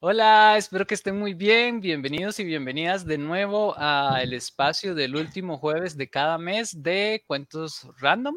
Hola, 0.00 0.56
espero 0.56 0.86
que 0.86 0.94
estén 0.94 1.18
muy 1.18 1.34
bien. 1.34 1.80
Bienvenidos 1.80 2.38
y 2.38 2.44
bienvenidas 2.44 3.04
de 3.04 3.18
nuevo 3.18 3.76
al 3.76 4.32
espacio 4.32 4.94
del 4.94 5.16
último 5.16 5.58
jueves 5.58 5.96
de 5.96 6.08
cada 6.08 6.38
mes 6.38 6.84
de 6.84 7.24
Cuentos 7.26 7.84
Random. 7.98 8.36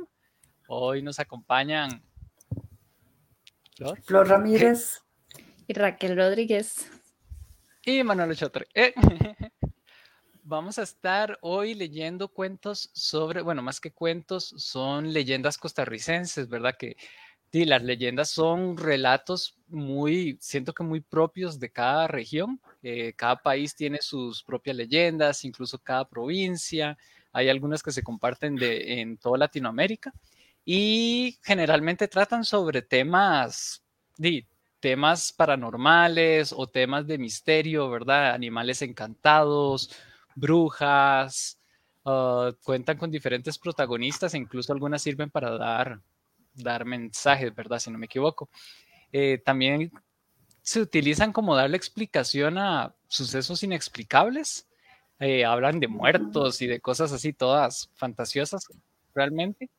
Hoy 0.68 1.04
nos 1.04 1.20
acompañan 1.20 2.04
Flor, 3.76 4.02
Flor 4.02 4.28
Ramírez 4.28 5.04
y 5.68 5.74
Raquel 5.74 6.18
Rodríguez 6.18 6.90
y 7.86 8.04
Manuel 8.04 8.36
Chotre. 8.36 8.66
Eh, 8.74 8.96
vamos 10.44 10.80
a 10.80 10.82
estar 10.82 11.38
hoy 11.42 11.76
leyendo 11.76 12.30
cuentos 12.30 12.90
sobre, 12.94 13.44
bueno, 13.44 13.62
más 13.62 13.80
que 13.80 13.92
cuentos, 13.92 14.52
son 14.58 15.14
leyendas 15.14 15.60
costarricenses, 15.60 16.50
¿verdad? 16.50 16.76
Que 16.76 16.98
Sí, 17.52 17.66
las 17.66 17.84
leyendas 17.84 18.30
son 18.30 18.78
relatos 18.78 19.58
muy, 19.68 20.38
siento 20.40 20.74
que 20.74 20.84
muy 20.84 21.02
propios 21.02 21.60
de 21.60 21.70
cada 21.70 22.08
región. 22.08 22.62
Eh, 22.82 23.14
cada 23.18 23.42
país 23.42 23.76
tiene 23.76 23.98
sus 24.02 24.42
propias 24.42 24.78
leyendas, 24.78 25.44
incluso 25.44 25.78
cada 25.80 26.08
provincia. 26.08 26.98
Hay 27.34 27.50
algunas 27.50 27.84
que 27.84 27.92
se 27.92 28.04
comparten 28.04 28.56
de, 28.56 29.02
en 29.02 29.18
toda 29.18 29.38
Latinoamérica 29.38 30.14
y 30.64 31.38
generalmente 31.44 32.08
tratan 32.08 32.46
sobre 32.46 32.82
temas, 32.84 33.84
temas 34.80 35.34
paranormales 35.34 36.54
o 36.56 36.68
temas 36.68 37.06
de 37.08 37.18
misterio, 37.18 37.90
¿verdad? 37.90 38.34
Animales 38.34 38.82
encantados, 38.82 39.92
brujas. 40.36 41.60
Ah, 42.06 42.52
cuentan 42.64 42.98
con 42.98 43.12
diferentes 43.12 43.58
protagonistas 43.60 44.34
e 44.34 44.38
incluso 44.38 44.74
algunas 44.74 45.02
sirven 45.02 45.30
para 45.30 45.52
dar 45.58 46.02
dar 46.54 46.86
mensajes, 46.86 47.54
¿verdad? 47.56 47.80
Si 47.80 47.92
no 47.92 47.98
me 47.98 48.06
equivoco. 48.06 48.50
Eh, 49.12 49.40
también 49.46 49.92
se 50.62 50.82
utilizan 50.82 51.34
como 51.34 51.56
darle 51.56 51.78
explicación 51.78 52.58
a 52.58 52.96
sucesos 53.08 53.64
inexplicables. 53.64 54.68
Eh, 55.20 55.46
hablan 55.46 55.80
de 55.80 55.88
muertos 55.88 56.62
y 56.62 56.68
de 56.68 56.80
cosas 56.80 57.12
así, 57.12 57.34
todas 57.34 57.90
fantasiosas 57.96 58.66
realmente. 59.14 59.70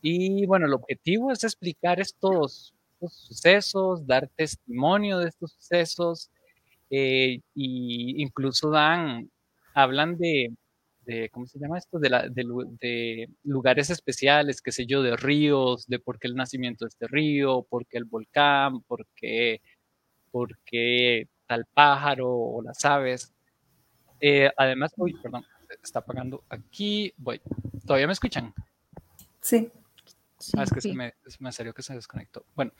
Y 0.00 0.46
bueno, 0.46 0.66
el 0.66 0.74
objetivo 0.74 1.32
es 1.32 1.44
explicar 1.44 2.00
estos, 2.00 2.74
sucesos, 3.00 4.06
dar 4.06 4.28
testimonio 4.36 5.18
de 5.18 5.28
estos 5.28 5.52
sucesos, 5.52 6.30
e 6.90 7.40
incluso 7.54 8.70
dan, 8.70 9.30
hablan 9.74 10.16
de, 10.16 10.50
¿cómo 11.32 11.46
se 11.46 11.58
llama 11.58 11.78
esto? 11.78 11.98
De, 11.98 12.10
la, 12.10 12.28
de, 12.28 13.28
lugares 13.44 13.90
especiales, 13.90 14.60
qué 14.60 14.72
sé 14.72 14.86
yo, 14.86 15.02
de 15.02 15.16
ríos, 15.16 15.86
de 15.86 15.98
por 15.98 16.18
qué 16.18 16.28
el 16.28 16.34
nacimiento 16.34 16.84
de 16.84 16.90
este 16.90 17.06
río, 17.06 17.66
por 17.68 17.86
qué 17.86 17.98
el 17.98 18.04
volcán, 18.04 18.82
por 18.82 19.06
qué, 19.16 19.62
por 20.30 20.58
qué 20.64 21.28
tal 21.46 21.64
pájaro 21.72 22.30
o 22.30 22.62
las 22.62 22.84
aves. 22.84 23.32
Eh, 24.20 24.50
además, 24.56 24.92
uy, 24.96 25.14
perdón, 25.22 25.44
está 25.82 26.00
apagando 26.00 26.44
aquí, 26.48 27.12
voy. 27.16 27.40
¿Todavía 27.86 28.06
me 28.06 28.12
escuchan? 28.12 28.52
Sí. 29.40 29.70
Ah, 30.56 30.62
es 30.62 30.70
que 30.70 30.80
Se, 30.80 30.94
me, 30.94 31.52
salió 31.52 31.72
que 31.72 31.82
se 31.82 31.94
desconectó. 31.94 32.44
Bueno, 32.54 32.72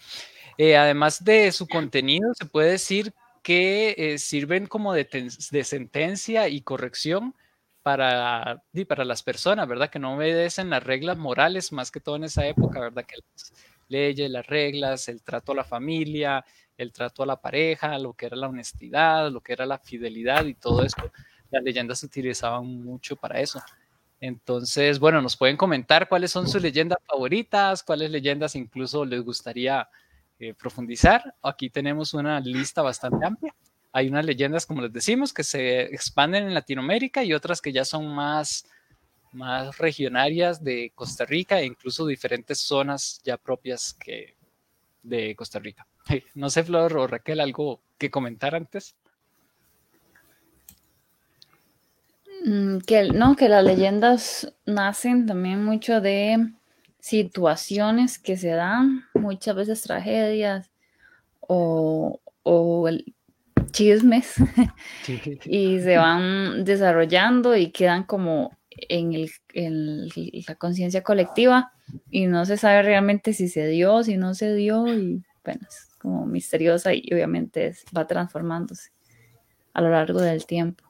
eh, 0.58 0.76
además 0.76 1.24
de 1.24 1.50
su 1.50 1.66
contenido, 1.66 2.32
se 2.34 2.44
puede 2.44 2.72
decir 2.72 3.12
que 3.42 3.94
eh, 3.96 4.18
sirven 4.18 4.66
como 4.66 4.92
de, 4.92 5.08
de 5.50 5.64
sentencia 5.64 6.48
y 6.48 6.60
corrección 6.60 7.34
para, 7.82 8.62
para 8.88 9.04
las 9.04 9.22
personas, 9.22 9.68
¿verdad? 9.68 9.90
Que 9.90 9.98
no 9.98 10.16
obedecen 10.16 10.70
las 10.70 10.82
reglas 10.82 11.16
morales, 11.16 11.72
más 11.72 11.90
que 11.90 12.00
todo 12.00 12.16
en 12.16 12.24
esa 12.24 12.46
época, 12.46 12.80
¿verdad? 12.80 13.04
Que 13.04 13.16
las 13.16 13.52
leyes, 13.88 14.30
las 14.30 14.46
reglas, 14.46 15.08
el 15.08 15.22
trato 15.22 15.52
a 15.52 15.56
la 15.56 15.64
familia, 15.64 16.44
el 16.76 16.92
trato 16.92 17.22
a 17.22 17.26
la 17.26 17.40
pareja, 17.40 17.98
lo 17.98 18.12
que 18.14 18.26
era 18.26 18.36
la 18.36 18.48
honestidad, 18.48 19.30
lo 19.30 19.40
que 19.40 19.52
era 19.52 19.66
la 19.66 19.78
fidelidad 19.78 20.44
y 20.44 20.54
todo 20.54 20.84
esto, 20.84 21.10
las 21.50 21.62
leyendas 21.62 22.00
se 22.00 22.06
utilizaban 22.06 22.66
mucho 22.66 23.16
para 23.16 23.40
eso. 23.40 23.60
Entonces, 24.20 24.98
bueno, 24.98 25.22
nos 25.22 25.36
pueden 25.36 25.56
comentar 25.56 26.08
cuáles 26.08 26.30
son 26.30 26.48
sus 26.48 26.60
leyendas 26.60 26.98
favoritas, 27.06 27.82
cuáles 27.82 28.10
leyendas 28.10 28.56
incluso 28.56 29.04
les 29.04 29.22
gustaría 29.22 29.88
eh, 30.38 30.54
profundizar. 30.54 31.34
Aquí 31.42 31.70
tenemos 31.70 32.14
una 32.14 32.40
lista 32.40 32.82
bastante 32.82 33.24
amplia. 33.24 33.54
Hay 33.98 34.06
unas 34.06 34.24
leyendas, 34.24 34.64
como 34.64 34.82
les 34.82 34.92
decimos, 34.92 35.32
que 35.32 35.42
se 35.42 35.80
expanden 35.92 36.46
en 36.46 36.54
Latinoamérica 36.54 37.24
y 37.24 37.32
otras 37.32 37.60
que 37.60 37.72
ya 37.72 37.84
son 37.84 38.06
más, 38.14 38.64
más 39.32 39.76
regionarias 39.76 40.62
de 40.62 40.92
Costa 40.94 41.24
Rica 41.24 41.58
e 41.58 41.64
incluso 41.64 42.06
diferentes 42.06 42.60
zonas 42.60 43.20
ya 43.24 43.36
propias 43.36 43.94
que 43.94 44.36
de 45.02 45.34
Costa 45.34 45.58
Rica. 45.58 45.84
No 46.34 46.48
sé, 46.48 46.62
Flor 46.62 46.96
o 46.96 47.08
Raquel, 47.08 47.40
algo 47.40 47.80
que 47.98 48.08
comentar 48.08 48.54
antes. 48.54 48.94
Mm, 52.44 52.78
que 52.78 53.08
no, 53.08 53.34
que 53.34 53.48
las 53.48 53.64
leyendas 53.64 54.54
nacen 54.64 55.26
también 55.26 55.64
mucho 55.64 56.00
de 56.00 56.52
situaciones 57.00 58.16
que 58.20 58.36
se 58.36 58.50
dan, 58.50 59.06
muchas 59.12 59.56
veces 59.56 59.82
tragedias 59.82 60.70
o, 61.40 62.20
o 62.44 62.86
el, 62.86 63.16
chismes 63.78 64.34
y 65.44 65.80
se 65.80 65.96
van 65.96 66.64
desarrollando 66.64 67.56
y 67.56 67.70
quedan 67.70 68.02
como 68.04 68.56
en, 68.70 69.12
el, 69.14 70.12
la 70.46 70.54
conciencia 70.56 71.02
colectiva 71.02 71.72
y 72.10 72.26
no 72.26 72.44
se 72.44 72.56
sabe 72.56 72.82
realmente 72.82 73.32
si 73.32 73.48
se 73.48 73.66
dio, 73.66 74.02
si 74.02 74.16
no 74.16 74.34
se 74.34 74.54
dio 74.54 74.86
y 74.88 75.22
bueno, 75.44 75.60
es 75.68 75.94
como 75.98 76.26
misteriosa 76.26 76.92
y 76.92 77.08
obviamente 77.12 77.74
va 77.96 78.06
transformándose 78.06 78.90
a 79.72 79.80
lo 79.80 79.90
largo 79.90 80.20
del 80.20 80.44
tiempo. 80.44 80.84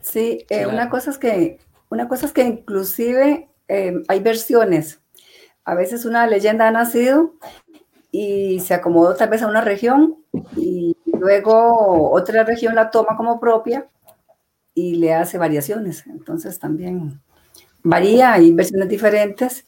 Sí, 0.00 0.44
eh, 0.50 0.66
una 0.66 0.88
cosa 0.90 1.10
es 1.10 1.18
que 1.18 1.58
una 1.90 2.08
cosa 2.08 2.26
es 2.26 2.32
que 2.32 2.42
inclusive 2.42 3.48
eh, 3.68 3.94
hay 4.06 4.20
versiones. 4.20 5.00
A 5.64 5.74
veces 5.74 6.04
una 6.04 6.26
leyenda 6.26 6.68
ha 6.68 6.70
nacido 6.70 7.34
y 8.12 8.60
se 8.60 8.74
acomodó 8.74 9.14
tal 9.16 9.30
vez 9.30 9.42
a 9.42 9.48
una 9.48 9.60
región 9.60 10.16
y 10.56 10.96
luego 11.18 12.10
otra 12.10 12.44
región 12.44 12.74
la 12.74 12.90
toma 12.90 13.16
como 13.16 13.40
propia 13.40 13.86
y 14.74 14.96
le 14.96 15.14
hace 15.14 15.38
variaciones. 15.38 16.06
Entonces 16.06 16.58
también 16.58 17.20
varía, 17.82 18.32
hay 18.32 18.52
versiones 18.52 18.88
diferentes. 18.88 19.66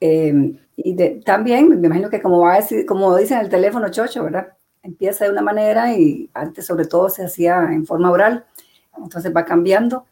Eh, 0.00 0.58
y 0.76 1.20
también 1.20 1.80
me 1.80 1.86
imagino 1.86 2.10
que 2.10 2.20
como, 2.20 2.40
va 2.40 2.54
a 2.54 2.56
decir, 2.60 2.84
como 2.84 3.16
dicen 3.16 3.38
el 3.38 3.48
teléfono 3.48 3.88
chocho, 3.90 4.24
¿verdad? 4.24 4.48
Empieza 4.82 5.24
de 5.24 5.30
una 5.30 5.42
manera 5.42 5.96
y 5.96 6.30
antes 6.34 6.66
sobre 6.66 6.86
todo 6.86 7.08
se 7.08 7.24
hacía 7.24 7.72
en 7.72 7.86
forma 7.86 8.10
oral, 8.10 8.44
entonces 8.96 9.32
va 9.34 9.44
cambiando 9.44 10.06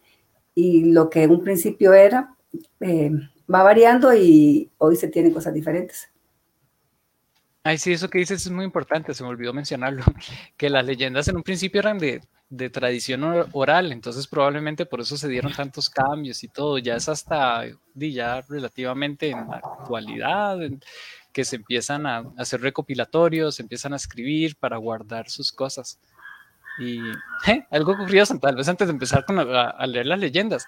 y 0.54 0.92
lo 0.92 1.10
que 1.10 1.24
en 1.24 1.30
un 1.32 1.42
principio 1.42 1.92
era 1.92 2.34
eh, 2.80 3.10
va 3.52 3.62
variando 3.62 4.14
y 4.14 4.70
hoy 4.78 4.96
se 4.96 5.08
tienen 5.08 5.32
cosas 5.32 5.52
diferentes. 5.52 6.10
Ay, 7.66 7.78
sí, 7.78 7.94
eso 7.94 8.10
que 8.10 8.18
dices 8.18 8.44
es 8.44 8.52
muy 8.52 8.66
importante, 8.66 9.14
se 9.14 9.22
me 9.22 9.30
olvidó 9.30 9.54
mencionarlo, 9.54 10.04
que 10.58 10.68
las 10.68 10.84
leyendas 10.84 11.28
en 11.28 11.36
un 11.36 11.42
principio 11.42 11.80
eran 11.80 11.98
de, 11.98 12.20
tradición 12.70 13.24
oral, 13.52 13.90
entonces 13.90 14.28
probablemente 14.28 14.84
por 14.86 15.00
eso 15.00 15.16
se 15.16 15.28
dieron 15.28 15.52
tantos 15.52 15.88
cambios 15.88 16.44
y 16.44 16.48
todo, 16.48 16.76
ya 16.78 16.94
es 16.94 17.08
hasta, 17.08 17.64
ya 17.94 18.42
relativamente 18.42 19.30
en 19.30 19.48
la 19.48 19.56
actualidad, 19.56 20.58
que 21.32 21.44
se 21.44 21.56
empiezan 21.56 22.06
a, 22.06 22.24
hacer 22.36 22.60
recopilatorios, 22.60 23.56
se 23.56 23.62
empiezan 23.62 23.94
a 23.94 23.96
escribir 23.96 24.56
para 24.56 24.76
guardar 24.76 25.30
sus 25.30 25.50
cosas. 25.50 25.98
Y 26.78 27.00
algo 27.70 27.96
curioso, 27.96 28.38
tal 28.38 28.56
vez 28.56 28.68
antes 28.68 28.86
de 28.86 28.92
empezar 28.92 29.24
con 29.24 29.38
a, 29.38 29.86
leer 29.86 30.06
las 30.06 30.20
leyendas, 30.20 30.66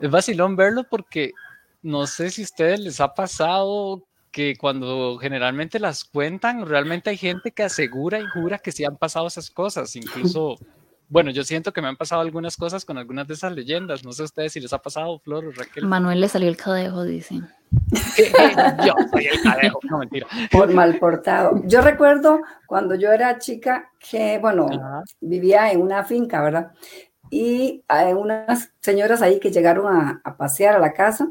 es 0.00 0.10
vacilón 0.10 0.56
verlo 0.56 0.84
porque 0.84 1.32
no 1.82 2.06
sé 2.06 2.30
si 2.30 2.42
a 2.42 2.44
ustedes 2.44 2.80
les 2.80 3.00
ha 3.00 3.14
pasado 3.14 4.02
que 4.34 4.56
cuando 4.56 5.16
generalmente 5.18 5.78
las 5.78 6.02
cuentan, 6.02 6.66
realmente 6.66 7.08
hay 7.08 7.16
gente 7.16 7.52
que 7.52 7.62
asegura 7.62 8.18
y 8.18 8.26
jura 8.26 8.58
que 8.58 8.72
sí 8.72 8.84
han 8.84 8.96
pasado 8.96 9.28
esas 9.28 9.48
cosas, 9.48 9.94
incluso, 9.94 10.56
bueno, 11.08 11.30
yo 11.30 11.44
siento 11.44 11.72
que 11.72 11.80
me 11.80 11.86
han 11.86 11.96
pasado 11.96 12.20
algunas 12.20 12.56
cosas 12.56 12.84
con 12.84 12.98
algunas 12.98 13.28
de 13.28 13.34
esas 13.34 13.52
leyendas, 13.52 14.04
no 14.04 14.10
sé 14.12 14.22
a 14.22 14.24
ustedes 14.24 14.52
si 14.52 14.58
les 14.58 14.72
ha 14.72 14.82
pasado, 14.82 15.20
Flor 15.20 15.44
o 15.46 15.52
Raquel. 15.52 15.86
Manuel 15.86 16.20
le 16.20 16.28
salió 16.28 16.48
el 16.48 16.56
cadejo, 16.56 17.04
dicen. 17.04 17.48
yo 18.84 18.94
soy 19.12 19.26
el 19.26 19.40
cadejo, 19.40 19.78
no 19.88 19.98
mentira. 19.98 20.26
Por 20.50 20.74
mal 20.74 20.98
portado. 20.98 21.62
Yo 21.66 21.80
recuerdo 21.80 22.40
cuando 22.66 22.96
yo 22.96 23.12
era 23.12 23.38
chica 23.38 23.92
que, 24.00 24.38
bueno, 24.38 24.66
vivía 25.20 25.70
en 25.70 25.80
una 25.80 26.02
finca, 26.02 26.42
¿verdad? 26.42 26.72
Y 27.30 27.84
hay 27.86 28.12
unas 28.14 28.72
señoras 28.80 29.22
ahí 29.22 29.38
que 29.38 29.52
llegaron 29.52 29.86
a, 29.86 30.20
a 30.24 30.36
pasear 30.36 30.74
a 30.74 30.80
la 30.80 30.92
casa, 30.92 31.28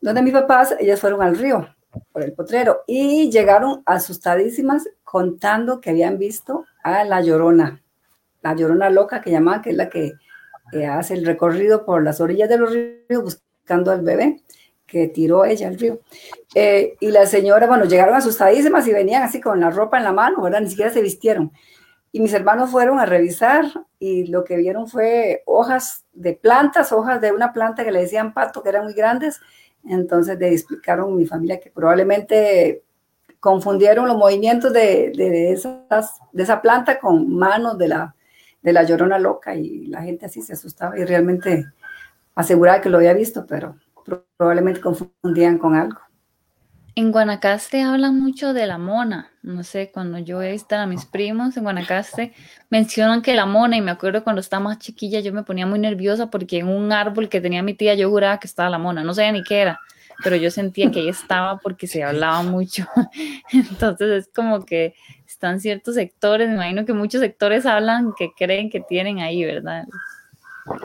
donde 0.00 0.22
mis 0.22 0.32
papás, 0.32 0.74
ellas 0.80 0.98
fueron 0.98 1.20
al 1.20 1.36
río 1.36 1.68
por 2.12 2.22
el 2.22 2.32
potrero 2.32 2.82
y 2.86 3.30
llegaron 3.30 3.82
asustadísimas 3.86 4.88
contando 5.04 5.80
que 5.80 5.90
habían 5.90 6.18
visto 6.18 6.64
a 6.82 7.04
la 7.04 7.20
llorona, 7.20 7.82
la 8.42 8.54
llorona 8.54 8.90
loca 8.90 9.20
que 9.20 9.30
llamaban, 9.30 9.62
que 9.62 9.70
es 9.70 9.76
la 9.76 9.88
que 9.88 10.12
hace 10.88 11.14
el 11.14 11.26
recorrido 11.26 11.84
por 11.84 12.02
las 12.02 12.20
orillas 12.20 12.48
de 12.48 12.58
los 12.58 12.72
ríos 12.72 13.22
buscando 13.22 13.90
al 13.90 14.02
bebé 14.02 14.42
que 14.90 15.06
tiró 15.06 15.44
ella 15.44 15.68
al 15.68 15.78
río. 15.78 16.00
Eh, 16.54 16.96
y 17.00 17.10
la 17.12 17.24
señora, 17.26 17.66
bueno, 17.66 17.84
llegaron 17.84 18.14
asustadísimas 18.14 18.86
y 18.88 18.92
venían 18.92 19.22
así 19.22 19.40
con 19.40 19.60
la 19.60 19.70
ropa 19.70 19.98
en 19.98 20.04
la 20.04 20.12
mano, 20.12 20.42
¿verdad? 20.42 20.60
Ni 20.60 20.68
siquiera 20.68 20.92
se 20.92 21.00
vistieron. 21.00 21.52
y 22.12 22.18
mis 22.18 22.32
hermanos 22.32 22.70
fueron 22.70 22.98
a 22.98 23.06
revisar 23.06 23.66
y 24.00 24.26
lo 24.26 24.42
que 24.42 24.56
vieron 24.56 24.88
fue 24.88 25.44
hojas 25.46 26.04
de 26.12 26.32
plantas, 26.32 26.90
hojas 26.90 27.20
de 27.20 27.30
una 27.30 27.52
planta 27.52 27.84
que 27.84 27.92
le 27.92 28.00
decían 28.00 28.34
pato, 28.34 28.64
que 28.64 28.68
eran 28.68 28.82
muy 28.84 28.94
grandes. 28.94 29.40
Entonces 29.84 30.38
le 30.38 30.52
explicaron 30.52 31.12
a 31.12 31.16
mi 31.16 31.26
familia 31.26 31.60
que 31.60 31.70
probablemente 31.70 32.82
confundieron 33.40 34.06
los 34.06 34.16
movimientos 34.16 34.72
de, 34.72 35.12
de, 35.16 35.52
esas, 35.52 36.20
de 36.32 36.42
esa 36.42 36.60
planta 36.60 37.00
con 37.00 37.34
manos 37.34 37.78
de 37.78 37.88
la, 37.88 38.14
de 38.62 38.72
la 38.72 38.82
llorona 38.82 39.18
loca 39.18 39.54
y 39.54 39.86
la 39.86 40.02
gente 40.02 40.26
así 40.26 40.42
se 40.42 40.52
asustaba 40.52 40.98
y 40.98 41.04
realmente 41.04 41.64
aseguraba 42.34 42.80
que 42.80 42.90
lo 42.90 42.98
había 42.98 43.14
visto, 43.14 43.46
pero 43.46 43.76
probablemente 44.36 44.80
confundían 44.80 45.58
con 45.58 45.74
algo. 45.74 46.00
En 47.00 47.12
Guanacaste 47.12 47.80
hablan 47.80 48.20
mucho 48.20 48.52
de 48.52 48.66
la 48.66 48.76
mona. 48.76 49.30
No 49.42 49.64
sé, 49.64 49.90
cuando 49.90 50.18
yo 50.18 50.42
he 50.42 50.52
visto 50.52 50.76
a 50.76 50.84
mis 50.84 51.06
primos 51.06 51.56
en 51.56 51.62
Guanacaste, 51.62 52.34
mencionan 52.68 53.22
que 53.22 53.34
la 53.34 53.46
mona, 53.46 53.78
y 53.78 53.80
me 53.80 53.90
acuerdo 53.90 54.22
cuando 54.22 54.40
estaba 54.40 54.64
más 54.64 54.80
chiquilla, 54.80 55.20
yo 55.20 55.32
me 55.32 55.42
ponía 55.42 55.64
muy 55.64 55.78
nerviosa 55.78 56.30
porque 56.30 56.58
en 56.58 56.68
un 56.68 56.92
árbol 56.92 57.30
que 57.30 57.40
tenía 57.40 57.62
mi 57.62 57.72
tía 57.72 57.94
yo 57.94 58.10
juraba 58.10 58.38
que 58.38 58.46
estaba 58.46 58.68
la 58.68 58.76
mona. 58.76 59.02
No 59.02 59.14
sabía 59.14 59.32
ni 59.32 59.42
qué 59.42 59.60
era, 59.60 59.80
pero 60.22 60.36
yo 60.36 60.50
sentía 60.50 60.90
que 60.90 61.00
ahí 61.00 61.08
estaba 61.08 61.56
porque 61.56 61.86
se 61.86 62.04
hablaba 62.04 62.42
mucho. 62.42 62.86
Entonces 63.50 64.26
es 64.26 64.28
como 64.34 64.66
que 64.66 64.94
están 65.26 65.58
ciertos 65.58 65.94
sectores, 65.94 66.50
me 66.50 66.56
imagino 66.56 66.84
que 66.84 66.92
muchos 66.92 67.22
sectores 67.22 67.64
hablan 67.64 68.12
que 68.12 68.28
creen 68.36 68.68
que 68.68 68.80
tienen 68.80 69.20
ahí, 69.20 69.42
¿verdad? 69.42 69.86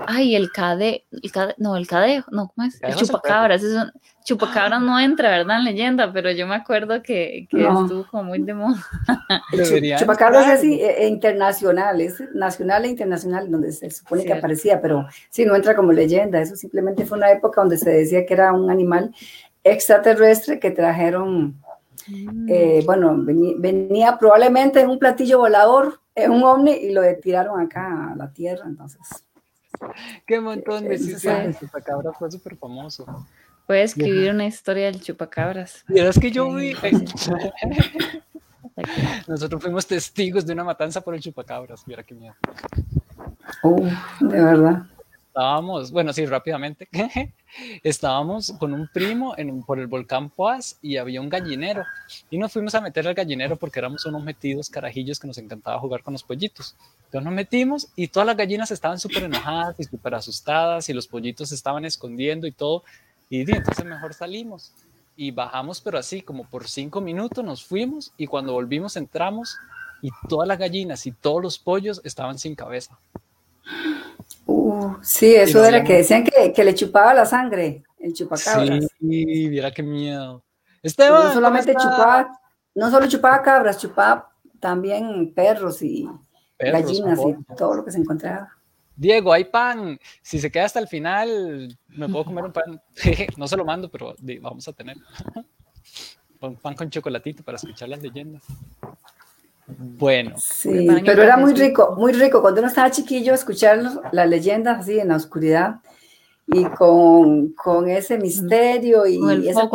Ay, 0.07 0.35
el 0.35 0.51
cade, 0.51 1.05
el 1.11 1.31
cade, 1.31 1.55
no, 1.57 1.75
el 1.75 1.87
cadejo, 1.87 2.29
no, 2.31 2.51
¿cómo 2.53 2.67
es? 2.67 2.81
El 2.81 2.95
chupacabras, 2.95 3.63
es 3.63 3.73
un, 3.73 3.91
chupacabras 4.25 4.81
no 4.81 4.99
entra, 4.99 5.29
¿verdad? 5.29 5.59
En 5.59 5.65
leyenda, 5.65 6.11
pero 6.11 6.31
yo 6.31 6.47
me 6.47 6.55
acuerdo 6.55 7.01
que, 7.03 7.47
que 7.49 7.61
estuvo 7.61 8.07
como 8.09 8.23
muy 8.23 8.41
de 8.41 8.53
moda. 8.53 8.83
chupacabras 9.99 10.47
es 10.47 10.53
así, 10.53 10.81
e, 10.81 11.03
e 11.03 11.07
internacional, 11.07 12.01
es 12.01 12.21
nacional 12.33 12.85
e 12.85 12.89
internacional, 12.89 13.49
donde 13.49 13.71
se 13.71 13.89
supone 13.91 14.25
que 14.25 14.33
aparecía, 14.33 14.81
pero 14.81 15.07
sí, 15.29 15.45
no 15.45 15.55
entra 15.55 15.75
como 15.75 15.91
leyenda, 15.91 16.41
eso 16.41 16.55
simplemente 16.55 17.05
fue 17.05 17.19
una 17.19 17.31
época 17.31 17.61
donde 17.61 17.77
se 17.77 17.91
decía 17.91 18.25
que 18.25 18.33
era 18.33 18.51
un 18.51 18.69
animal 18.69 19.13
extraterrestre 19.63 20.59
que 20.59 20.71
trajeron, 20.71 21.61
mm. 22.07 22.47
eh, 22.49 22.83
bueno, 22.85 23.15
venía, 23.17 24.17
probablemente 24.17 24.79
en 24.79 24.89
un 24.89 24.97
platillo 24.99 25.39
volador, 25.39 25.99
en 26.15 26.31
un 26.31 26.43
ovni, 26.43 26.71
y 26.71 26.91
lo 26.91 27.01
tiraron 27.21 27.59
acá 27.59 28.11
a 28.11 28.15
la 28.15 28.31
Tierra, 28.31 28.65
entonces... 28.65 29.24
Qué 30.27 30.39
montón 30.39 30.85
de 30.85 30.95
el 30.95 31.57
chupacabras 31.57 32.17
fue 32.17 32.31
súper 32.31 32.55
famoso. 32.57 33.05
Puede 33.67 33.83
escribir 33.83 34.31
una 34.31 34.45
historia 34.45 34.85
del 34.85 35.01
chupacabras. 35.01 35.83
Y 35.89 35.99
es 35.99 36.19
que 36.19 36.31
yo 36.31 36.53
vi. 36.53 36.75
Nosotros 39.27 39.61
fuimos 39.61 39.87
testigos 39.87 40.45
de 40.45 40.53
una 40.53 40.63
matanza 40.63 41.01
por 41.01 41.15
el 41.15 41.21
chupacabras. 41.21 41.87
Mira 41.87 42.03
qué 42.03 42.13
miedo. 42.13 42.35
Oh, 43.63 43.81
de 44.19 44.41
verdad. 44.41 44.83
Estábamos, 45.35 45.91
bueno, 45.91 46.13
sí, 46.13 46.25
rápidamente. 46.25 46.87
Estábamos 47.83 48.53
con 48.57 48.73
un 48.73 48.87
primo 48.87 49.33
en, 49.37 49.63
por 49.63 49.81
el 49.81 49.87
volcán 49.87 50.29
Poas 50.29 50.79
y 50.81 50.95
había 50.95 51.19
un 51.19 51.27
gallinero. 51.27 51.83
Y 52.29 52.37
nos 52.37 52.53
fuimos 52.53 52.73
a 52.73 52.79
meter 52.79 53.05
al 53.05 53.15
gallinero 53.15 53.57
porque 53.57 53.79
éramos 53.79 54.05
unos 54.05 54.23
metidos 54.23 54.69
carajillos 54.69 55.19
que 55.19 55.27
nos 55.27 55.37
encantaba 55.37 55.77
jugar 55.81 56.03
con 56.03 56.13
los 56.13 56.23
pollitos. 56.23 56.77
Entonces 56.99 57.25
nos 57.25 57.33
metimos 57.33 57.89
y 57.97 58.07
todas 58.07 58.27
las 58.27 58.37
gallinas 58.37 58.71
estaban 58.71 58.97
súper 58.97 59.23
enojadas 59.23 59.77
y 59.77 59.83
súper 59.83 60.15
asustadas 60.15 60.87
y 60.87 60.93
los 60.93 61.05
pollitos 61.05 61.51
estaban 61.51 61.83
escondiendo 61.83 62.47
y 62.47 62.53
todo. 62.53 62.85
Y 63.29 63.41
entonces 63.41 63.83
mejor 63.83 64.13
salimos 64.13 64.71
y 65.17 65.31
bajamos, 65.31 65.81
pero 65.81 65.97
así 65.97 66.21
como 66.21 66.45
por 66.45 66.69
cinco 66.69 67.01
minutos 67.01 67.43
nos 67.43 67.61
fuimos 67.61 68.13
y 68.15 68.27
cuando 68.27 68.53
volvimos 68.53 68.95
entramos 68.95 69.57
y 70.01 70.11
todas 70.29 70.47
las 70.47 70.59
gallinas 70.59 71.05
y 71.05 71.11
todos 71.11 71.43
los 71.43 71.59
pollos 71.59 71.99
estaban 72.05 72.39
sin 72.39 72.55
cabeza. 72.55 72.97
Uh, 74.45 74.95
sí, 75.01 75.33
eso 75.35 75.63
era 75.65 75.83
que 75.83 75.97
decían 75.97 76.23
que, 76.23 76.63
le 76.63 76.75
chupaba 76.75 77.13
la 77.13 77.25
sangre, 77.25 77.83
el 77.99 78.13
chupacabras. 78.13 78.85
Sí, 78.99 79.47
mira 79.49 79.71
qué 79.71 79.81
miedo. 79.81 80.43
Esteban, 80.83 81.27
no 81.27 81.33
solamente 81.33 81.73
chupaba, 81.73 82.39
no 82.75 82.91
solo 82.91 83.07
chupaba 83.07 83.41
cabras, 83.41 83.79
chupaba 83.79 84.29
también 84.59 85.33
perros 85.33 85.81
y 85.81 86.07
gallinas 86.59 87.19
y 87.19 87.55
todo 87.55 87.75
lo 87.75 87.85
que 87.85 87.91
se 87.91 87.99
encontraba. 87.99 88.51
Diego, 88.95 89.33
hay 89.33 89.45
pan. 89.45 89.99
Si 90.21 90.39
se 90.39 90.49
queda 90.49 90.65
hasta 90.65 90.79
el 90.79 90.87
final, 90.87 91.77
me 91.87 92.07
puedo 92.07 92.25
comer 92.25 92.45
un 92.45 92.53
pan. 92.53 92.81
no 93.37 93.47
se 93.47 93.57
lo 93.57 93.65
mando, 93.65 93.89
pero 93.89 94.15
vamos 94.41 94.67
a 94.67 94.73
tener. 94.73 94.97
un 96.41 96.55
pan 96.57 96.75
con 96.75 96.89
chocolatito 96.89 97.43
para 97.43 97.57
escuchar 97.57 97.89
las 97.89 98.01
leyendas. 98.01 98.43
Bueno. 99.67 100.35
Sí, 100.37 100.87
pero 101.05 101.23
era 101.23 101.37
muy 101.37 101.53
rico, 101.53 101.95
muy 101.97 102.13
rico. 102.13 102.41
Cuando 102.41 102.61
uno 102.61 102.67
estaba 102.67 102.91
chiquillo, 102.91 103.33
escuchar 103.33 103.79
las 104.11 104.29
leyendas 104.29 104.79
así 104.79 104.99
en 104.99 105.07
la 105.09 105.15
oscuridad 105.15 105.81
y 106.47 106.63
con, 106.65 107.53
con 107.53 107.89
ese 107.89 108.17
misterio 108.17 109.07
y 109.07 109.47
esa 109.47 109.69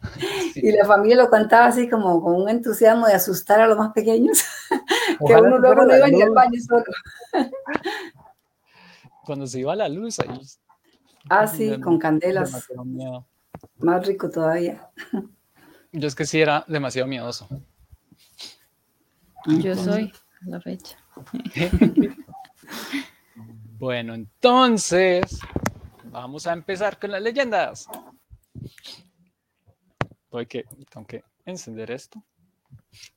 Y 0.54 0.72
la 0.72 0.86
familia 0.86 1.16
lo 1.16 1.30
cantaba 1.30 1.66
así 1.66 1.88
como 1.88 2.22
con 2.22 2.34
un 2.34 2.48
entusiasmo 2.48 3.06
de 3.06 3.14
asustar 3.14 3.60
a 3.60 3.66
los 3.66 3.76
más 3.76 3.92
pequeños, 3.92 4.42
que 5.26 5.34
uno 5.34 5.58
luego 5.58 5.84
no 5.84 5.96
iba 5.96 6.08
ni 6.08 6.22
al 6.22 6.30
baño 6.30 6.58
solo. 6.60 6.84
Cuando 9.24 9.46
se 9.46 9.60
iba 9.60 9.76
la 9.76 9.88
luz 9.88 10.18
ahí. 10.20 10.40
Ah, 11.28 11.46
sí, 11.46 11.78
con 11.80 11.98
candelas. 11.98 12.66
Más 13.78 14.06
rico 14.06 14.30
todavía. 14.30 14.90
Yo 15.92 16.08
es 16.08 16.14
que 16.14 16.24
sí 16.24 16.40
era 16.40 16.64
demasiado 16.66 17.06
miedoso. 17.06 17.46
Yo 19.46 19.74
soy 19.74 20.12
la 20.46 20.60
fecha. 20.60 20.96
bueno, 23.78 24.14
entonces 24.14 25.38
vamos 26.04 26.46
a 26.46 26.52
empezar 26.52 26.98
con 26.98 27.10
las 27.10 27.22
leyendas. 27.22 27.86
Voy 30.30 30.46
que, 30.46 30.64
tengo 30.90 31.06
que 31.06 31.24
encender 31.44 31.90
esto. 31.90 32.22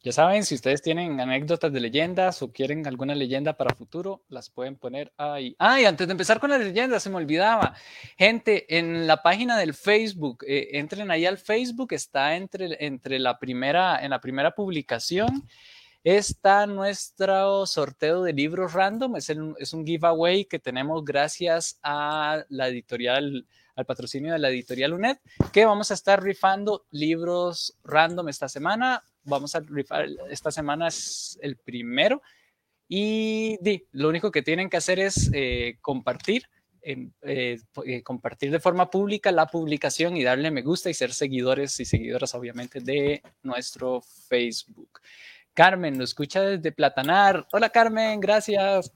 Ya 0.01 0.11
saben, 0.11 0.43
si 0.43 0.55
ustedes 0.55 0.81
tienen 0.81 1.19
anécdotas 1.19 1.71
de 1.71 1.79
leyendas 1.79 2.41
o 2.41 2.51
quieren 2.51 2.85
alguna 2.87 3.15
leyenda 3.15 3.53
para 3.53 3.75
futuro, 3.75 4.23
las 4.29 4.49
pueden 4.49 4.75
poner 4.75 5.11
ahí. 5.17 5.55
Ah, 5.57 5.81
y 5.81 5.85
antes 5.85 6.07
de 6.07 6.11
empezar 6.11 6.39
con 6.39 6.51
las 6.51 6.59
leyendas, 6.59 7.01
se 7.01 7.09
me 7.09 7.17
olvidaba. 7.17 7.73
Gente, 8.17 8.77
en 8.77 9.07
la 9.07 9.23
página 9.23 9.57
del 9.57 9.73
Facebook, 9.73 10.43
eh, 10.47 10.69
entren 10.73 11.09
ahí 11.09 11.25
al 11.25 11.37
Facebook, 11.37 11.93
está 11.93 12.35
entre, 12.35 12.85
entre 12.85 13.19
la 13.19 13.39
primera, 13.39 14.03
en 14.03 14.11
la 14.11 14.21
primera 14.21 14.51
publicación 14.51 15.47
está 16.03 16.67
nuestro 16.67 17.65
sorteo 17.65 18.23
de 18.23 18.33
libros 18.33 18.73
random. 18.73 19.15
Es, 19.15 19.29
un 19.29 19.85
giveaway 19.85 20.45
que 20.45 20.59
tenemos 20.59 21.03
gracias 21.03 21.79
a 21.81 22.43
la 22.49 22.67
editorial, 22.67 23.47
al 23.75 23.85
patrocinio 23.85 24.33
de 24.33 24.39
la 24.39 24.49
editorial 24.49 24.93
UNED, 24.93 25.17
que 25.51 25.65
vamos 25.65 25.91
a 25.91 25.93
estar 25.93 26.21
rifando 26.21 26.85
libros 26.91 27.77
random 27.83 28.27
esta 28.29 28.49
semana. 28.49 29.03
Vamos 29.23 29.55
a 29.55 29.61
rifar, 29.61 30.07
esta 30.29 30.51
semana 30.51 30.89
es 30.89 31.39
el 31.41 31.55
primero. 31.55 32.21
Y 32.89 33.57
lo 33.91 34.09
único 34.09 34.29
que 34.29 34.41
tienen 34.41 34.69
que 34.69 34.77
hacer 34.77 34.99
es 34.99 35.31
eh, 35.33 35.77
compartir. 35.81 36.43
Eh, 36.85 37.07
eh, 37.21 38.03
compartir 38.03 38.51
de 38.51 38.59
forma 38.59 38.89
pública 38.89 39.31
la 39.31 39.47
publicación 39.47 40.17
y 40.17 40.23
darle 40.25 40.51
me 40.51 40.63
gusta 40.63 40.89
y 40.89 40.93
ser 40.93 41.13
seguidores 41.13 41.79
y 41.79 41.85
seguidoras 41.85 42.35
obviamente 42.35 42.81
de 42.81 43.23
nuestro 43.41 44.01
Facebook. 44.01 44.99
Carmen, 45.53 45.97
lo 45.97 46.03
escucha 46.03 46.41
desde 46.41 46.71
Platanar. 46.71 47.47
Hola 47.51 47.69
Carmen, 47.69 48.19
gracias. 48.19 48.91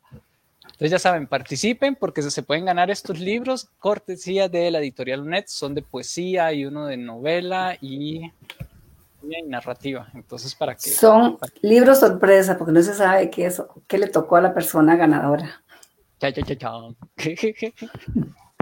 Entonces 0.63 0.91
ya 0.91 0.99
saben, 0.99 1.27
participen 1.27 1.95
porque 1.95 2.21
se 2.21 2.43
pueden 2.43 2.65
ganar 2.65 2.91
estos 2.91 3.19
libros, 3.19 3.69
cortesía 3.79 4.49
de 4.49 4.69
la 4.69 4.79
editorial 4.79 5.21
UNED, 5.21 5.45
son 5.47 5.73
de 5.73 5.81
poesía 5.81 6.51
y 6.53 6.65
uno 6.65 6.85
de 6.85 6.97
novela 6.97 7.77
y, 7.81 8.31
narrativa. 9.47 10.07
Entonces, 10.13 10.53
¿para 10.55 10.75
qué? 10.75 10.89
Son 10.89 11.37
libros 11.61 11.99
sorpresa 11.99 12.57
porque 12.57 12.73
no 12.73 12.81
se 12.81 12.93
sabe 12.93 13.29
qué, 13.29 13.47
es, 13.47 13.61
qué 13.87 13.97
le 13.97 14.07
tocó 14.07 14.35
a 14.35 14.41
la 14.41 14.53
persona 14.53 14.95
ganadora. 14.95 15.63
Ya, 16.19 16.29
ya, 16.29 16.43
ya, 16.45 16.55
ya. 16.55 17.71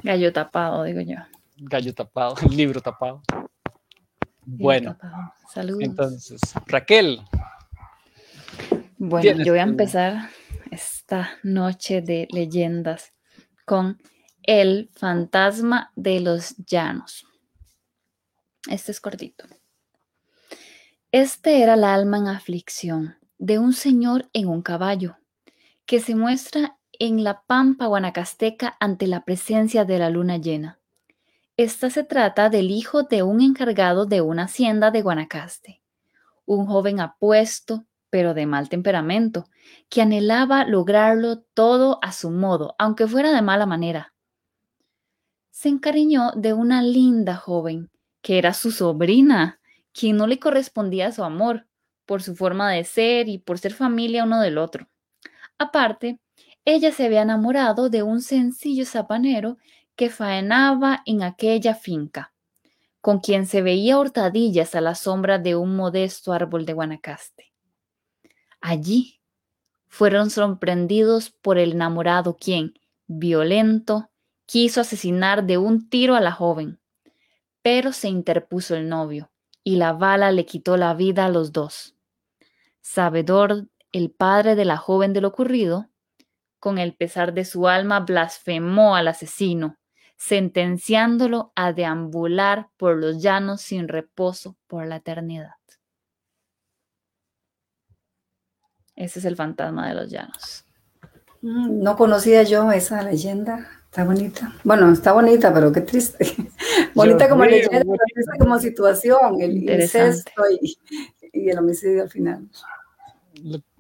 Gallo 0.04 0.34
tapado, 0.34 0.84
digo 0.84 1.02
yo. 1.02 1.18
Gallo 1.58 1.94
tapado, 1.94 2.36
libro 2.50 2.82
tapado. 2.82 3.22
Bueno, 4.46 4.96
saludos. 5.52 5.82
Entonces, 5.82 6.40
Raquel, 6.68 7.22
bueno, 9.10 9.44
yo 9.44 9.54
voy 9.54 9.60
a 9.60 9.64
empezar 9.64 10.30
esta 10.72 11.38
noche 11.44 12.02
de 12.02 12.28
leyendas 12.32 13.14
con 13.66 14.02
El 14.42 14.90
fantasma 14.94 15.92
de 15.96 16.20
los 16.20 16.56
llanos. 16.58 17.28
Este 18.68 18.92
es 18.92 19.00
cortito. 19.00 19.46
Este 21.12 21.62
era 21.62 21.76
el 21.76 21.84
alma 21.84 22.18
en 22.18 22.28
aflicción 22.28 23.16
de 23.38 23.60
un 23.60 23.74
señor 23.74 24.30
en 24.34 24.48
un 24.48 24.62
caballo, 24.62 25.18
que 25.86 26.00
se 26.00 26.16
muestra 26.16 26.78
en 26.98 27.24
la 27.24 27.44
pampa 27.44 27.86
guanacasteca 27.86 28.76
ante 28.80 29.08
la 29.08 29.24
presencia 29.24 29.86
de 29.86 30.00
la 30.00 30.10
luna 30.10 30.38
llena. 30.38 30.80
Esta 31.58 31.90
se 31.90 32.04
trata 32.04 32.50
del 32.50 32.72
hijo 32.72 33.04
de 33.04 33.24
un 33.24 33.42
encargado 33.42 34.06
de 34.06 34.22
una 34.22 34.44
hacienda 34.44 34.92
de 34.92 35.02
Guanacaste, 35.02 35.82
un 36.46 36.66
joven 36.66 37.00
apuesto, 37.00 37.86
pero 38.10 38.34
de 38.34 38.46
mal 38.46 38.70
temperamento, 38.70 39.46
que 39.90 40.02
anhelaba 40.02 40.66
lograrlo 40.66 41.40
todo 41.54 42.00
a 42.02 42.12
su 42.12 42.32
modo, 42.32 42.76
aunque 42.78 43.08
fuera 43.08 43.32
de 43.32 43.42
mala 43.42 43.66
manera. 43.66 44.14
Se 45.52 45.70
encariñó 45.70 46.32
de 46.36 46.54
una 46.54 46.82
linda 46.82 47.36
joven, 47.36 47.90
que 48.22 48.38
era 48.38 48.54
su 48.54 48.72
sobrina, 48.72 49.60
quien 49.94 50.18
no 50.18 50.28
le 50.28 50.40
correspondía 50.40 51.12
su 51.12 51.24
amor, 51.24 51.68
por 52.06 52.22
su 52.22 52.36
forma 52.36 52.72
de 52.72 52.84
ser 52.84 53.30
y 53.30 53.38
por 53.38 53.58
ser 53.58 53.74
familia 53.74 54.24
uno 54.24 54.42
del 54.42 54.58
otro. 54.58 54.88
Aparte, 55.58 56.20
ella 56.66 56.92
se 56.92 57.06
había 57.06 57.22
enamorado 57.22 57.90
de 57.90 58.04
un 58.04 58.22
sencillo 58.22 58.86
zapanero 58.86 59.58
que 59.96 60.10
faenaba 60.10 61.02
en 61.06 61.24
aquella 61.24 61.76
finca, 61.76 62.34
con 63.02 63.20
quien 63.20 63.46
se 63.46 63.62
veía 63.62 64.00
hurtadillas 64.00 64.76
a 64.76 64.82
la 64.82 64.96
sombra 64.96 65.38
de 65.40 65.56
un 65.56 65.76
modesto 65.76 66.34
árbol 66.34 66.66
de 66.66 66.74
Guanacaste. 66.74 67.55
Allí 68.68 69.22
fueron 69.86 70.32
sorprendidos 70.32 71.30
por 71.30 71.60
el 71.60 71.74
enamorado 71.74 72.36
quien, 72.36 72.74
violento, 73.06 74.10
quiso 74.48 74.82
asesinar 74.82 75.46
de 75.46 75.60
un 75.60 75.88
tiro 75.88 76.16
a 76.16 76.20
la 76.20 76.32
joven, 76.32 76.80
pero 77.62 77.94
se 77.94 78.08
interpuso 78.08 78.76
el 78.76 78.90
novio 78.90 79.30
y 79.64 79.76
la 79.76 79.94
bala 79.94 80.32
le 80.32 80.48
quitó 80.48 80.78
la 80.78 80.96
vida 80.96 81.26
a 81.26 81.30
los 81.30 81.52
dos. 81.52 81.96
Sabedor 82.82 83.68
el 83.92 84.10
padre 84.10 84.56
de 84.56 84.66
la 84.66 84.78
joven 84.78 85.14
de 85.14 85.22
lo 85.22 85.28
ocurrido, 85.28 85.92
con 86.58 86.80
el 86.80 86.96
pesar 86.96 87.36
de 87.36 87.46
su 87.46 87.68
alma 87.68 88.00
blasfemó 88.00 88.96
al 88.96 89.10
asesino, 89.10 89.78
sentenciándolo 90.18 91.54
a 91.56 91.72
deambular 91.72 92.70
por 92.78 92.98
los 92.98 93.22
llanos 93.22 93.62
sin 93.62 93.88
reposo 93.88 94.58
por 94.66 94.88
la 94.88 94.96
eternidad. 94.96 95.55
Ese 98.96 99.20
es 99.20 99.26
el 99.26 99.36
fantasma 99.36 99.88
de 99.90 99.96
los 99.96 100.10
llanos. 100.10 100.66
Mm, 101.42 101.82
no 101.82 101.96
conocía 101.96 102.44
yo 102.44 102.72
esa 102.72 103.02
leyenda. 103.04 103.68
Está 103.86 104.04
bonita. 104.04 104.54
Bueno, 104.64 104.92
está 104.92 105.14
bonita, 105.14 105.54
pero 105.54 105.72
qué 105.72 105.82
triste. 105.82 106.26
bonita 106.96 107.30
como 107.30 107.46
leyenda, 107.46 107.80
pero 107.80 107.98
triste 108.14 108.38
como 108.40 108.60
situación, 108.60 109.42
el 109.42 109.58
incesto 109.58 110.44
y, 110.62 110.78
y 111.34 111.50
el 111.50 111.60
homicidio 111.60 112.04
al 112.04 112.10
final. 112.10 112.48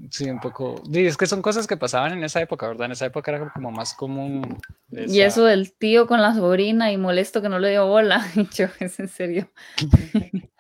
Sí, 0.10 0.30
un 0.30 0.40
poco. 0.40 0.82
Es 0.92 1.18
que 1.18 1.26
son 1.26 1.42
cosas 1.42 1.66
que 1.66 1.78
pasaban 1.78 2.14
en 2.14 2.24
esa 2.24 2.42
época, 2.42 2.68
¿verdad? 2.68 2.86
En 2.86 2.92
esa 2.92 3.06
época 3.06 3.32
era 3.32 3.52
como 3.52 3.72
más 3.72 3.94
común. 3.94 4.58
Y 4.92 5.22
eso 5.22 5.46
del 5.46 5.74
tío 5.74 6.08
con 6.08 6.22
la 6.22 6.34
sobrina 6.34 6.92
y 6.92 6.98
molesto 6.98 7.42
que 7.42 7.50
no 7.50 7.60
le 7.60 7.72
dio 7.72 7.88
bola. 7.88 8.26
Yo, 8.56 8.68
es 8.80 9.00
en 9.00 9.08
serio. 9.08 9.50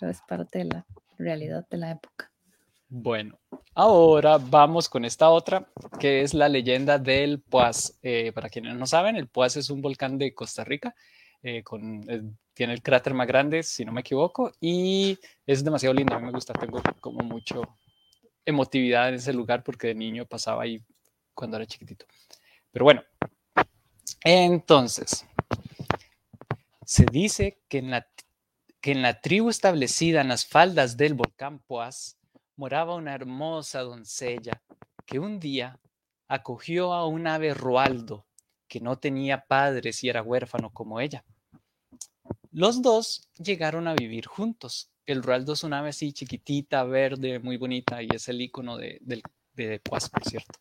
Pero 0.00 0.10
es 0.10 0.20
parte 0.28 0.60
de 0.60 0.64
la 0.66 0.86
realidad 1.18 1.66
de 1.70 1.76
la 1.76 1.90
época. 1.90 2.27
Bueno, 2.90 3.38
ahora 3.74 4.38
vamos 4.38 4.88
con 4.88 5.04
esta 5.04 5.28
otra, 5.28 5.68
que 6.00 6.22
es 6.22 6.32
la 6.32 6.48
leyenda 6.48 6.98
del 6.98 7.40
Poás. 7.40 7.98
Eh, 8.02 8.32
para 8.32 8.48
quienes 8.48 8.76
no 8.76 8.86
saben, 8.86 9.16
el 9.16 9.28
Poás 9.28 9.56
es 9.58 9.68
un 9.68 9.82
volcán 9.82 10.16
de 10.16 10.34
Costa 10.34 10.64
Rica. 10.64 10.94
Eh, 11.42 11.62
con, 11.62 12.00
tiene 12.54 12.72
el 12.72 12.82
cráter 12.82 13.12
más 13.12 13.26
grande, 13.26 13.62
si 13.62 13.84
no 13.84 13.92
me 13.92 14.00
equivoco, 14.00 14.52
y 14.58 15.18
es 15.46 15.62
demasiado 15.62 15.94
lindo. 15.94 16.14
A 16.14 16.18
mí 16.18 16.26
me 16.26 16.32
gusta, 16.32 16.54
tengo 16.54 16.80
como 17.00 17.20
mucho, 17.20 17.62
emotividad 18.46 19.10
en 19.10 19.16
ese 19.16 19.34
lugar 19.34 19.62
porque 19.62 19.88
de 19.88 19.94
niño 19.94 20.24
pasaba 20.24 20.62
ahí 20.62 20.82
cuando 21.34 21.58
era 21.58 21.66
chiquitito. 21.66 22.06
Pero 22.72 22.86
bueno, 22.86 23.02
entonces, 24.24 25.26
se 26.86 27.04
dice 27.04 27.60
que 27.68 27.78
en 27.78 27.90
la, 27.90 28.08
que 28.80 28.92
en 28.92 29.02
la 29.02 29.20
tribu 29.20 29.50
establecida 29.50 30.22
en 30.22 30.28
las 30.28 30.46
faldas 30.46 30.96
del 30.96 31.12
volcán 31.12 31.58
Poás 31.60 32.17
moraba 32.58 32.94
una 32.94 33.14
hermosa 33.14 33.80
doncella 33.80 34.62
que 35.06 35.18
un 35.18 35.40
día 35.40 35.80
acogió 36.28 36.92
a 36.92 37.06
un 37.06 37.26
ave 37.26 37.54
roaldo 37.54 38.26
que 38.68 38.80
no 38.80 38.98
tenía 38.98 39.46
padres 39.46 40.04
y 40.04 40.10
era 40.10 40.22
huérfano 40.22 40.68
como 40.68 41.00
ella. 41.00 41.24
Los 42.50 42.82
dos 42.82 43.30
llegaron 43.38 43.88
a 43.88 43.94
vivir 43.94 44.26
juntos 44.26 44.90
el 45.08 45.22
Roaldo 45.22 45.54
es 45.54 45.64
una 45.64 45.78
ave 45.78 45.88
así 45.88 46.12
chiquitita, 46.12 46.84
verde, 46.84 47.38
muy 47.38 47.56
bonita 47.56 48.02
y 48.02 48.08
es 48.14 48.28
el 48.28 48.42
icono 48.42 48.76
de, 48.76 48.98
de, 49.00 49.22
de 49.54 49.80
por 49.80 50.00
cierto. 50.02 50.60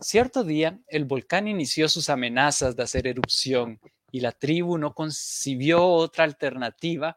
Cierto 0.00 0.42
día, 0.42 0.80
el 0.88 1.04
volcán 1.04 1.46
inició 1.46 1.88
sus 1.88 2.10
amenazas 2.10 2.74
de 2.74 2.82
hacer 2.82 3.06
erupción 3.06 3.78
y 4.10 4.20
la 4.20 4.32
tribu 4.32 4.76
no 4.76 4.92
concibió 4.92 5.86
otra 5.86 6.24
alternativa 6.24 7.16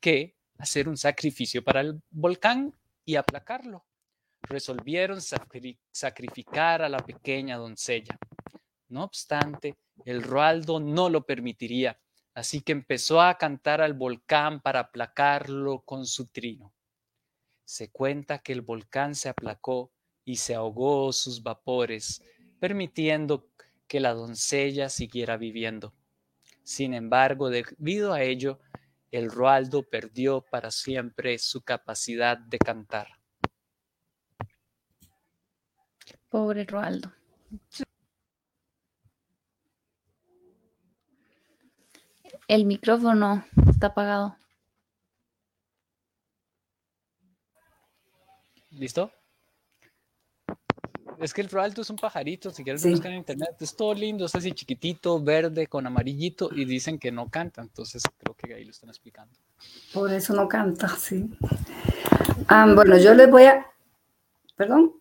que 0.00 0.34
hacer 0.58 0.88
un 0.88 0.96
sacrificio 0.96 1.62
para 1.62 1.82
el 1.82 2.02
volcán 2.10 2.74
y 3.08 3.16
aplacarlo. 3.16 3.86
Resolvieron 4.42 5.20
sacrificar 5.20 6.82
a 6.82 6.88
la 6.88 6.98
pequeña 6.98 7.56
doncella. 7.56 8.18
No 8.88 9.04
obstante, 9.04 9.76
el 10.04 10.22
Roaldo 10.22 10.78
no 10.78 11.08
lo 11.08 11.24
permitiría 11.24 11.98
Así 12.38 12.60
que 12.60 12.70
empezó 12.70 13.20
a 13.20 13.36
cantar 13.36 13.80
al 13.80 13.94
volcán 13.94 14.60
para 14.60 14.78
aplacarlo 14.78 15.80
con 15.80 16.06
su 16.06 16.26
trino. 16.26 16.72
Se 17.64 17.90
cuenta 17.90 18.38
que 18.38 18.52
el 18.52 18.62
volcán 18.62 19.16
se 19.16 19.28
aplacó 19.28 19.90
y 20.24 20.36
se 20.36 20.54
ahogó 20.54 21.12
sus 21.12 21.42
vapores, 21.42 22.22
permitiendo 22.60 23.48
que 23.88 23.98
la 23.98 24.14
doncella 24.14 24.88
siguiera 24.88 25.36
viviendo. 25.36 25.92
Sin 26.62 26.94
embargo, 26.94 27.50
debido 27.50 28.12
a 28.12 28.22
ello, 28.22 28.60
el 29.10 29.30
Roaldo 29.30 29.82
perdió 29.82 30.42
para 30.42 30.70
siempre 30.70 31.38
su 31.38 31.62
capacidad 31.62 32.36
de 32.38 32.58
cantar. 32.58 33.08
Pobre 36.28 36.64
Roaldo. 36.64 37.12
El 42.46 42.64
micrófono 42.64 43.44
está 43.68 43.88
apagado. 43.88 44.36
¿Listo? 48.70 49.12
Es 51.20 51.34
que 51.34 51.40
el 51.40 51.58
alto 51.58 51.82
es 51.82 51.90
un 51.90 51.96
pajarito, 51.96 52.50
si 52.50 52.62
quieres 52.62 52.84
buscar 52.88 53.10
en 53.10 53.18
internet, 53.18 53.56
es 53.60 53.74
todo 53.74 53.94
lindo, 53.94 54.26
es 54.26 54.34
así 54.34 54.52
chiquitito, 54.52 55.20
verde, 55.22 55.66
con 55.66 55.86
amarillito, 55.86 56.50
y 56.52 56.64
dicen 56.64 56.98
que 56.98 57.10
no 57.10 57.28
canta, 57.28 57.62
entonces 57.62 58.02
creo 58.18 58.34
que 58.34 58.54
ahí 58.54 58.64
lo 58.64 58.70
están 58.70 58.88
explicando. 58.90 59.34
Por 59.92 60.12
eso 60.12 60.34
no 60.34 60.48
canta, 60.48 60.88
sí. 60.88 61.28
Ah, 62.46 62.72
bueno, 62.74 62.96
yo 62.98 63.14
les 63.14 63.30
voy 63.30 63.44
a... 63.44 63.66
¿Perdón? 64.56 64.92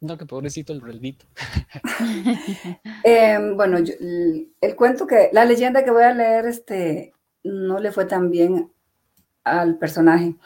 No, 0.00 0.18
que 0.18 0.26
pobrecito 0.26 0.72
el 0.72 0.80
reldito. 0.80 1.26
Em, 3.04 3.56
bueno, 3.56 3.78
el, 3.78 4.76
cuento 4.76 5.06
que, 5.06 5.30
la 5.32 5.44
leyenda 5.44 5.84
que 5.84 5.90
voy 5.90 6.04
a 6.04 6.14
leer, 6.14 6.46
este, 6.46 7.12
no 7.42 7.78
le 7.78 7.92
fue 7.92 8.06
tan 8.06 8.30
bien 8.30 8.70
al 9.44 9.78
personaje. 9.78 10.36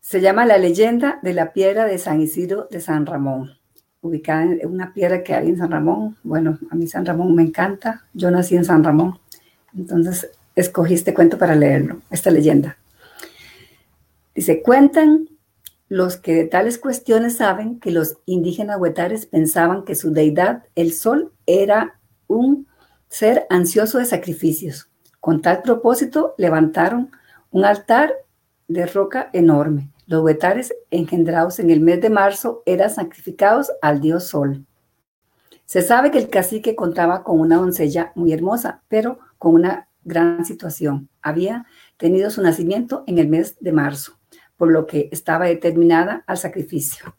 Se 0.00 0.20
llama 0.20 0.46
La 0.46 0.58
leyenda 0.58 1.20
de 1.22 1.34
la 1.34 1.52
piedra 1.52 1.86
de 1.86 1.98
San 1.98 2.20
Isidro 2.20 2.66
de 2.70 2.80
San 2.80 3.06
Ramón, 3.06 3.59
ubicada 4.02 4.44
en 4.44 4.66
una 4.66 4.92
piedra 4.92 5.22
que 5.22 5.34
hay 5.34 5.48
en 5.48 5.58
San 5.58 5.70
Ramón. 5.70 6.16
Bueno, 6.22 6.58
a 6.70 6.74
mí 6.74 6.86
San 6.86 7.06
Ramón 7.06 7.34
me 7.34 7.42
encanta. 7.42 8.04
Yo 8.14 8.30
nací 8.30 8.56
en 8.56 8.64
San 8.64 8.82
Ramón, 8.84 9.18
entonces 9.76 10.30
escogí 10.54 10.94
este 10.94 11.14
cuento 11.14 11.38
para 11.38 11.54
leerlo, 11.54 12.00
esta 12.10 12.30
leyenda. 12.30 12.76
Dice, 14.34 14.62
cuentan 14.62 15.28
los 15.88 16.16
que 16.16 16.34
de 16.34 16.44
tales 16.44 16.78
cuestiones 16.78 17.36
saben 17.36 17.80
que 17.80 17.90
los 17.90 18.18
indígenas 18.24 18.78
huetares 18.78 19.26
pensaban 19.26 19.84
que 19.84 19.96
su 19.96 20.12
deidad, 20.12 20.64
el 20.76 20.92
sol, 20.92 21.32
era 21.46 21.98
un 22.28 22.68
ser 23.08 23.46
ansioso 23.50 23.98
de 23.98 24.04
sacrificios. 24.04 24.88
Con 25.18 25.42
tal 25.42 25.62
propósito 25.62 26.34
levantaron 26.38 27.10
un 27.50 27.64
altar 27.64 28.12
de 28.68 28.86
roca 28.86 29.30
enorme. 29.32 29.90
Los 30.10 30.24
huetares 30.24 30.74
engendrados 30.90 31.60
en 31.60 31.70
el 31.70 31.78
mes 31.78 32.00
de 32.00 32.10
marzo 32.10 32.64
eran 32.66 32.90
sacrificados 32.90 33.70
al 33.80 34.00
dios 34.00 34.24
sol. 34.24 34.66
Se 35.66 35.82
sabe 35.82 36.10
que 36.10 36.18
el 36.18 36.28
cacique 36.28 36.74
contaba 36.74 37.22
con 37.22 37.38
una 37.38 37.58
doncella 37.58 38.10
muy 38.16 38.32
hermosa, 38.32 38.82
pero 38.88 39.20
con 39.38 39.54
una 39.54 39.86
gran 40.02 40.44
situación. 40.44 41.08
Había 41.22 41.64
tenido 41.96 42.28
su 42.30 42.42
nacimiento 42.42 43.04
en 43.06 43.18
el 43.18 43.28
mes 43.28 43.56
de 43.60 43.70
marzo 43.70 44.18
por 44.56 44.72
lo 44.72 44.84
que 44.88 45.08
estaba 45.12 45.46
determinada 45.46 46.24
al 46.26 46.38
sacrificio. 46.38 47.14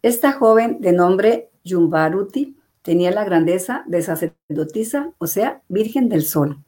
Esta 0.00 0.32
joven 0.32 0.80
de 0.80 0.92
nombre 0.92 1.50
Yumbaruti 1.64 2.56
tenía 2.80 3.10
la 3.10 3.24
grandeza 3.24 3.84
de 3.86 4.00
sacerdotisa, 4.00 5.12
o 5.18 5.26
sea, 5.26 5.60
Virgen 5.68 6.08
del 6.08 6.22
Sol. 6.22 6.64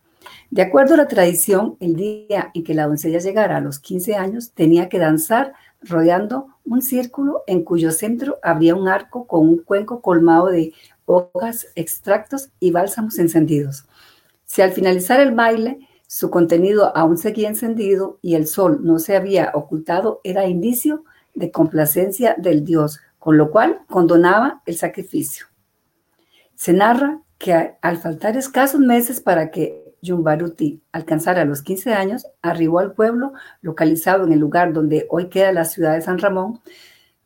De 0.55 0.63
acuerdo 0.63 0.95
a 0.95 0.99
la 0.99 1.09
tradición, 1.09 1.77
el 1.81 1.97
día 1.97 2.53
en 2.55 2.63
que 2.63 2.75
la 2.75 2.87
doncella 2.87 3.19
llegara 3.19 3.57
a 3.57 3.61
los 3.61 3.81
15 3.81 4.15
años, 4.15 4.53
tenía 4.53 4.89
que 4.89 5.01
danzar 5.01 5.53
rodeando 5.81 6.47
un 6.65 6.81
círculo 6.81 7.43
en 7.49 7.65
cuyo 7.65 7.91
centro 7.91 8.39
habría 8.41 8.77
un 8.77 8.87
arco 8.87 9.27
con 9.27 9.41
un 9.41 9.59
cuenco 9.59 10.01
colmado 10.01 10.47
de 10.47 10.73
hojas, 11.07 11.67
extractos 11.75 12.51
y 12.61 12.71
bálsamos 12.71 13.19
encendidos. 13.19 13.87
Si 14.45 14.63
al 14.63 14.71
finalizar 14.71 15.19
el 15.19 15.35
baile 15.35 15.89
su 16.07 16.31
contenido 16.31 16.97
aún 16.97 17.19
seguía 17.19 17.49
encendido 17.49 18.21
y 18.23 18.37
el 18.37 18.47
sol 18.47 18.79
no 18.85 19.01
se 19.01 19.17
había 19.17 19.51
ocultado, 19.55 20.21
era 20.23 20.47
indicio 20.47 21.03
de 21.35 21.51
complacencia 21.51 22.37
del 22.39 22.65
dios, 22.65 23.01
con 23.19 23.37
lo 23.39 23.51
cual 23.51 23.81
condonaba 23.91 24.63
el 24.67 24.77
sacrificio. 24.77 25.47
Se 26.55 26.73
narra 26.73 27.23
que 27.39 27.75
al 27.83 27.99
faltar 27.99 28.37
escasos 28.37 28.79
meses 28.79 29.21
para 29.21 29.51
que 29.51 29.84
Yumbaruti 30.05 30.83
alcanzara 30.93 31.45
los 31.45 31.63
15 31.63 31.95
años, 31.95 32.27
arribó 32.43 32.79
al 32.79 32.93
pueblo 32.93 33.33
localizado 33.63 34.25
en 34.25 34.33
el 34.33 34.39
lugar 34.39 34.73
donde 34.73 35.07
hoy 35.11 35.29
queda 35.29 35.53
la 35.53 35.65
ciudad 35.65 35.95
de 35.95 36.03
San 36.03 36.19
Ramón, 36.19 36.61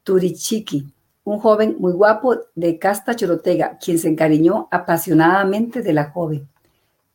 Turichiqui, 0.05 0.87
un 1.25 1.39
joven 1.41 1.77
muy 1.79 1.93
guapo 1.93 2.37
de 2.55 2.79
casta 2.79 3.15
chorotega, 3.15 3.79
quien 3.79 3.99
se 3.99 4.09
encariñó 4.09 4.69
apasionadamente 4.71 5.83
de 5.83 5.93
la 5.93 6.11
joven. 6.11 6.49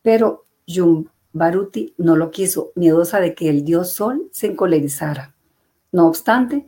Pero 0.02 0.44
Yumbaruti 0.66 1.94
no 1.98 2.14
lo 2.14 2.30
quiso, 2.30 2.70
miedosa 2.76 3.20
de 3.20 3.34
que 3.34 3.48
el 3.48 3.64
dios 3.64 3.92
Sol 3.92 4.28
se 4.30 4.48
encolerizara. 4.48 5.34
No 5.90 6.06
obstante, 6.06 6.66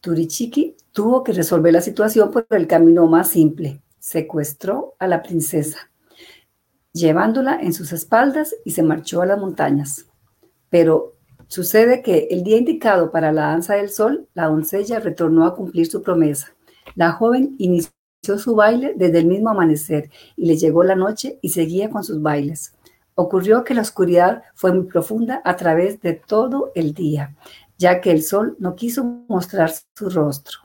Turichiqui 0.00 0.76
tuvo 0.92 1.24
que 1.24 1.32
resolver 1.32 1.72
la 1.72 1.80
situación 1.80 2.30
por 2.30 2.46
el 2.50 2.66
camino 2.66 3.06
más 3.06 3.28
simple, 3.28 3.82
secuestró 3.98 4.94
a 4.98 5.08
la 5.08 5.22
princesa, 5.22 5.90
llevándola 6.96 7.58
en 7.60 7.72
sus 7.72 7.92
espaldas 7.92 8.54
y 8.64 8.70
se 8.70 8.82
marchó 8.82 9.20
a 9.20 9.26
las 9.26 9.38
montañas. 9.38 10.06
Pero 10.70 11.14
sucede 11.46 12.02
que 12.02 12.28
el 12.30 12.42
día 12.42 12.56
indicado 12.56 13.10
para 13.10 13.32
la 13.32 13.48
danza 13.48 13.74
del 13.74 13.90
sol, 13.90 14.28
la 14.34 14.46
doncella 14.46 14.98
retornó 14.98 15.44
a 15.44 15.54
cumplir 15.54 15.86
su 15.86 16.02
promesa. 16.02 16.54
La 16.94 17.12
joven 17.12 17.54
inició 17.58 17.92
su 18.38 18.54
baile 18.54 18.94
desde 18.96 19.18
el 19.18 19.26
mismo 19.26 19.50
amanecer 19.50 20.10
y 20.36 20.46
le 20.46 20.56
llegó 20.56 20.82
la 20.82 20.96
noche 20.96 21.38
y 21.42 21.50
seguía 21.50 21.90
con 21.90 22.02
sus 22.02 22.20
bailes. 22.22 22.74
Ocurrió 23.14 23.62
que 23.62 23.74
la 23.74 23.82
oscuridad 23.82 24.42
fue 24.54 24.72
muy 24.72 24.86
profunda 24.86 25.42
a 25.44 25.56
través 25.56 26.00
de 26.00 26.14
todo 26.14 26.72
el 26.74 26.94
día, 26.94 27.36
ya 27.78 28.00
que 28.00 28.10
el 28.10 28.22
sol 28.22 28.56
no 28.58 28.74
quiso 28.74 29.04
mostrar 29.28 29.70
su 29.94 30.10
rostro 30.10 30.60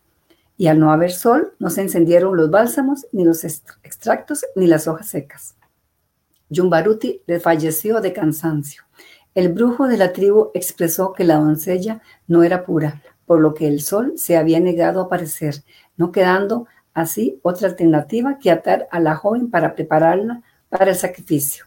y 0.57 0.67
al 0.67 0.79
no 0.79 0.91
haber 0.91 1.11
sol 1.11 1.55
no 1.59 1.69
se 1.69 1.81
encendieron 1.81 2.37
los 2.37 2.51
bálsamos, 2.51 3.07
ni 3.11 3.25
los 3.25 3.43
extractos, 3.43 4.45
ni 4.55 4.67
las 4.67 4.87
hojas 4.87 5.07
secas. 5.07 5.55
Yumbaruti 6.51 7.21
desfalleció 7.25 8.01
de 8.01 8.11
cansancio. 8.11 8.83
El 9.33 9.53
brujo 9.53 9.87
de 9.87 9.97
la 9.97 10.11
tribu 10.11 10.51
expresó 10.53 11.13
que 11.13 11.23
la 11.23 11.35
doncella 11.35 12.01
no 12.27 12.43
era 12.43 12.65
pura, 12.65 13.01
por 13.25 13.39
lo 13.39 13.53
que 13.53 13.67
el 13.67 13.81
sol 13.81 14.13
se 14.17 14.35
había 14.35 14.59
negado 14.59 14.99
a 14.99 15.03
aparecer, 15.05 15.63
no 15.95 16.11
quedando 16.11 16.67
así 16.93 17.39
otra 17.41 17.69
alternativa 17.69 18.37
que 18.37 18.51
atar 18.51 18.89
a 18.91 18.99
la 18.99 19.15
joven 19.15 19.49
para 19.49 19.73
prepararla 19.73 20.41
para 20.67 20.89
el 20.89 20.95
sacrificio. 20.97 21.65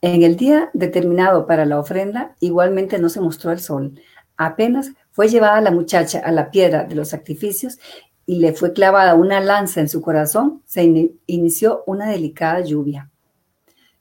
En 0.00 0.22
el 0.22 0.36
día 0.36 0.70
determinado 0.72 1.46
para 1.46 1.66
la 1.66 1.78
ofrenda, 1.78 2.34
igualmente 2.40 2.98
no 2.98 3.10
se 3.10 3.20
mostró 3.20 3.52
el 3.52 3.60
sol. 3.60 4.00
Apenas 4.38 4.92
fue 5.10 5.28
llevada 5.28 5.60
la 5.60 5.70
muchacha 5.70 6.20
a 6.24 6.32
la 6.32 6.50
piedra 6.50 6.84
de 6.84 6.94
los 6.94 7.08
sacrificios 7.10 7.78
y 8.24 8.38
le 8.38 8.54
fue 8.54 8.72
clavada 8.72 9.14
una 9.14 9.40
lanza 9.40 9.80
en 9.80 9.90
su 9.90 10.00
corazón, 10.00 10.62
se 10.64 11.12
inició 11.26 11.84
una 11.86 12.08
delicada 12.08 12.60
lluvia. 12.60 13.11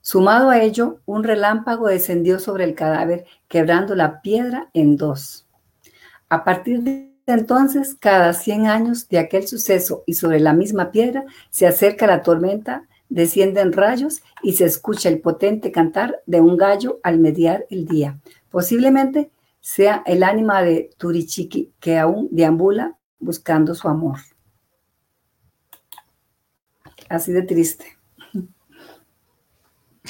Sumado 0.01 0.50
a 0.50 0.62
ello, 0.62 1.00
un 1.05 1.24
relámpago 1.24 1.88
descendió 1.88 2.39
sobre 2.39 2.63
el 2.63 2.75
cadáver, 2.75 3.25
quebrando 3.48 3.96
la 3.96 4.22
piedra 4.22 4.70
en 4.74 4.98
dos. 4.98 5.48
A 6.29 6.43
partir 6.43 6.81
de 6.81 7.12
entonces, 7.27 7.96
cada 8.00 8.34
100 8.34 8.67
años 8.67 9.08
de 9.08 9.20
aquel 9.20 9.48
suceso 9.48 10.03
y 10.05 10.13
sobre 10.13 10.39
la 10.39 10.53
misma 10.53 10.91
piedra, 10.91 11.24
se 11.50 11.67
acerca 11.67 12.08
la 12.08 12.24
tormenta, 12.24 12.88
descienden 13.10 13.74
rayos 13.74 14.22
y 14.41 14.53
se 14.53 14.65
escucha 14.65 15.08
el 15.10 15.22
potente 15.22 15.72
cantar 15.72 16.22
de 16.25 16.41
un 16.41 16.58
gallo 16.58 17.00
al 17.03 17.20
mediar 17.20 17.65
el 17.70 17.86
día. 17.86 18.20
Posiblemente 18.50 19.31
sea 19.60 20.03
el 20.05 20.24
ánima 20.24 20.63
de 20.63 20.89
Turichiqui 20.97 21.71
que 21.80 21.99
aún 21.99 22.28
deambula 22.32 22.97
buscando 23.19 23.75
su 23.75 23.88
amor. 23.88 24.17
Así 27.08 27.32
de 27.32 27.43
triste. 27.43 28.00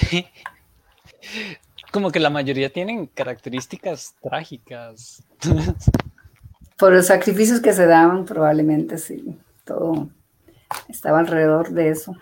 Como 1.92 2.12
que 2.12 2.20
la 2.20 2.30
mayoría 2.30 2.72
tienen 2.72 3.06
características 3.08 4.16
trágicas. 4.22 5.24
Por 6.78 6.94
los 6.94 7.08
sacrificios 7.08 7.60
que 7.60 7.74
se 7.74 7.86
daban, 7.86 8.26
probablemente 8.26 8.98
sí. 8.98 9.38
Todo 9.66 10.10
estaba 10.90 11.20
alrededor 11.20 11.72
de 11.72 11.90
eso. 11.90 12.16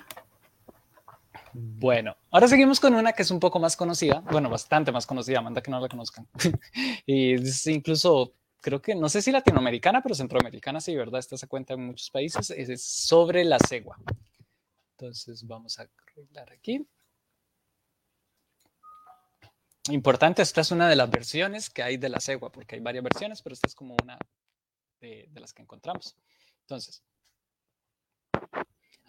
Bueno, 1.53 2.15
ahora 2.31 2.47
seguimos 2.47 2.79
con 2.79 2.93
una 2.93 3.13
que 3.13 3.23
es 3.23 3.31
un 3.31 3.39
poco 3.39 3.59
más 3.59 3.75
conocida, 3.75 4.21
bueno, 4.31 4.49
bastante 4.49 4.91
más 4.91 5.05
conocida, 5.05 5.41
manda 5.41 5.61
que 5.61 5.71
no 5.71 5.79
la 5.79 5.89
conozcan. 5.89 6.27
y 7.05 7.33
es 7.33 7.65
incluso, 7.67 8.33
creo 8.61 8.81
que, 8.81 8.95
no 8.95 9.09
sé 9.09 9.21
si 9.21 9.31
latinoamericana, 9.31 10.01
pero 10.01 10.15
centroamericana, 10.15 10.79
sí, 10.79 10.95
¿verdad? 10.95 11.19
Esta 11.19 11.37
se 11.37 11.47
cuenta 11.47 11.73
en 11.73 11.87
muchos 11.87 12.09
países, 12.11 12.51
es 12.51 12.83
sobre 12.83 13.43
la 13.43 13.57
cegua. 13.59 13.97
Entonces 14.91 15.45
vamos 15.47 15.79
a 15.79 15.87
arreglar 16.13 16.51
aquí. 16.51 16.85
Importante, 19.89 20.41
esta 20.41 20.61
es 20.61 20.71
una 20.71 20.89
de 20.89 20.95
las 20.95 21.09
versiones 21.09 21.69
que 21.69 21.81
hay 21.81 21.97
de 21.97 22.09
la 22.09 22.19
cegua, 22.19 22.51
porque 22.51 22.75
hay 22.75 22.81
varias 22.81 23.03
versiones, 23.03 23.41
pero 23.41 23.53
esta 23.53 23.67
es 23.67 23.75
como 23.75 23.95
una 24.03 24.17
de, 24.99 25.27
de 25.31 25.39
las 25.39 25.53
que 25.53 25.61
encontramos. 25.61 26.15
Entonces, 26.61 27.01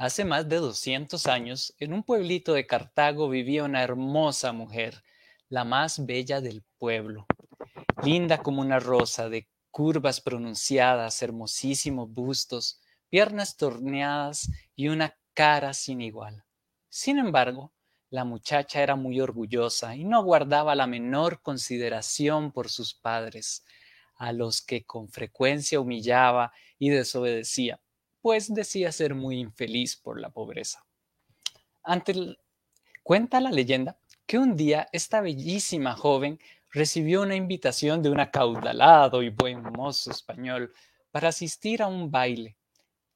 Hace 0.01 0.25
más 0.25 0.49
de 0.49 0.57
200 0.57 1.27
años, 1.27 1.75
en 1.79 1.93
un 1.93 2.03
pueblito 2.03 2.55
de 2.55 2.67
Cartago 2.67 3.29
vivía 3.29 3.65
una 3.65 3.83
hermosa 3.83 4.51
mujer, 4.51 5.05
la 5.51 5.65
más 5.65 6.07
bella 6.07 6.41
del 6.41 6.63
pueblo, 6.79 7.27
linda 8.03 8.39
como 8.39 8.63
una 8.63 8.81
rosa, 8.81 9.29
de 9.29 9.47
curvas 9.71 10.23
pronunciadas, 10.23 11.21
hermosísimos 11.21 12.11
bustos, 12.11 12.81
piernas 13.11 13.59
torneadas 13.59 14.51
y 14.75 14.89
una 14.89 15.19
cara 15.35 15.75
sin 15.75 16.01
igual. 16.01 16.45
Sin 16.89 17.19
embargo, 17.19 17.71
la 18.11 18.25
muchacha 18.25 18.83
era 18.83 18.97
muy 18.97 19.21
orgullosa 19.21 19.97
y 19.97 20.05
no 20.05 20.23
guardaba 20.23 20.75
la 20.75 20.87
menor 20.87 21.41
consideración 21.41 22.53
por 22.53 22.69
sus 22.69 22.95
padres, 22.95 23.65
a 24.17 24.33
los 24.33 24.61
que 24.61 24.85
con 24.85 25.09
frecuencia 25.09 25.81
humillaba 25.81 26.53
y 26.79 26.91
desobedecía 26.91 27.81
pues 28.21 28.53
decía 28.53 28.93
ser 28.93 29.15
muy 29.15 29.39
infeliz 29.39 29.97
por 29.97 30.21
la 30.21 30.31
pobreza. 30.31 30.85
Ante 31.83 32.37
Cuenta 33.03 33.41
la 33.41 33.51
leyenda 33.51 33.99
que 34.27 34.39
un 34.39 34.57
día 34.57 34.89
esta 34.93 35.21
bellísima 35.21 35.95
joven 35.97 36.39
recibió 36.71 37.23
una 37.23 37.35
invitación 37.35 38.03
de 38.03 38.11
un 38.11 38.21
acaudalado 38.21 39.23
y 39.23 39.31
buen 39.31 39.63
mozo 39.63 40.11
español 40.11 40.73
para 41.11 41.29
asistir 41.29 41.83
a 41.83 41.89
un 41.89 42.11
baile, 42.11 42.57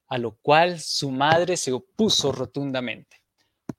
a 0.07 0.17
lo 0.17 0.35
cual 0.41 0.79
su 0.79 1.11
madre 1.11 1.55
se 1.55 1.71
opuso 1.71 2.31
rotundamente, 2.31 3.21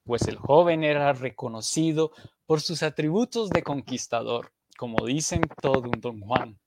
pues 0.06 0.28
el 0.28 0.36
joven 0.36 0.84
era 0.84 1.12
reconocido 1.12 2.12
por 2.46 2.60
sus 2.60 2.82
atributos 2.82 3.50
de 3.50 3.62
conquistador, 3.62 4.52
como 4.78 5.04
dicen 5.04 5.42
todo 5.60 5.80
un 5.80 6.00
don 6.00 6.20
Juan, 6.20 6.58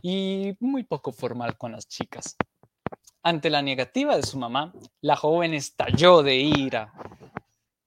y 0.00 0.56
muy 0.60 0.84
poco 0.84 1.12
formal 1.12 1.58
con 1.58 1.72
las 1.72 1.88
chicas. 1.88 2.36
Ante 3.22 3.50
la 3.50 3.62
negativa 3.62 4.16
de 4.16 4.22
su 4.22 4.38
mamá, 4.38 4.72
la 5.00 5.16
joven 5.16 5.54
estalló 5.54 6.22
de 6.22 6.36
ira 6.36 6.92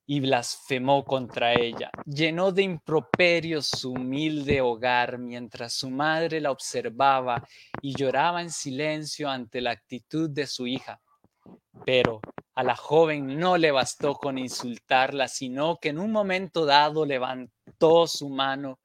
y 0.05 0.19
blasfemó 0.19 1.05
contra 1.05 1.53
ella. 1.53 1.91
Llenó 2.05 2.51
de 2.51 2.63
improperios 2.63 3.67
su 3.67 3.91
humilde 3.91 4.61
hogar 4.61 5.19
mientras 5.19 5.73
su 5.73 5.89
madre 5.89 6.41
la 6.41 6.51
observaba 6.51 7.47
y 7.81 7.93
lloraba 7.93 8.41
en 8.41 8.49
silencio 8.49 9.29
ante 9.29 9.61
la 9.61 9.71
actitud 9.71 10.29
de 10.29 10.47
su 10.47 10.65
hija. 10.65 10.99
Pero 11.85 12.21
a 12.57 12.63
la 12.63 12.75
joven 12.75 13.37
no 13.37 13.55
le 13.55 13.69
bastó 13.69 14.15
con 14.15 14.39
insultarla, 14.39 15.27
sino 15.27 15.77
que 15.77 15.89
en 15.89 15.99
un 15.99 16.11
momento 16.11 16.65
dado 16.65 17.05
levantó 17.05 18.07
su 18.07 18.29
mano 18.29 18.79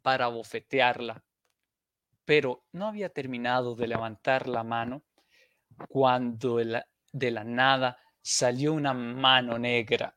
para 0.00 0.28
bofetearla. 0.28 1.22
Pero 2.24 2.64
no 2.72 2.86
había 2.86 3.10
terminado 3.10 3.74
de 3.74 3.88
levantar 3.88 4.48
la 4.48 4.64
mano 4.64 5.02
cuando 5.90 6.56
de 6.56 7.30
la 7.30 7.44
nada 7.44 7.98
salió 8.22 8.72
una 8.72 8.94
mano 8.94 9.58
negra 9.58 10.16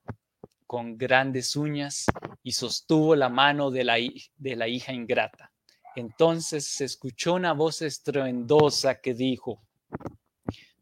con 0.66 0.98
grandes 0.98 1.58
uñas 1.58 2.06
y 2.42 2.54
sostuvo 2.54 3.18
la 3.18 3.28
mano 3.28 3.70
de 3.70 3.84
la, 3.84 3.96
de 4.38 4.56
la 4.56 4.70
hija 4.70 4.94
ingrata. 4.94 5.52
Entonces 5.94 6.70
se 6.70 6.86
escuchó 6.86 7.34
una 7.34 7.52
voz 7.52 7.82
estruendosa 7.82 9.02
que 9.02 9.14
dijo, 9.14 9.62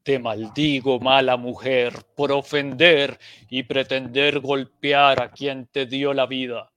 Te 0.10 0.17
maldigo, 0.17 1.00
mala 1.00 1.38
mujer, 1.38 1.93
por 2.15 2.32
ofender 2.32 3.19
y 3.48 3.62
pretender 3.62 4.39
golpear 4.39 5.22
a 5.22 5.32
quien 5.32 5.67
te 5.67 5.86
dio 5.86 6.15
la 6.15 6.26
vida. 6.26 6.74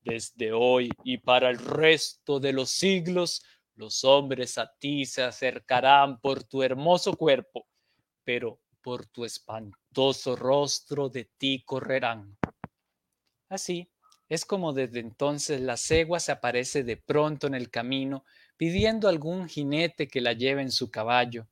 Desde 0.00 0.52
hoy 0.52 0.90
y 1.04 1.18
para 1.18 1.48
el 1.48 1.58
resto 1.58 2.40
de 2.40 2.52
los 2.52 2.70
siglos 2.70 3.44
los 3.76 4.02
hombres 4.02 4.58
a 4.58 4.66
ti 4.80 5.04
se 5.04 5.22
acercarán 5.22 6.18
por 6.18 6.42
tu 6.42 6.64
hermoso 6.64 7.12
cuerpo, 7.12 7.68
pero 8.24 8.58
por 8.82 9.06
tu 9.06 9.24
espantoso 9.24 10.34
rostro 10.34 11.08
de 11.08 11.30
ti 11.38 11.62
correrán. 11.64 12.36
Así, 13.48 13.88
Es 14.28 14.44
como 14.44 14.72
desde 14.72 14.98
entonces 14.98 15.60
la 15.60 15.76
cegua 15.76 16.18
se 16.18 16.32
aparece 16.32 16.82
de 16.82 16.96
pronto 16.96 17.46
en 17.46 17.54
el 17.54 17.70
camino 17.70 18.24
pidiendo 18.56 19.08
algún 19.08 19.48
jinete 19.48 20.08
que 20.08 20.20
la 20.20 20.32
lleve 20.32 20.62
en 20.62 20.72
su 20.72 20.90
caballo, 20.90 21.46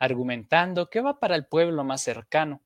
argumentando 0.00 0.90
que 0.90 1.00
va 1.00 1.20
para 1.20 1.36
el 1.36 1.46
pueblo 1.46 1.84
más 1.84 2.02
cercano. 2.02 2.62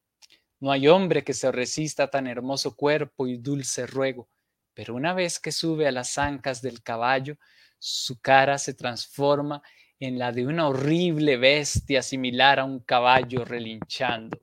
No 0.60 0.72
hay 0.72 0.88
hombre 0.88 1.24
que 1.24 1.34
se 1.34 1.52
resista 1.52 2.04
a 2.04 2.10
tan 2.10 2.26
hermoso 2.26 2.74
cuerpo 2.74 3.26
y 3.26 3.36
dulce 3.36 3.86
ruego, 3.86 4.30
pero 4.72 4.94
una 4.94 5.12
vez 5.12 5.38
que 5.38 5.52
sube 5.52 5.86
a 5.86 5.92
las 5.92 6.16
ancas 6.16 6.62
del 6.62 6.82
caballo, 6.82 7.36
su 7.78 8.20
cara 8.20 8.56
se 8.56 8.72
transforma 8.72 9.62
en 9.98 10.18
la 10.18 10.32
de 10.32 10.46
una 10.46 10.68
horrible 10.68 11.36
bestia 11.36 12.02
similar 12.02 12.60
a 12.60 12.64
un 12.64 12.80
caballo 12.80 13.44
relinchando. 13.44 14.40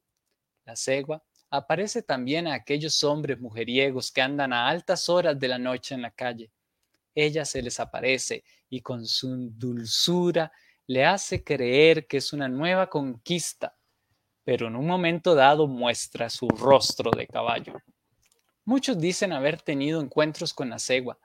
La 0.65 0.75
cegua 0.75 1.23
aparece 1.49 2.03
también 2.03 2.47
a 2.47 2.53
aquellos 2.53 3.03
hombres 3.03 3.39
mujeriegos 3.39 4.11
que 4.11 4.21
andan 4.21 4.53
a 4.53 4.67
altas 4.67 5.09
horas 5.09 5.39
de 5.39 5.47
la 5.47 5.57
noche 5.57 5.95
en 5.95 6.01
la 6.01 6.11
calle. 6.11 6.51
Ella 7.15 7.45
se 7.45 7.61
les 7.61 7.79
aparece 7.79 8.43
y 8.69 8.81
con 8.81 9.05
su 9.05 9.49
dulzura 9.51 10.51
le 10.91 11.05
hace 11.05 11.41
creer 11.41 12.05
que 12.05 12.17
es 12.17 12.33
una 12.33 12.49
nueva 12.49 12.89
conquista, 12.89 13.77
pero 14.43 14.67
en 14.67 14.75
un 14.75 14.85
momento 14.85 15.35
dado 15.35 15.65
muestra 15.65 16.29
su 16.29 16.49
rostro 16.49 17.11
de 17.11 17.27
caballo. 17.27 17.75
Muchos 18.65 18.99
dicen 18.99 19.31
haber 19.31 19.61
tenido 19.61 20.01
encuentros 20.01 20.53
con 20.53 20.69
la 20.69 20.79
cegua, 20.79 21.17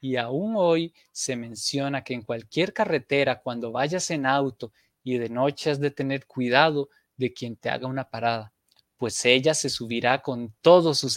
y 0.00 0.16
aún 0.16 0.54
hoy 0.56 0.92
se 1.12 1.36
menciona 1.36 2.02
que 2.02 2.14
en 2.14 2.22
cualquier 2.22 2.72
carretera, 2.72 3.40
cuando 3.40 3.70
vayas 3.70 4.10
en 4.10 4.26
auto 4.26 4.72
y 5.04 5.18
de 5.18 5.28
noche 5.28 5.70
has 5.70 5.78
de 5.78 5.92
tener 5.92 6.26
cuidado 6.26 6.88
de 7.16 7.32
quien 7.32 7.54
te 7.54 7.70
haga 7.70 7.86
una 7.86 8.10
parada, 8.10 8.52
pues 8.96 9.24
ella 9.24 9.54
se 9.54 9.68
subirá 9.68 10.20
con 10.20 10.52
todos 10.62 10.98
sus 10.98 11.16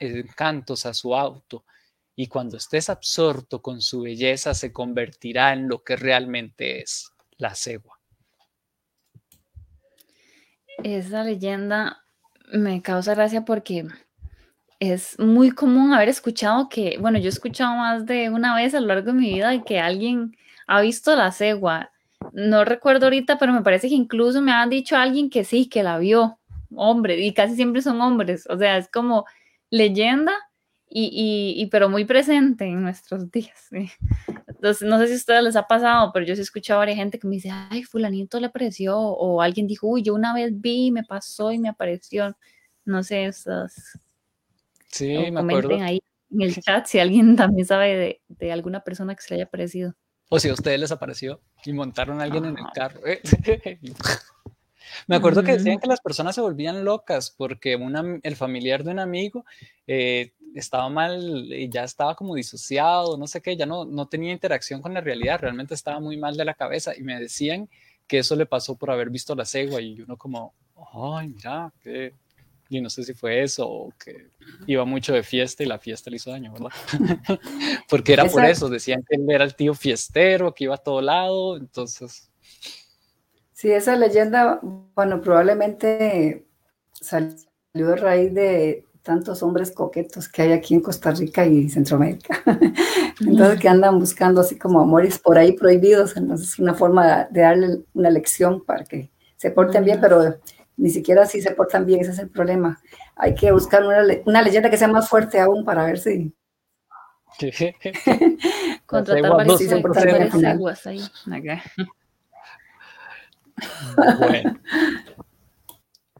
encantos 0.00 0.86
a 0.86 0.94
su 0.94 1.14
auto, 1.14 1.66
y 2.16 2.26
cuando 2.26 2.56
estés 2.56 2.88
absorto 2.88 3.60
con 3.60 3.82
su 3.82 4.00
belleza 4.00 4.54
se 4.54 4.72
convertirá 4.72 5.52
en 5.52 5.68
lo 5.68 5.84
que 5.84 5.96
realmente 5.96 6.80
es, 6.80 7.10
la 7.38 7.54
cegua. 7.54 7.98
Esa 10.82 11.24
leyenda 11.24 12.04
me 12.52 12.82
causa 12.82 13.14
gracia 13.14 13.44
porque 13.44 13.86
es 14.80 15.18
muy 15.18 15.50
común 15.50 15.94
haber 15.94 16.08
escuchado 16.08 16.68
que, 16.68 16.98
bueno, 17.00 17.18
yo 17.18 17.26
he 17.26 17.28
escuchado 17.28 17.74
más 17.76 18.06
de 18.06 18.28
una 18.30 18.54
vez 18.54 18.74
a 18.74 18.80
lo 18.80 18.88
largo 18.88 19.06
de 19.06 19.18
mi 19.18 19.32
vida 19.34 19.62
que 19.62 19.80
alguien 19.80 20.36
ha 20.66 20.80
visto 20.80 21.14
la 21.16 21.32
cegua. 21.32 21.90
No 22.32 22.64
recuerdo 22.64 23.06
ahorita, 23.06 23.38
pero 23.38 23.52
me 23.52 23.62
parece 23.62 23.88
que 23.88 23.94
incluso 23.94 24.40
me 24.40 24.52
han 24.52 24.70
dicho 24.70 24.96
alguien 24.96 25.30
que 25.30 25.44
sí, 25.44 25.68
que 25.68 25.82
la 25.82 25.98
vio, 25.98 26.38
hombre, 26.74 27.20
y 27.20 27.32
casi 27.32 27.54
siempre 27.54 27.82
son 27.82 28.00
hombres. 28.00 28.46
O 28.48 28.58
sea, 28.58 28.76
es 28.78 28.88
como 28.88 29.26
leyenda 29.70 30.32
y, 30.88 31.54
y, 31.56 31.66
pero 31.66 31.88
muy 31.88 32.04
presente 32.04 32.64
en 32.64 32.82
nuestros 32.82 33.30
días. 33.30 33.68
Entonces, 34.64 34.88
no 34.88 34.98
sé 34.98 35.08
si 35.08 35.12
a 35.12 35.16
ustedes 35.16 35.42
les 35.42 35.56
ha 35.56 35.66
pasado, 35.66 36.10
pero 36.10 36.24
yo 36.24 36.34
sí 36.34 36.40
he 36.40 36.42
escuchado 36.42 36.78
a 36.78 36.80
varias 36.80 36.96
gente 36.96 37.18
que 37.18 37.26
me 37.26 37.34
dice, 37.34 37.50
ay, 37.52 37.82
fulanito 37.82 38.40
le 38.40 38.46
apareció, 38.46 38.98
o 38.98 39.42
alguien 39.42 39.66
dijo, 39.66 39.86
uy, 39.86 40.02
yo 40.02 40.14
una 40.14 40.32
vez 40.32 40.58
vi, 40.58 40.90
me 40.90 41.04
pasó 41.04 41.52
y 41.52 41.58
me 41.58 41.68
apareció. 41.68 42.34
No 42.86 43.02
sé, 43.02 43.26
esas 43.26 43.98
Sí, 44.86 45.18
me 45.18 45.34
comenten 45.34 45.82
ahí 45.82 46.00
en 46.30 46.40
el 46.40 46.54
chat 46.64 46.86
si 46.86 46.98
alguien 46.98 47.36
también 47.36 47.66
sabe 47.66 48.22
de, 48.26 48.52
alguna 48.52 48.80
persona 48.80 49.14
que 49.14 49.20
se 49.20 49.34
le 49.34 49.42
haya 49.42 49.50
parecido. 49.50 49.92
O 50.30 50.38
si 50.38 50.48
a 50.48 50.54
ustedes 50.54 50.80
les 50.80 50.92
apareció 50.92 51.42
y 51.66 51.74
montaron 51.74 52.22
a 52.22 52.24
alguien 52.24 52.46
en 52.46 52.56
el 52.56 52.64
carro. 52.72 53.00
me 55.06 55.16
acuerdo 55.16 55.42
que 55.42 55.52
decían 55.52 55.78
que 55.78 55.86
las 55.86 56.00
personas 56.00 56.34
se 56.34 56.40
volvían 56.40 56.84
locas 56.84 57.30
porque 57.30 57.78
el 58.22 58.36
familiar 58.36 58.84
de 58.84 58.90
un 58.90 58.98
amigo 58.98 59.44
eh, 59.86 60.32
estaba 60.54 60.88
mal 60.88 61.52
y 61.52 61.68
ya 61.68 61.84
estaba 61.84 62.14
como 62.14 62.34
disociado, 62.34 63.16
no 63.16 63.26
sé 63.26 63.40
qué, 63.40 63.56
ya 63.56 63.66
no, 63.66 63.84
no 63.84 64.06
tenía 64.06 64.32
interacción 64.32 64.80
con 64.80 64.94
la 64.94 65.00
realidad, 65.00 65.40
realmente 65.40 65.74
estaba 65.74 66.00
muy 66.00 66.16
mal 66.16 66.36
de 66.36 66.44
la 66.44 66.54
cabeza 66.54 66.96
y 66.96 67.02
me 67.02 67.18
decían 67.18 67.68
que 68.06 68.18
eso 68.18 68.36
le 68.36 68.46
pasó 68.46 68.76
por 68.76 68.90
haber 68.90 69.10
visto 69.10 69.34
la 69.34 69.44
cegua 69.44 69.80
y 69.80 70.00
uno 70.00 70.16
como, 70.16 70.54
ay, 70.92 71.28
mira, 71.28 71.72
qué, 71.82 72.14
y 72.68 72.80
no 72.80 72.90
sé 72.90 73.04
si 73.04 73.14
fue 73.14 73.42
eso 73.42 73.68
o 73.68 73.92
que 74.02 74.28
iba 74.66 74.84
mucho 74.84 75.12
de 75.12 75.22
fiesta 75.22 75.62
y 75.62 75.66
la 75.66 75.78
fiesta 75.78 76.10
le 76.10 76.16
hizo 76.16 76.30
daño, 76.30 76.52
¿verdad? 76.52 76.70
Porque 77.88 78.12
era 78.12 78.24
por 78.26 78.44
eso, 78.44 78.68
decían 78.68 79.04
que 79.08 79.16
él 79.16 79.26
era 79.28 79.44
el 79.44 79.54
tío 79.54 79.74
fiestero, 79.74 80.54
que 80.54 80.64
iba 80.64 80.74
a 80.74 80.78
todo 80.78 81.00
lado, 81.00 81.56
entonces... 81.56 82.30
Sí, 83.64 83.72
esa 83.72 83.96
leyenda, 83.96 84.60
bueno, 84.94 85.22
probablemente 85.22 86.46
salió 86.92 87.34
de 87.72 87.96
raíz 87.96 88.34
de 88.34 88.84
tantos 89.00 89.42
hombres 89.42 89.70
coquetos 89.70 90.28
que 90.28 90.42
hay 90.42 90.52
aquí 90.52 90.74
en 90.74 90.82
Costa 90.82 91.12
Rica 91.12 91.46
y 91.46 91.70
Centroamérica. 91.70 92.42
entonces, 93.20 93.58
que 93.58 93.68
andan 93.70 93.98
buscando 93.98 94.42
así 94.42 94.58
como 94.58 94.82
amores 94.82 95.18
por 95.18 95.38
ahí 95.38 95.52
prohibidos. 95.52 96.14
Entonces, 96.18 96.48
es 96.50 96.58
una 96.58 96.74
forma 96.74 97.24
de 97.30 97.40
darle 97.40 97.78
una 97.94 98.10
lección 98.10 98.62
para 98.62 98.84
que 98.84 99.10
se 99.38 99.50
porten 99.50 99.82
bien, 99.82 99.98
pero 99.98 100.34
ni 100.76 100.90
siquiera 100.90 101.22
así 101.22 101.40
se 101.40 101.52
portan 101.52 101.86
bien, 101.86 102.00
ese 102.00 102.10
es 102.10 102.18
el 102.18 102.28
problema. 102.28 102.82
Hay 103.16 103.34
que 103.34 103.50
buscar 103.50 103.82
una, 103.82 104.04
una 104.26 104.42
leyenda 104.42 104.68
que 104.68 104.76
sea 104.76 104.88
más 104.88 105.08
fuerte 105.08 105.40
aún 105.40 105.64
para 105.64 105.86
ver 105.86 105.98
si... 105.98 106.34
Contratar 108.84 109.30
varios 109.30 109.58
sí, 109.58 110.44
aguas 110.44 110.86
ahí. 110.86 111.00
Bueno. 114.18 114.60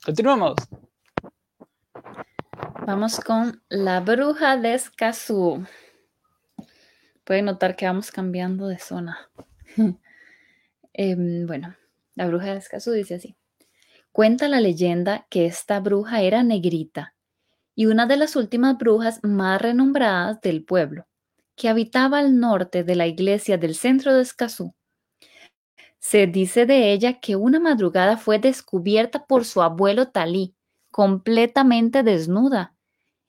Continuamos. 0.04 0.54
Vamos 2.86 3.18
con 3.20 3.62
la 3.68 4.00
bruja 4.00 4.56
de 4.56 4.74
Escazú. 4.74 5.64
Pueden 7.24 7.46
notar 7.46 7.76
que 7.76 7.86
vamos 7.86 8.10
cambiando 8.10 8.68
de 8.68 8.78
zona. 8.78 9.30
Em, 10.96 11.44
bueno, 11.48 11.74
la 12.14 12.28
bruja 12.28 12.52
de 12.52 12.58
Escazú 12.58 12.92
dice 12.92 13.16
así. 13.16 13.36
Cuenta 14.12 14.46
la 14.46 14.60
leyenda 14.60 15.26
que 15.28 15.46
esta 15.46 15.80
bruja 15.80 16.22
era 16.22 16.44
negrita 16.44 17.14
y 17.74 17.86
una 17.86 18.06
de 18.06 18.16
las 18.16 18.36
últimas 18.36 18.78
brujas 18.78 19.18
más 19.24 19.60
renombradas 19.60 20.40
del 20.40 20.64
pueblo, 20.64 21.08
que 21.56 21.68
habitaba 21.68 22.18
al 22.18 22.38
norte 22.38 22.84
de 22.84 22.94
la 22.94 23.08
iglesia 23.08 23.58
del 23.58 23.74
centro 23.74 24.14
de 24.14 24.22
Escazú. 24.22 24.72
Se 26.06 26.26
dice 26.26 26.66
de 26.66 26.92
ella 26.92 27.18
que 27.18 27.34
una 27.34 27.58
madrugada 27.58 28.18
fue 28.18 28.38
descubierta 28.38 29.24
por 29.24 29.46
su 29.46 29.62
abuelo 29.62 30.08
Talí, 30.08 30.54
completamente 30.90 32.02
desnuda, 32.02 32.76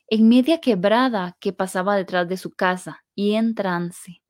en 0.10 0.28
media 0.28 0.60
quebrada 0.60 1.38
que 1.40 1.54
pasaba 1.54 1.96
detrás 1.96 2.28
de 2.28 2.36
su 2.36 2.52
casa 2.52 3.06
y 3.16 3.36
en 3.36 3.56
trance. 3.56 4.22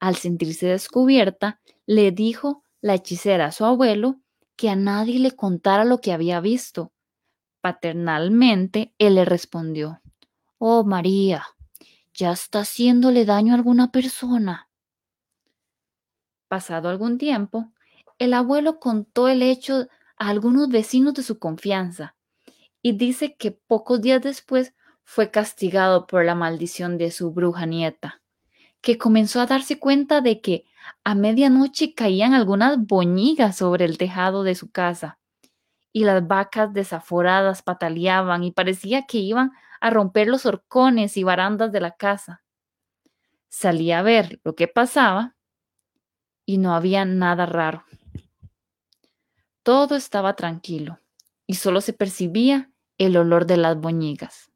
Al 0.00 0.16
sentirse 0.16 0.66
descubierta, 0.66 1.60
le 1.86 2.10
dijo 2.10 2.64
la 2.80 2.94
hechicera 2.94 3.46
a 3.46 3.52
su 3.52 3.64
abuelo 3.64 4.16
que 4.56 4.68
a 4.68 4.74
nadie 4.74 5.20
le 5.20 5.30
contara 5.30 5.84
lo 5.84 6.00
que 6.00 6.12
había 6.12 6.40
visto. 6.40 6.92
Paternalmente, 7.60 8.94
él 8.98 9.14
le 9.14 9.24
respondió, 9.24 10.02
Oh 10.58 10.82
María, 10.82 11.46
ya 12.12 12.32
está 12.32 12.62
haciéndole 12.62 13.24
daño 13.24 13.52
a 13.52 13.56
alguna 13.56 13.92
persona. 13.92 14.67
Pasado 16.48 16.88
algún 16.88 17.18
tiempo, 17.18 17.72
el 18.18 18.34
abuelo 18.34 18.80
contó 18.80 19.28
el 19.28 19.42
hecho 19.42 19.88
a 20.16 20.28
algunos 20.28 20.68
vecinos 20.68 21.14
de 21.14 21.22
su 21.22 21.38
confianza 21.38 22.16
y 22.82 22.92
dice 22.92 23.36
que 23.36 23.52
pocos 23.52 24.00
días 24.00 24.22
después 24.22 24.74
fue 25.04 25.30
castigado 25.30 26.06
por 26.06 26.24
la 26.24 26.34
maldición 26.34 26.98
de 26.98 27.10
su 27.10 27.32
bruja 27.32 27.66
nieta, 27.66 28.22
que 28.80 28.98
comenzó 28.98 29.40
a 29.40 29.46
darse 29.46 29.78
cuenta 29.78 30.20
de 30.20 30.40
que 30.40 30.64
a 31.04 31.14
medianoche 31.14 31.94
caían 31.94 32.34
algunas 32.34 32.78
boñigas 32.78 33.56
sobre 33.56 33.84
el 33.84 33.98
tejado 33.98 34.42
de 34.42 34.54
su 34.54 34.70
casa 34.70 35.18
y 35.92 36.04
las 36.04 36.26
vacas 36.26 36.72
desaforadas 36.72 37.62
pataleaban 37.62 38.44
y 38.44 38.52
parecía 38.52 39.06
que 39.06 39.18
iban 39.18 39.52
a 39.80 39.90
romper 39.90 40.28
los 40.28 40.46
horcones 40.46 41.16
y 41.16 41.24
barandas 41.24 41.72
de 41.72 41.80
la 41.80 41.92
casa. 41.92 42.42
Salí 43.48 43.92
a 43.92 44.02
ver 44.02 44.40
lo 44.44 44.54
que 44.54 44.68
pasaba 44.68 45.36
y 46.48 46.56
no 46.56 46.74
había 46.74 47.04
nada 47.04 47.44
raro. 47.44 47.84
Todo 49.62 49.96
estaba 49.96 50.34
tranquilo 50.34 50.98
y 51.46 51.56
solo 51.56 51.82
se 51.82 51.92
percibía 51.92 52.72
el 52.96 53.18
olor 53.18 53.44
de 53.44 53.58
las 53.58 53.78
boñigas. 53.78 54.50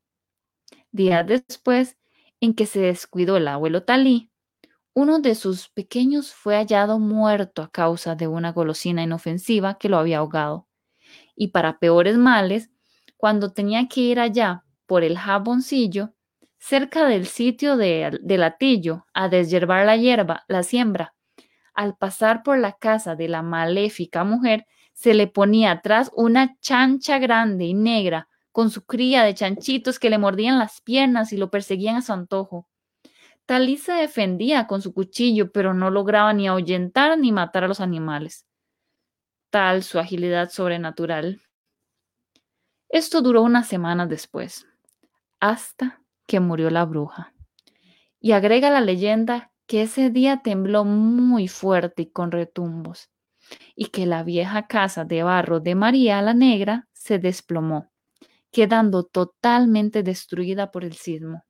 Días 0.90 1.26
después, 1.26 1.98
en 2.40 2.54
que 2.54 2.64
se 2.64 2.80
descuidó 2.80 3.36
el 3.36 3.46
abuelo 3.46 3.82
Talí, 3.82 4.30
uno 4.94 5.18
de 5.18 5.34
sus 5.34 5.68
pequeños 5.68 6.32
fue 6.32 6.56
hallado 6.56 6.98
muerto 6.98 7.60
a 7.60 7.70
causa 7.70 8.14
de 8.14 8.26
una 8.26 8.52
golosina 8.52 9.02
inofensiva 9.02 9.76
que 9.76 9.90
lo 9.90 9.98
había 9.98 10.18
ahogado. 10.18 10.66
Y 11.36 11.48
para 11.48 11.78
peores 11.78 12.16
males, 12.16 12.70
cuando 13.18 13.52
tenía 13.52 13.86
que 13.88 14.00
ir 14.00 14.18
allá 14.18 14.64
por 14.86 15.04
el 15.04 15.18
jaboncillo, 15.18 16.14
cerca 16.58 17.04
del 17.06 17.26
sitio 17.26 17.76
de, 17.76 18.18
del 18.22 18.44
atillo, 18.44 19.04
a 19.12 19.28
deshiervar 19.28 19.84
la 19.84 19.98
hierba, 19.98 20.46
la 20.48 20.62
siembra, 20.62 21.14
al 21.74 21.96
pasar 21.96 22.42
por 22.42 22.58
la 22.58 22.72
casa 22.72 23.16
de 23.16 23.28
la 23.28 23.42
maléfica 23.42 24.24
mujer, 24.24 24.66
se 24.92 25.14
le 25.14 25.26
ponía 25.26 25.72
atrás 25.72 26.10
una 26.14 26.58
chancha 26.60 27.18
grande 27.18 27.64
y 27.64 27.74
negra 27.74 28.28
con 28.52 28.70
su 28.70 28.84
cría 28.84 29.24
de 29.24 29.34
chanchitos 29.34 29.98
que 29.98 30.10
le 30.10 30.18
mordían 30.18 30.58
las 30.58 30.80
piernas 30.80 31.32
y 31.32 31.38
lo 31.38 31.50
perseguían 31.50 31.96
a 31.96 32.02
su 32.02 32.12
antojo. 32.12 32.68
Talí 33.46 33.76
se 33.76 33.92
defendía 33.92 34.66
con 34.66 34.82
su 34.82 34.94
cuchillo, 34.94 35.50
pero 35.50 35.74
no 35.74 35.90
lograba 35.90 36.32
ni 36.32 36.46
ahuyentar 36.46 37.18
ni 37.18 37.32
matar 37.32 37.64
a 37.64 37.68
los 37.68 37.80
animales. 37.80 38.46
Tal 39.50 39.82
su 39.82 39.98
agilidad 39.98 40.50
sobrenatural. 40.50 41.42
Esto 42.88 43.22
duró 43.22 43.42
unas 43.42 43.66
semanas 43.66 44.08
después, 44.08 44.66
hasta 45.40 46.02
que 46.26 46.40
murió 46.40 46.70
la 46.70 46.84
bruja. 46.84 47.34
Y 48.20 48.32
agrega 48.32 48.70
la 48.70 48.80
leyenda 48.80 49.51
que 49.72 49.80
ese 49.80 50.10
día 50.10 50.42
tembló 50.42 50.84
muy 50.84 51.48
fuerte 51.48 52.02
y 52.02 52.10
con 52.10 52.30
retumbos, 52.30 53.10
y 53.74 53.86
que 53.86 54.04
la 54.04 54.22
vieja 54.22 54.66
casa 54.66 55.06
de 55.06 55.22
barro 55.22 55.60
de 55.60 55.74
María 55.74 56.20
la 56.20 56.34
Negra 56.34 56.90
se 56.92 57.18
desplomó, 57.18 57.90
quedando 58.50 59.02
totalmente 59.02 60.02
destruida 60.02 60.70
por 60.70 60.84
el 60.84 60.92
sismo. 60.92 61.46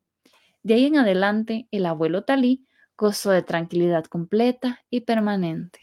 De 0.62 0.74
ahí 0.74 0.84
en 0.84 0.98
adelante, 0.98 1.66
el 1.72 1.84
abuelo 1.84 2.22
Talí 2.22 2.64
gozó 2.96 3.32
de 3.32 3.42
tranquilidad 3.42 4.04
completa 4.04 4.78
y 4.88 5.00
permanente. 5.00 5.80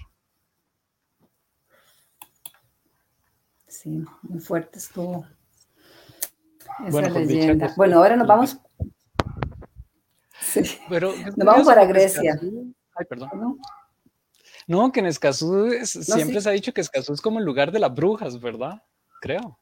Sí, 3.67 4.01
muy 4.21 4.39
fuerte 4.39 4.79
estuvo 4.79 5.25
esa 6.85 6.89
bueno, 6.89 7.19
leyenda. 7.19 7.73
bueno, 7.75 7.97
ahora 7.97 8.15
nos 8.15 8.27
vamos. 8.27 8.59
Sí. 10.51 10.61
Pero, 10.89 11.13
nos 11.15 11.35
vamos 11.35 11.67
para 11.67 11.85
Grecia. 11.85 12.39
Ay, 12.95 13.05
perdón. 13.05 13.59
¿No? 14.67 14.91
que 14.91 14.99
en 14.99 15.07
Escazú 15.07 15.71
siempre 15.83 16.41
se 16.41 16.49
ha 16.49 16.51
dicho 16.51 16.73
que 16.73 16.81
Escazú 16.81 17.13
es 17.13 17.21
como 17.21 17.39
el 17.39 17.45
lugar 17.45 17.71
de 17.71 17.79
las 17.79 17.93
brujas, 17.93 18.39
¿verdad? 18.39 18.81
Creo. 19.21 19.57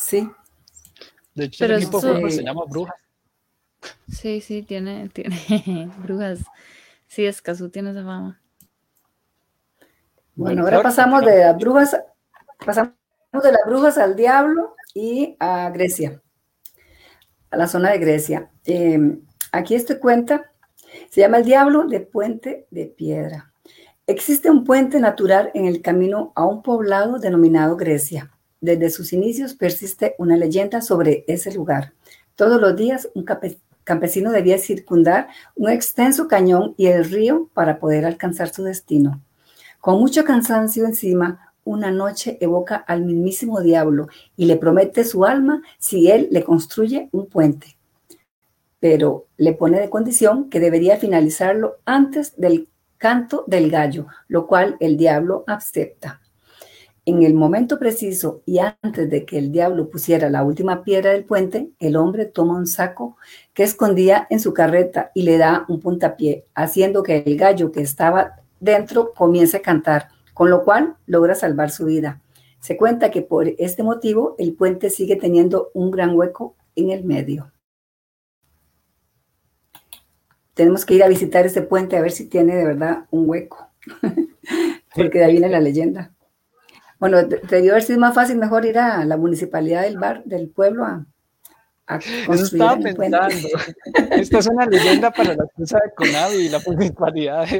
Sí. 0.00 0.30
De 1.34 1.46
hecho, 1.46 1.64
el 1.64 1.72
equipo 1.72 2.00
se 2.00 2.42
llama 2.42 2.62
Brujas. 2.68 2.94
Sí, 4.10 4.40
sí, 4.40 4.62
tiene, 4.62 5.08
tiene 5.08 5.90
brujas. 5.98 6.40
Sí, 7.06 7.26
Escazú 7.26 7.68
tiene 7.68 7.90
esa 7.90 8.04
fama. 8.04 8.40
Bueno, 10.36 10.62
ahora 10.62 10.82
pasamos 10.82 11.24
de 11.24 11.38
las 11.38 11.56
brujas, 11.56 11.96
pasamos 12.64 12.94
de 13.32 13.52
las 13.52 13.60
brujas 13.66 13.98
al 13.98 14.16
diablo 14.16 14.74
y 14.92 15.36
a 15.38 15.70
Grecia, 15.70 16.20
a 17.50 17.56
la 17.56 17.68
zona 17.68 17.90
de 17.92 17.98
Grecia. 17.98 18.50
Eh, 18.64 19.18
aquí 19.54 19.74
este 19.74 19.98
cuenta, 19.98 20.50
se 21.10 21.20
llama 21.20 21.38
El 21.38 21.44
Diablo 21.44 21.86
de 21.86 22.00
Puente 22.00 22.66
de 22.70 22.86
Piedra. 22.86 23.52
Existe 24.06 24.50
un 24.50 24.64
puente 24.64 25.00
natural 25.00 25.50
en 25.54 25.66
el 25.66 25.80
camino 25.80 26.32
a 26.34 26.44
un 26.44 26.62
poblado 26.62 27.18
denominado 27.18 27.76
Grecia. 27.76 28.30
Desde 28.60 28.90
sus 28.90 29.12
inicios 29.12 29.54
persiste 29.54 30.14
una 30.18 30.36
leyenda 30.36 30.82
sobre 30.82 31.24
ese 31.28 31.52
lugar. 31.54 31.92
Todos 32.34 32.60
los 32.60 32.76
días 32.76 33.08
un 33.14 33.24
campesino 33.84 34.32
debía 34.32 34.58
circundar 34.58 35.28
un 35.54 35.70
extenso 35.70 36.26
cañón 36.26 36.74
y 36.76 36.86
el 36.86 37.04
río 37.04 37.48
para 37.54 37.78
poder 37.78 38.04
alcanzar 38.04 38.52
su 38.52 38.64
destino. 38.64 39.22
Con 39.80 40.00
mucho 40.00 40.24
cansancio 40.24 40.84
encima, 40.84 41.54
una 41.62 41.90
noche 41.90 42.38
evoca 42.40 42.76
al 42.76 43.04
mismísimo 43.04 43.60
diablo 43.60 44.08
y 44.36 44.46
le 44.46 44.56
promete 44.56 45.04
su 45.04 45.24
alma 45.24 45.62
si 45.78 46.10
él 46.10 46.28
le 46.30 46.42
construye 46.42 47.08
un 47.12 47.26
puente. 47.26 47.76
Pero 48.84 49.28
le 49.38 49.54
pone 49.54 49.80
de 49.80 49.88
condición 49.88 50.50
que 50.50 50.60
debería 50.60 50.98
finalizarlo 50.98 51.78
antes 51.86 52.38
del 52.38 52.68
canto 52.98 53.42
del 53.46 53.70
gallo, 53.70 54.08
lo 54.28 54.46
cual 54.46 54.76
el 54.78 54.98
diablo 54.98 55.42
acepta. 55.46 56.20
En 57.06 57.22
el 57.22 57.32
momento 57.32 57.78
preciso 57.78 58.42
y 58.44 58.58
antes 58.58 59.08
de 59.08 59.24
que 59.24 59.38
el 59.38 59.52
diablo 59.52 59.88
pusiera 59.88 60.28
la 60.28 60.44
última 60.44 60.84
piedra 60.84 61.12
del 61.12 61.24
puente, 61.24 61.70
el 61.78 61.96
hombre 61.96 62.26
toma 62.26 62.58
un 62.58 62.66
saco 62.66 63.16
que 63.54 63.62
escondía 63.62 64.26
en 64.28 64.38
su 64.38 64.52
carreta 64.52 65.10
y 65.14 65.22
le 65.22 65.38
da 65.38 65.64
un 65.68 65.80
puntapié, 65.80 66.44
haciendo 66.54 67.02
que 67.02 67.24
el 67.24 67.38
gallo 67.38 67.72
que 67.72 67.80
estaba 67.80 68.42
dentro 68.60 69.14
comience 69.14 69.56
a 69.56 69.62
cantar, 69.62 70.08
con 70.34 70.50
lo 70.50 70.62
cual 70.62 70.96
logra 71.06 71.34
salvar 71.34 71.70
su 71.70 71.86
vida. 71.86 72.20
Se 72.60 72.76
cuenta 72.76 73.10
que 73.10 73.22
por 73.22 73.48
este 73.48 73.82
motivo 73.82 74.36
el 74.38 74.52
puente 74.52 74.90
sigue 74.90 75.16
teniendo 75.16 75.70
un 75.72 75.90
gran 75.90 76.14
hueco 76.14 76.54
en 76.76 76.90
el 76.90 77.02
medio. 77.04 77.53
Tenemos 80.54 80.84
que 80.84 80.94
ir 80.94 81.02
a 81.02 81.08
visitar 81.08 81.44
ese 81.46 81.62
puente 81.62 81.96
a 81.96 82.00
ver 82.00 82.12
si 82.12 82.26
tiene 82.26 82.54
de 82.56 82.64
verdad 82.64 83.06
un 83.10 83.28
hueco, 83.28 83.70
porque 84.94 85.18
de 85.18 85.24
ahí 85.24 85.32
viene 85.32 85.48
la 85.48 85.60
leyenda. 85.60 86.12
Bueno, 86.98 87.22
debió 87.22 87.72
haber 87.72 87.82
sido 87.82 87.98
más 87.98 88.14
fácil, 88.14 88.38
mejor 88.38 88.64
ir 88.64 88.78
a 88.78 89.04
la 89.04 89.16
municipalidad 89.16 89.82
del 89.82 89.98
bar, 89.98 90.22
del 90.24 90.48
pueblo 90.48 90.84
a, 90.84 91.04
a 91.86 91.96
Eso 91.98 92.32
estaba 92.32 92.76
pensando. 92.78 93.18
Esta 94.10 94.38
es 94.38 94.46
una 94.46 94.66
leyenda 94.66 95.10
para 95.10 95.34
la 95.34 95.44
empresa 95.44 95.78
de 95.84 95.92
Conavi 95.94 96.36
y 96.36 96.48
la 96.48 96.60
municipalidad. 96.66 97.46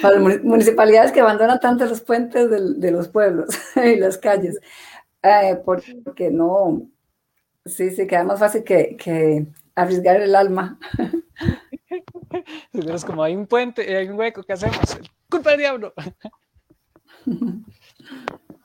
Para 0.00 0.18
las 0.18 0.42
municipalidades 0.42 1.12
que 1.12 1.20
abandonan 1.20 1.60
tanto 1.60 1.84
los 1.84 2.00
puentes 2.00 2.48
de, 2.50 2.90
los 2.90 3.08
pueblos 3.08 3.48
y 3.76 3.96
las 3.96 4.16
calles, 4.16 4.58
eh, 5.22 5.60
porque 5.62 6.30
no, 6.30 6.88
sí, 7.66 7.90
sí, 7.90 8.06
queda 8.06 8.24
más 8.24 8.38
fácil 8.38 8.64
que, 8.64 8.96
que 8.96 9.46
arriesgar 9.76 10.20
el 10.20 10.34
alma. 10.34 10.78
Es 12.72 13.04
como 13.04 13.22
hay 13.22 13.36
un 13.36 13.46
puente, 13.46 13.96
hay 13.96 14.08
un 14.08 14.18
hueco, 14.18 14.42
¿qué 14.42 14.54
hacemos? 14.54 14.98
Culpa 15.30 15.50
del 15.50 15.60
diablo. 15.60 15.94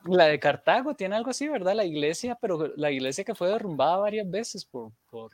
La 0.04 0.26
de 0.26 0.40
Cartago 0.40 0.94
tiene 0.94 1.14
algo 1.14 1.30
así, 1.30 1.48
¿verdad? 1.48 1.74
La 1.74 1.84
iglesia, 1.84 2.36
pero 2.40 2.72
la 2.76 2.90
iglesia 2.90 3.24
que 3.24 3.36
fue 3.36 3.48
derrumbada 3.48 3.96
varias 3.98 4.28
veces 4.28 4.64
por, 4.64 4.90
por, 5.08 5.30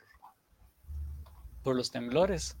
por 1.63 1.75
los 1.75 1.91
temblores. 1.91 2.55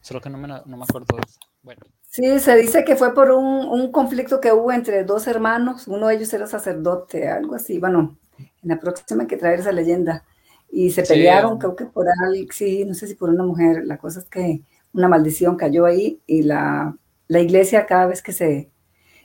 Solo 0.00 0.20
que 0.20 0.30
no 0.30 0.38
me, 0.38 0.46
no 0.48 0.76
me 0.76 0.84
acuerdo. 0.84 1.16
Bueno. 1.62 1.82
Sí, 2.08 2.38
se 2.38 2.56
dice 2.56 2.84
que 2.84 2.94
fue 2.94 3.14
por 3.14 3.32
un, 3.32 3.66
un, 3.68 3.90
conflicto 3.90 4.40
que 4.40 4.52
hubo 4.52 4.70
entre 4.72 5.04
dos 5.04 5.26
hermanos, 5.26 5.88
uno 5.88 6.08
de 6.08 6.16
ellos 6.16 6.32
era 6.32 6.46
sacerdote, 6.46 7.28
algo 7.28 7.56
así. 7.56 7.78
Bueno, 7.78 8.16
en 8.38 8.48
la 8.62 8.78
próxima 8.78 9.22
hay 9.22 9.28
que 9.28 9.36
traer 9.36 9.60
esa 9.60 9.72
leyenda. 9.72 10.24
Y 10.74 10.90
se 10.90 11.02
pelearon, 11.02 11.58
creo 11.58 11.76
que 11.76 11.84
por 11.84 12.06
algo, 12.08 12.50
sí, 12.50 12.84
no 12.86 12.94
sé 12.94 13.06
si 13.06 13.14
por 13.14 13.28
una 13.28 13.44
mujer. 13.44 13.84
La 13.84 13.98
cosa 13.98 14.20
es 14.20 14.24
que 14.24 14.62
una 14.94 15.06
maldición 15.06 15.56
cayó 15.56 15.84
ahí 15.84 16.20
y 16.26 16.42
la, 16.42 16.96
la 17.28 17.40
iglesia 17.40 17.84
cada 17.84 18.06
vez 18.06 18.22
que 18.22 18.32
se, 18.32 18.70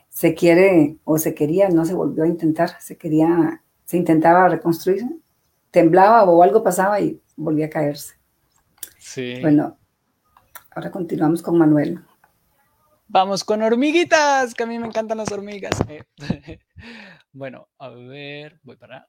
se 0.10 0.34
quiere 0.34 0.98
o 1.06 1.18
se 1.18 1.34
quería, 1.34 1.70
no 1.70 1.86
se 1.86 1.94
volvió 1.94 2.26
a 2.26 2.28
intentar, 2.28 2.82
se 2.82 2.98
quería, 2.98 3.64
se 3.86 3.96
intentaba 3.96 4.50
reconstruir, 4.50 5.04
temblaba 5.72 6.26
o 6.26 6.44
algo 6.44 6.64
pasaba 6.64 7.00
y 7.00 7.22
volvía 7.38 7.68
a 7.68 7.70
caerse. 7.70 8.16
Sí. 9.00 9.40
Bueno, 9.42 9.78
ahora 10.72 10.92
continuamos 10.92 11.42
con 11.42 11.58
Manuel. 11.58 12.02
Vamos 13.08 13.46
con 13.46 13.62
hormiguitas, 13.62 14.54
que 14.54 14.64
a 14.64 14.66
mí 14.66 14.78
me 14.78 14.88
encantan 14.88 15.18
las 15.18 15.32
hormigas. 15.32 15.72
Bueno, 17.34 17.68
a 17.78 17.90
ver, 17.90 18.60
voy 18.64 18.78
para. 18.78 19.08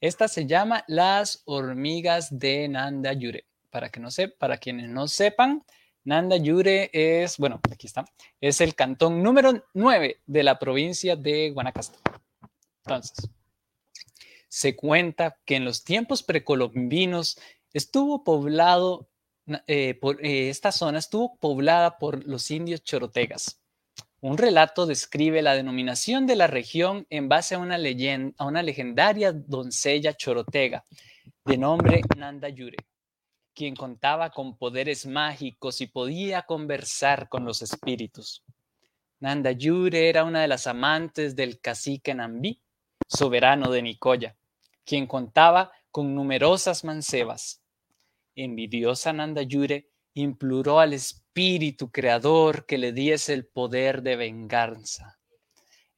Esta 0.00 0.28
se 0.28 0.46
llama 0.46 0.84
Las 0.86 1.42
hormigas 1.44 2.38
de 2.38 2.68
Nanda 2.68 3.12
Yure. 3.12 3.46
Para 3.70 3.88
que 3.90 4.00
no 4.00 4.10
sé, 4.10 4.28
para 4.28 4.58
quienes 4.58 4.88
no 4.88 5.08
sepan, 5.08 5.64
Nanda 6.04 6.36
Yure 6.36 6.90
es, 6.92 7.38
bueno, 7.38 7.60
aquí 7.72 7.86
está, 7.86 8.04
es 8.40 8.60
el 8.60 8.74
cantón 8.74 9.22
número 9.22 9.64
9 9.72 10.20
de 10.26 10.42
la 10.42 10.58
provincia 10.58 11.16
de 11.16 11.50
Guanacaste. 11.50 11.98
Entonces, 12.84 13.30
se 14.48 14.76
cuenta 14.76 15.38
que 15.44 15.56
en 15.56 15.64
los 15.64 15.82
tiempos 15.82 16.22
precolombinos 16.22 17.38
estuvo 17.72 18.22
poblado, 18.22 19.08
eh, 19.66 19.94
por, 19.94 20.24
eh, 20.24 20.50
esta 20.50 20.70
zona 20.70 20.98
estuvo 20.98 21.36
poblada 21.36 21.98
por 21.98 22.24
los 22.24 22.50
indios 22.50 22.84
chorotegas. 22.84 23.63
Un 24.24 24.38
relato 24.38 24.86
describe 24.86 25.42
la 25.42 25.54
denominación 25.54 26.26
de 26.26 26.34
la 26.34 26.46
región 26.46 27.06
en 27.10 27.28
base 27.28 27.56
a 27.56 27.58
una, 27.58 27.76
leyenda, 27.76 28.34
a 28.38 28.46
una 28.46 28.62
legendaria 28.62 29.32
doncella 29.32 30.14
chorotega 30.14 30.82
de 31.44 31.58
nombre 31.58 32.00
Nanda 32.16 32.48
Yure 32.48 32.78
quien 33.52 33.76
contaba 33.76 34.30
con 34.30 34.56
poderes 34.56 35.04
mágicos 35.04 35.82
y 35.82 35.88
podía 35.88 36.40
conversar 36.40 37.28
con 37.28 37.44
los 37.44 37.60
espíritus. 37.60 38.42
Nanda 39.20 39.52
Yure 39.52 40.08
era 40.08 40.24
una 40.24 40.40
de 40.40 40.48
las 40.48 40.66
amantes 40.66 41.36
del 41.36 41.60
cacique 41.60 42.14
Nambi, 42.14 42.62
soberano 43.06 43.70
de 43.70 43.82
Nicoya, 43.82 44.36
quien 44.86 45.06
contaba 45.06 45.70
con 45.90 46.14
numerosas 46.14 46.82
mancebas. 46.82 47.60
Envidiosa 48.34 49.12
Nanda 49.12 49.42
Yure 49.42 49.90
imploró 50.14 50.80
al 50.80 50.94
espíritu 50.94 51.23
creador 51.90 52.64
que 52.64 52.78
le 52.78 52.92
diese 52.92 53.34
el 53.34 53.46
poder 53.46 54.02
de 54.02 54.16
venganza. 54.16 55.18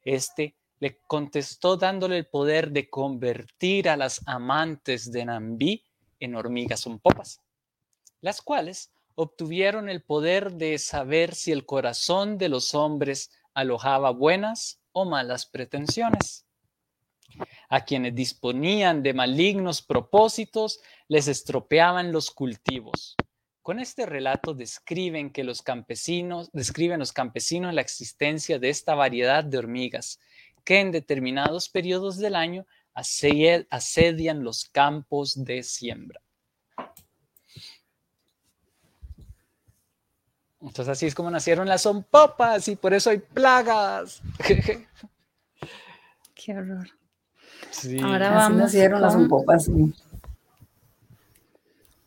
Este 0.01 0.55
le 0.79 0.99
contestó 1.07 1.77
dándole 1.77 2.17
el 2.17 2.27
poder 2.27 2.71
de 2.71 2.89
convertir 2.89 3.89
a 3.89 3.97
las 3.97 4.21
amantes 4.27 5.11
de 5.11 5.25
Nambi 5.25 5.83
en 6.19 6.35
hormigas 6.35 6.85
popas 7.01 7.41
las 8.21 8.41
cuales 8.41 8.91
obtuvieron 9.15 9.89
el 9.89 10.03
poder 10.03 10.53
de 10.53 10.77
saber 10.77 11.33
si 11.33 11.51
el 11.51 11.65
corazón 11.65 12.37
de 12.37 12.49
los 12.49 12.75
hombres 12.75 13.31
alojaba 13.53 14.11
buenas 14.11 14.79
o 14.91 15.05
malas 15.05 15.45
pretensiones. 15.45 16.45
A 17.69 17.85
quienes 17.85 18.15
disponían 18.15 19.03
de 19.03 19.13
malignos 19.13 19.81
propósitos, 19.81 20.79
les 21.07 21.27
estropeaban 21.27 22.11
los 22.11 22.31
cultivos. 22.31 23.15
Con 23.67 23.81
este 23.81 24.05
relato 24.05 24.53
describen 24.53 25.29
que 25.29 25.43
los 25.43 25.61
campesinos, 25.61 26.49
describen 26.53 26.99
los 26.99 27.11
campesinos 27.11 27.73
la 27.73 27.81
existencia 27.81 28.59
de 28.59 28.69
esta 28.69 28.95
variedad 28.95 29.43
de 29.43 29.57
hormigas 29.57 30.21
que 30.63 30.79
en 30.79 30.93
determinados 30.93 31.67
periodos 31.67 32.17
del 32.17 32.35
año 32.35 32.65
asedian 32.93 34.41
los 34.41 34.69
campos 34.69 35.43
de 35.43 35.63
siembra. 35.63 36.21
Entonces 40.61 40.87
así 40.87 41.07
es 41.07 41.13
como 41.13 41.29
nacieron 41.29 41.67
las 41.67 41.81
zompopas 41.81 42.69
y 42.69 42.77
por 42.77 42.93
eso 42.93 43.09
hay 43.09 43.17
plagas. 43.17 44.21
Qué 46.33 46.53
horror. 46.53 46.87
Ahora 48.01 48.29
vamos 48.29 48.59
nacieron 48.59 49.01
las 49.01 49.11
zompopas. 49.11 49.69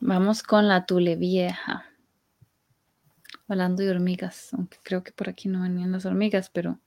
Vamos 0.00 0.42
con 0.42 0.68
la 0.68 0.86
tule 0.86 1.16
vieja. 1.16 1.84
Hablando 3.48 3.82
de 3.82 3.90
hormigas, 3.90 4.52
aunque 4.54 4.78
creo 4.82 5.02
que 5.02 5.12
por 5.12 5.28
aquí 5.28 5.48
no 5.48 5.62
venían 5.62 5.92
las 5.92 6.06
hormigas, 6.06 6.50
pero 6.50 6.78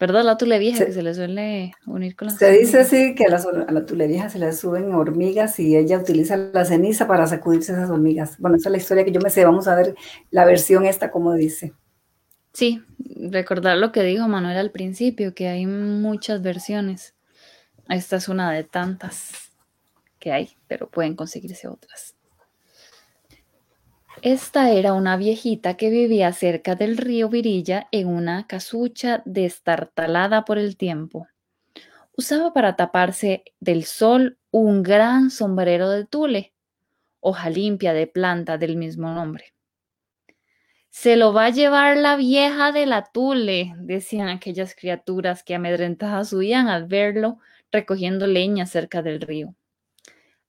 ¿Verdad? 0.00 0.24
La 0.24 0.38
tule 0.38 0.58
vieja 0.58 0.86
que 0.86 0.92
se 0.94 1.02
le 1.02 1.12
suele 1.12 1.74
unir 1.84 2.16
con 2.16 2.28
las 2.28 2.38
Se 2.38 2.50
dice 2.52 2.86
sí 2.86 3.14
que 3.14 3.26
a 3.26 3.28
la, 3.28 3.84
tule 3.84 4.06
vieja 4.06 4.30
se 4.30 4.38
le 4.38 4.50
suben 4.54 4.94
hormigas 4.94 5.60
y 5.60 5.76
ella 5.76 5.98
utiliza 5.98 6.38
la 6.38 6.64
ceniza 6.64 7.06
para 7.06 7.26
sacudirse 7.26 7.72
esas 7.72 7.90
hormigas. 7.90 8.38
Bueno, 8.38 8.56
esa 8.56 8.70
es 8.70 8.72
la 8.72 8.78
historia 8.78 9.04
que 9.04 9.12
yo 9.12 9.20
me 9.20 9.28
sé. 9.28 9.44
Vamos 9.44 9.68
a 9.68 9.74
ver 9.74 9.94
la 10.30 10.46
versión 10.46 10.86
esta 10.86 11.10
como 11.10 11.34
dice. 11.34 11.74
Sí, 12.54 12.82
recordar 13.30 13.76
lo 13.76 13.92
que 13.92 14.02
dijo 14.02 14.26
Manuel 14.26 14.56
al 14.56 14.70
principio, 14.70 15.34
que 15.34 15.48
hay 15.48 15.66
muchas 15.66 16.40
versiones. 16.40 17.14
Esta 17.90 18.16
es 18.16 18.30
una 18.30 18.50
de 18.52 18.64
tantas 18.64 19.50
que 20.18 20.32
hay, 20.32 20.48
pero 20.66 20.88
pueden 20.88 21.14
conseguirse 21.14 21.68
otras. 21.68 22.14
Esta 24.22 24.70
era 24.70 24.92
una 24.92 25.16
viejita 25.16 25.78
que 25.78 25.88
vivía 25.88 26.30
cerca 26.34 26.74
del 26.74 26.98
río 26.98 27.30
Virilla 27.30 27.88
en 27.90 28.06
una 28.08 28.46
casucha 28.46 29.22
destartalada 29.24 30.44
por 30.44 30.58
el 30.58 30.76
tiempo. 30.76 31.26
Usaba 32.14 32.52
para 32.52 32.76
taparse 32.76 33.44
del 33.60 33.84
sol 33.84 34.36
un 34.50 34.82
gran 34.82 35.30
sombrero 35.30 35.88
de 35.88 36.04
tule, 36.04 36.52
hoja 37.20 37.48
limpia 37.48 37.94
de 37.94 38.06
planta 38.06 38.58
del 38.58 38.76
mismo 38.76 39.10
nombre. 39.10 39.54
Se 40.90 41.16
lo 41.16 41.32
va 41.32 41.46
a 41.46 41.50
llevar 41.50 41.96
la 41.96 42.16
vieja 42.16 42.72
de 42.72 42.84
la 42.84 43.04
tule, 43.04 43.72
decían 43.78 44.28
aquellas 44.28 44.74
criaturas 44.74 45.42
que 45.42 45.54
amedrentadas 45.54 46.34
huían 46.34 46.68
al 46.68 46.86
verlo 46.86 47.38
recogiendo 47.72 48.26
leña 48.26 48.66
cerca 48.66 49.00
del 49.00 49.22
río. 49.22 49.54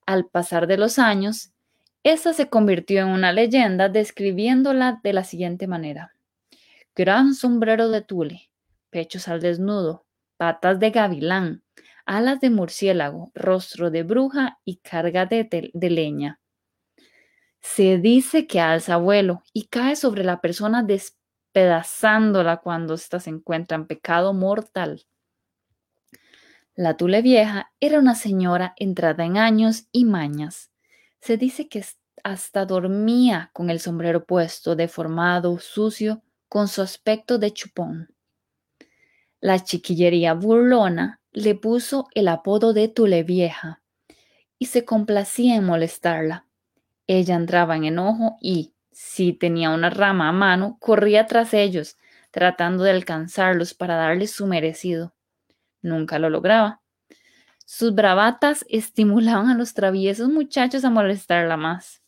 Al 0.06 0.26
pasar 0.26 0.68
de 0.68 0.76
los 0.76 1.00
años, 1.00 1.51
esta 2.04 2.34
se 2.34 2.50
convirtió 2.50 3.02
en 3.02 3.10
una 3.10 3.32
leyenda 3.32 3.88
describiéndola 3.88 5.00
de 5.04 5.14
la 5.14 5.24
siguiente 5.24 5.68
manera. 5.68 6.16
Gran 6.96 7.36
sombrero 7.36 7.90
de 7.90 8.02
tule, 8.02 8.50
pechos 8.90 9.28
al 9.28 9.40
desnudo, 9.40 10.06
patas 10.38 10.80
de 10.80 10.90
gavilán, 10.90 11.64
alas 12.06 12.40
de 12.42 12.50
murciélago, 12.50 13.32
rostro 13.36 13.92
de 13.92 14.02
bruja 14.02 14.60
y 14.66 14.78
carga 14.78 15.28
de, 15.28 15.72
de 15.74 15.90
leña. 15.92 16.40
Se 17.60 18.00
dice 18.00 18.48
que 18.48 18.60
alza 18.60 18.98
vuelo 18.98 19.44
y 19.54 19.68
cae 19.68 19.96
sobre 19.96 20.24
la 20.24 20.42
persona 20.42 20.82
despedazándola 20.82 22.58
cuando 22.58 22.96
ésta 22.96 23.20
se 23.20 23.30
encuentra 23.30 23.76
en 23.76 23.86
pecado 23.86 24.34
mortal. 24.34 25.06
La 26.74 26.98
tule 26.98 27.22
vieja 27.22 27.72
era 27.80 28.00
una 28.00 28.16
señora 28.16 28.74
entrada 28.78 29.24
en 29.24 29.38
años 29.38 29.86
y 29.92 30.06
mañas 30.06 30.71
se 31.22 31.38
dice 31.38 31.70
que 31.70 31.86
hasta 32.24 32.66
dormía 32.66 33.52
con 33.54 33.70
el 33.70 33.80
sombrero 33.80 34.26
puesto, 34.26 34.76
deformado, 34.76 35.58
sucio, 35.60 36.24
con 36.50 36.68
su 36.68 36.82
aspecto 36.82 37.38
de 37.38 37.52
chupón. 37.52 38.14
La 39.40 39.60
chiquillería 39.64 40.34
burlona 40.34 41.22
le 41.32 41.56
puso 41.56 42.08
el 42.14 42.28
apodo 42.28 42.74
de 42.74 42.90
Tule 42.90 43.24
Vieja 43.24 43.82
y 44.60 44.66
se 44.66 44.84
complacía 44.84 45.56
en 45.56 45.64
molestarla. 45.64 46.46
Ella 47.08 47.36
entraba 47.36 47.76
en 47.76 47.86
enojo 47.86 48.38
y, 48.42 48.74
si 48.92 49.34
tenía 49.34 49.70
una 49.72 49.90
rama 49.90 50.30
a 50.30 50.32
mano, 50.32 50.78
corría 50.80 51.26
tras 51.26 51.54
ellos, 51.54 51.98
tratando 52.32 52.84
de 52.84 52.92
alcanzarlos 52.92 53.74
para 53.74 53.96
darles 53.96 54.32
su 54.32 54.46
merecido. 54.46 55.14
Nunca 55.82 56.20
lo 56.20 56.30
lograba. 56.30 56.81
Sus 57.74 57.96
bravatas 57.96 58.66
estimulaban 58.68 59.48
a 59.48 59.56
los 59.56 59.74
traviesos 59.74 60.28
muchachos 60.28 60.84
a 60.84 60.90
molestarla 60.90 61.56
más. 61.56 62.04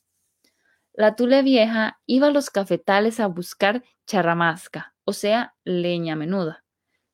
La 0.91 1.15
tule 1.15 1.41
vieja 1.41 2.01
iba 2.05 2.27
a 2.27 2.31
los 2.31 2.49
cafetales 2.49 3.21
a 3.21 3.27
buscar 3.27 3.81
charramasca, 4.05 4.93
o 5.05 5.13
sea, 5.13 5.55
leña 5.63 6.17
menuda. 6.17 6.65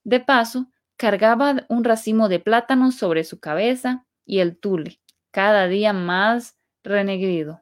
De 0.03 0.19
paso, 0.19 0.71
cargaba 0.97 1.67
un 1.69 1.83
racimo 1.83 2.27
de 2.27 2.39
plátanos 2.39 2.95
sobre 2.95 3.23
su 3.23 3.39
cabeza 3.39 4.07
y 4.25 4.39
el 4.39 4.57
tule, 4.57 4.99
cada 5.29 5.67
día 5.67 5.93
más 5.93 6.57
renegrido. 6.83 7.61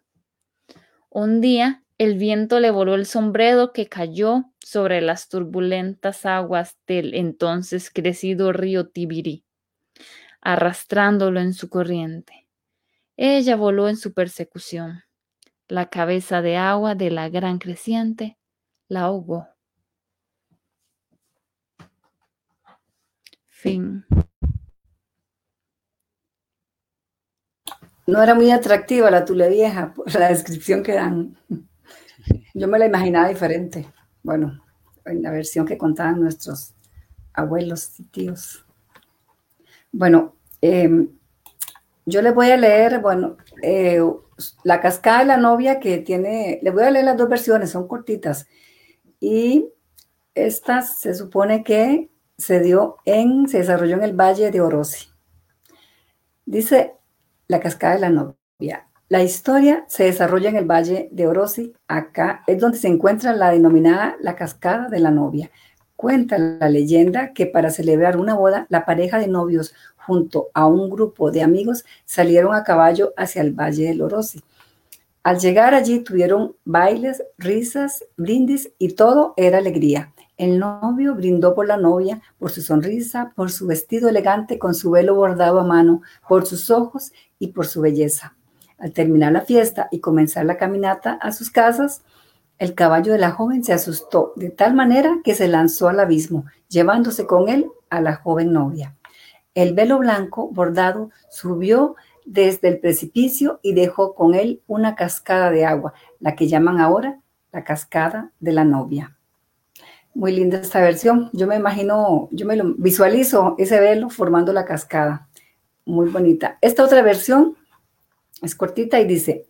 Un 1.09 1.41
día, 1.41 1.83
el 1.97 2.17
viento 2.17 2.61
le 2.61 2.71
voló 2.71 2.95
el 2.95 3.05
sombrero 3.05 3.73
que 3.73 3.87
cayó 3.87 4.45
sobre 4.63 5.01
las 5.01 5.27
turbulentas 5.27 6.25
aguas 6.25 6.77
del 6.87 7.13
entonces 7.13 7.91
crecido 7.91 8.53
río 8.53 8.87
Tibirí 8.87 9.46
arrastrándolo 10.41 11.39
en 11.39 11.53
su 11.53 11.69
corriente. 11.69 12.47
Ella 13.15 13.55
voló 13.55 13.89
en 13.89 13.97
su 13.97 14.13
persecución. 14.13 15.03
La 15.67 15.89
cabeza 15.89 16.41
de 16.41 16.57
agua 16.57 16.95
de 16.95 17.11
la 17.11 17.29
gran 17.29 17.57
creciente 17.57 18.37
la 18.87 19.01
ahogó. 19.01 19.47
Fin. 23.47 24.05
No 28.05 28.23
era 28.23 28.35
muy 28.35 28.51
atractiva 28.51 29.11
la 29.11 29.25
tule 29.25 29.49
vieja 29.49 29.93
por 29.93 30.13
la 30.13 30.29
descripción 30.29 30.83
que 30.83 30.93
dan. 30.93 31.37
Yo 32.53 32.67
me 32.67 32.79
la 32.79 32.85
imaginaba 32.85 33.27
diferente. 33.27 33.85
Bueno, 34.23 34.63
en 35.05 35.21
la 35.21 35.31
versión 35.31 35.65
que 35.65 35.77
contaban 35.77 36.21
nuestros 36.21 36.73
abuelos 37.33 37.99
y 37.99 38.05
tíos. 38.05 38.66
Bueno, 39.97 40.35
em, 40.61 41.09
yo 42.05 42.21
les 42.21 42.35
voy 42.35 42.51
a 42.51 42.57
leer, 42.57 43.01
bueno, 43.01 43.37
eh, 43.63 43.99
La 44.63 44.79
cascada 44.79 45.19
de 45.19 45.25
la 45.25 45.37
novia 45.37 45.79
que 45.79 45.97
tiene, 45.97 46.59
les 46.61 46.71
voy 46.71 46.83
a 46.83 46.91
leer 46.91 47.05
las 47.05 47.17
dos 47.17 47.27
versiones, 47.27 47.71
son 47.71 47.87
cortitas. 47.87 48.47
Y 49.19 49.69
esta 50.35 50.83
se 50.83 51.15
supone 51.15 51.63
que 51.63 52.11
se 52.37 52.59
dio 52.59 52.97
en, 53.05 53.47
se 53.47 53.57
desarrolló 53.57 53.95
en 53.95 54.03
el 54.03 54.13
Valle 54.13 54.51
de 54.51 54.61
Orosi. 54.61 55.07
Dice 56.45 56.93
La 57.47 57.59
cascada 57.59 57.95
de 57.95 58.01
la 58.01 58.09
novia. 58.11 58.87
La 59.09 59.23
historia 59.23 59.83
se 59.87 60.03
desarrolla 60.03 60.49
en 60.49 60.57
el 60.57 60.65
Valle 60.65 61.09
de 61.11 61.25
Orosi. 61.25 61.73
Acá 61.87 62.43
es 62.45 62.59
donde 62.59 62.77
se 62.77 62.87
encuentra 62.87 63.33
la 63.33 63.49
denominada 63.49 64.15
la 64.21 64.35
cascada 64.35 64.89
de 64.89 64.99
la 64.99 65.09
novia. 65.09 65.49
Cuenta 65.97 66.37
la 66.37 66.69
leyenda 66.69 67.33
que 67.33 67.47
para 67.47 67.71
celebrar 67.71 68.17
una 68.17 68.35
boda, 68.35 68.67
la 68.69 68.85
pareja 68.85 69.17
de 69.17 69.27
novios 69.27 69.73
junto 69.97 70.49
a 70.53 70.67
un 70.67 70.91
grupo 70.91 71.31
de 71.31 71.41
amigos 71.41 71.85
salieron 72.05 72.53
a 72.55 72.63
caballo 72.63 73.13
hacia 73.17 73.41
el 73.41 73.51
Valle 73.51 73.87
del 73.87 74.03
Orosi. 74.03 74.43
Al 75.23 75.39
llegar 75.39 75.73
allí 75.73 75.99
tuvieron 75.99 76.55
bailes, 76.65 77.23
risas, 77.39 78.05
brindis 78.15 78.71
y 78.77 78.93
todo 78.93 79.33
era 79.37 79.57
alegría. 79.57 80.13
El 80.37 80.59
novio 80.59 81.15
brindó 81.15 81.55
por 81.55 81.67
la 81.67 81.77
novia, 81.77 82.21
por 82.37 82.51
su 82.51 82.61
sonrisa, 82.61 83.33
por 83.35 83.49
su 83.49 83.65
vestido 83.65 84.07
elegante 84.07 84.59
con 84.59 84.75
su 84.75 84.91
velo 84.91 85.15
bordado 85.15 85.59
a 85.59 85.63
mano, 85.63 86.03
por 86.29 86.45
sus 86.45 86.69
ojos 86.69 87.11
y 87.39 87.47
por 87.47 87.65
su 87.65 87.81
belleza. 87.81 88.35
Al 88.77 88.93
terminar 88.93 89.31
la 89.31 89.41
fiesta 89.41 89.87
y 89.91 89.99
comenzar 89.99 90.45
la 90.45 90.57
caminata 90.57 91.13
a 91.13 91.31
sus 91.31 91.49
casas, 91.49 92.03
el 92.59 92.73
caballo 92.73 93.13
de 93.13 93.19
la 93.19 93.31
joven 93.31 93.63
se 93.63 93.73
asustó 93.73 94.33
de 94.35 94.49
tal 94.49 94.73
manera 94.73 95.19
que 95.23 95.35
se 95.35 95.47
lanzó 95.47 95.89
al 95.89 95.99
abismo, 95.99 96.45
llevándose 96.69 97.25
con 97.27 97.49
él 97.49 97.67
a 97.89 98.01
la 98.01 98.15
joven 98.15 98.51
novia. 98.51 98.95
El 99.53 99.73
velo 99.73 99.99
blanco 99.99 100.49
bordado 100.51 101.11
subió 101.29 101.95
desde 102.25 102.67
el 102.67 102.79
precipicio 102.79 103.59
y 103.63 103.73
dejó 103.73 104.13
con 104.13 104.35
él 104.35 104.61
una 104.67 104.95
cascada 104.95 105.49
de 105.49 105.65
agua, 105.65 105.93
la 106.19 106.35
que 106.35 106.47
llaman 106.47 106.79
ahora 106.79 107.19
la 107.51 107.63
cascada 107.63 108.31
de 108.39 108.51
la 108.51 108.65
novia. 108.65 109.17
Muy 110.13 110.31
linda 110.33 110.59
esta 110.59 110.81
versión. 110.81 111.29
Yo 111.31 111.47
me 111.47 111.55
imagino, 111.55 112.27
yo 112.31 112.45
me 112.45 112.55
lo 112.55 112.73
visualizo 112.75 113.55
ese 113.57 113.79
velo 113.79 114.09
formando 114.09 114.51
la 114.51 114.65
cascada. 114.65 115.29
Muy 115.85 116.09
bonita. 116.09 116.57
Esta 116.61 116.83
otra 116.83 117.01
versión 117.01 117.55
es 118.41 118.55
cortita 118.55 118.99
y 118.99 119.05
dice, 119.05 119.45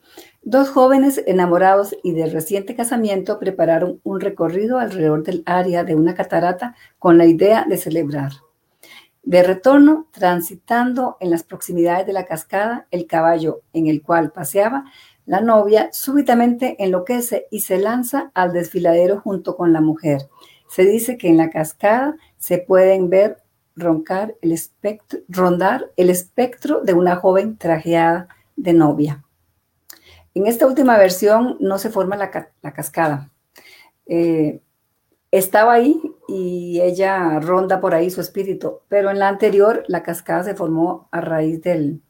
Dos 0.50 0.70
jóvenes 0.70 1.22
enamorados 1.28 1.94
y 2.04 2.14
de 2.14 2.28
reciente 2.28 2.74
casamiento 2.74 3.38
prepararon 3.38 4.00
un 4.06 4.22
recorrido 4.22 4.80
alrededor 4.80 5.24
del 5.24 5.44
área 5.46 5.84
de 5.84 5.94
una 5.94 6.16
catarata 6.16 6.74
con 7.00 7.18
la 7.18 7.26
idea 7.26 7.66
de 7.68 7.76
celebrar. 7.76 8.32
De 9.24 9.44
retorno, 9.44 10.08
transitando 10.12 11.18
en 11.20 11.32
las 11.32 11.44
proximidades 11.44 12.08
de 12.08 12.14
la 12.14 12.24
cascada, 12.24 12.88
el 12.92 13.08
caballo 13.08 13.60
en 13.74 13.88
el 13.88 14.02
cual 14.02 14.32
paseaba, 14.32 14.86
la 15.26 15.42
novia 15.42 15.90
súbitamente 15.92 16.82
enloquece 16.82 17.48
y 17.52 17.60
se 17.60 17.78
lanza 17.78 18.32
al 18.34 18.54
desfiladero 18.54 19.20
junto 19.20 19.58
con 19.58 19.74
la 19.74 19.82
mujer. 19.82 20.30
Se 20.70 20.86
dice 20.86 21.18
que 21.18 21.28
en 21.28 21.36
la 21.36 21.50
cascada 21.50 22.16
se 22.38 22.58
pueden 22.58 23.10
ver 23.10 23.44
roncar 23.76 24.36
rondar 25.28 25.92
el 25.98 26.10
espectro 26.10 26.80
de 26.86 26.94
una 26.94 27.18
joven 27.18 27.58
trajeada 27.58 28.30
de 28.56 28.72
novia. 28.72 29.27
En 30.38 30.46
esta 30.46 30.68
última 30.68 30.98
versión 31.00 31.58
no 31.60 31.80
se 31.80 31.90
forma 31.90 32.16
la, 32.16 32.30
cascada. 32.30 33.32
Eh, 34.06 34.62
estaba 35.32 35.74
ahí 35.74 36.00
y 36.28 36.80
ella 36.82 37.40
ronda 37.40 37.82
por 37.82 37.96
ahí 37.96 38.12
su 38.12 38.22
espíritu, 38.22 38.82
pero 38.88 39.10
en 39.10 39.18
la 39.18 39.30
anterior 39.30 39.84
la 39.88 40.04
cascada 40.04 40.44
se 40.44 40.54
formó 40.54 41.10
a 41.12 41.22
raíz 41.22 41.64
del, 41.64 42.04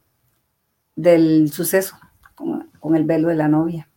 del 0.98 1.52
suceso 1.54 1.98
con, 2.36 2.96
el 2.96 3.06
velo 3.06 3.30
de 3.30 3.36
la 3.36 3.48
novia. 3.48 3.90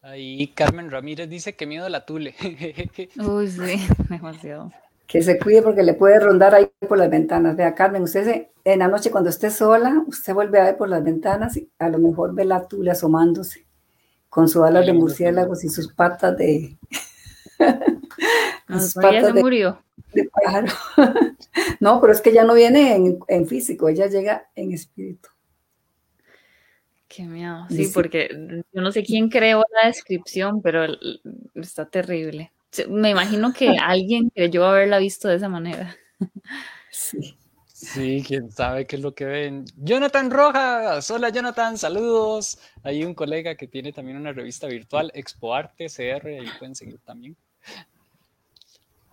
Ahí 0.00 0.46
Carmen 0.54 0.90
Ramírez 0.90 1.28
dice 1.28 1.56
que 1.56 1.66
miedo 1.66 1.88
la 1.88 2.06
tule. 2.06 2.36
Uy, 3.16 3.48
sí, 3.48 3.88
demasiado. 4.08 4.70
Que 5.06 5.22
se 5.22 5.38
cuide 5.38 5.62
porque 5.62 5.82
le 5.82 5.94
puede 5.94 6.18
rondar 6.18 6.54
ahí 6.54 6.70
por 6.88 6.98
las 6.98 7.10
ventanas. 7.10 7.56
Vea, 7.56 7.74
Carmen, 7.74 8.02
usted 8.02 8.48
en 8.64 8.78
la 8.78 8.88
noche 8.88 9.10
cuando 9.10 9.30
esté 9.30 9.50
sola, 9.50 10.02
usted 10.06 10.32
vuelve 10.34 10.60
a 10.60 10.64
ver 10.64 10.76
por 10.76 10.88
las 10.88 11.04
ventanas 11.04 11.56
y 11.56 11.70
a 11.78 11.88
lo 11.88 11.98
mejor 11.98 12.34
ve 12.34 12.44
la 12.44 12.66
tule 12.66 12.90
asomándose 12.90 13.66
con 14.30 14.48
sus 14.48 14.64
alas 14.64 14.86
de 14.86 14.92
murciélagos 14.92 15.62
y 15.62 15.68
sus 15.68 15.92
patas 15.92 16.36
de, 16.36 16.76
ella 18.68 19.24
se 19.24 19.32
murió. 19.34 19.82
no, 21.80 22.00
pero 22.00 22.12
es 22.12 22.20
que 22.20 22.32
ya 22.32 22.44
no 22.44 22.54
viene 22.54 23.16
en, 23.28 23.46
físico, 23.46 23.88
ella 23.88 24.06
llega 24.06 24.48
en 24.54 24.72
espíritu. 24.72 25.28
Qué 27.08 27.24
miedo. 27.24 27.66
Sí, 27.68 27.90
porque 27.94 28.28
yo 28.72 28.82
no 28.82 28.90
sé 28.90 29.04
quién 29.04 29.28
creó 29.28 29.62
la 29.80 29.88
descripción, 29.88 30.62
pero 30.62 30.84
está 31.54 31.88
terrible. 31.88 32.52
Me 32.88 33.10
imagino 33.10 33.52
que 33.52 33.76
alguien 33.80 34.30
creyó 34.30 34.66
haberla 34.66 34.98
visto 34.98 35.28
de 35.28 35.36
esa 35.36 35.48
manera. 35.48 35.96
Sí. 36.90 37.36
Sí, 37.84 38.24
quién 38.26 38.50
sabe 38.50 38.86
qué 38.86 38.96
es 38.96 39.02
lo 39.02 39.14
que 39.14 39.24
ven. 39.26 39.64
Jonathan 39.76 40.30
Rojas, 40.30 41.10
hola 41.10 41.28
Jonathan, 41.28 41.76
saludos. 41.76 42.58
Hay 42.82 43.04
un 43.04 43.14
colega 43.14 43.56
que 43.56 43.66
tiene 43.66 43.92
también 43.92 44.16
una 44.16 44.32
revista 44.32 44.66
virtual, 44.66 45.10
Expo 45.12 45.54
Arte 45.54 45.88
CR, 45.88 46.26
ahí 46.28 46.48
pueden 46.58 46.74
seguir 46.74 46.98
también. 47.04 47.36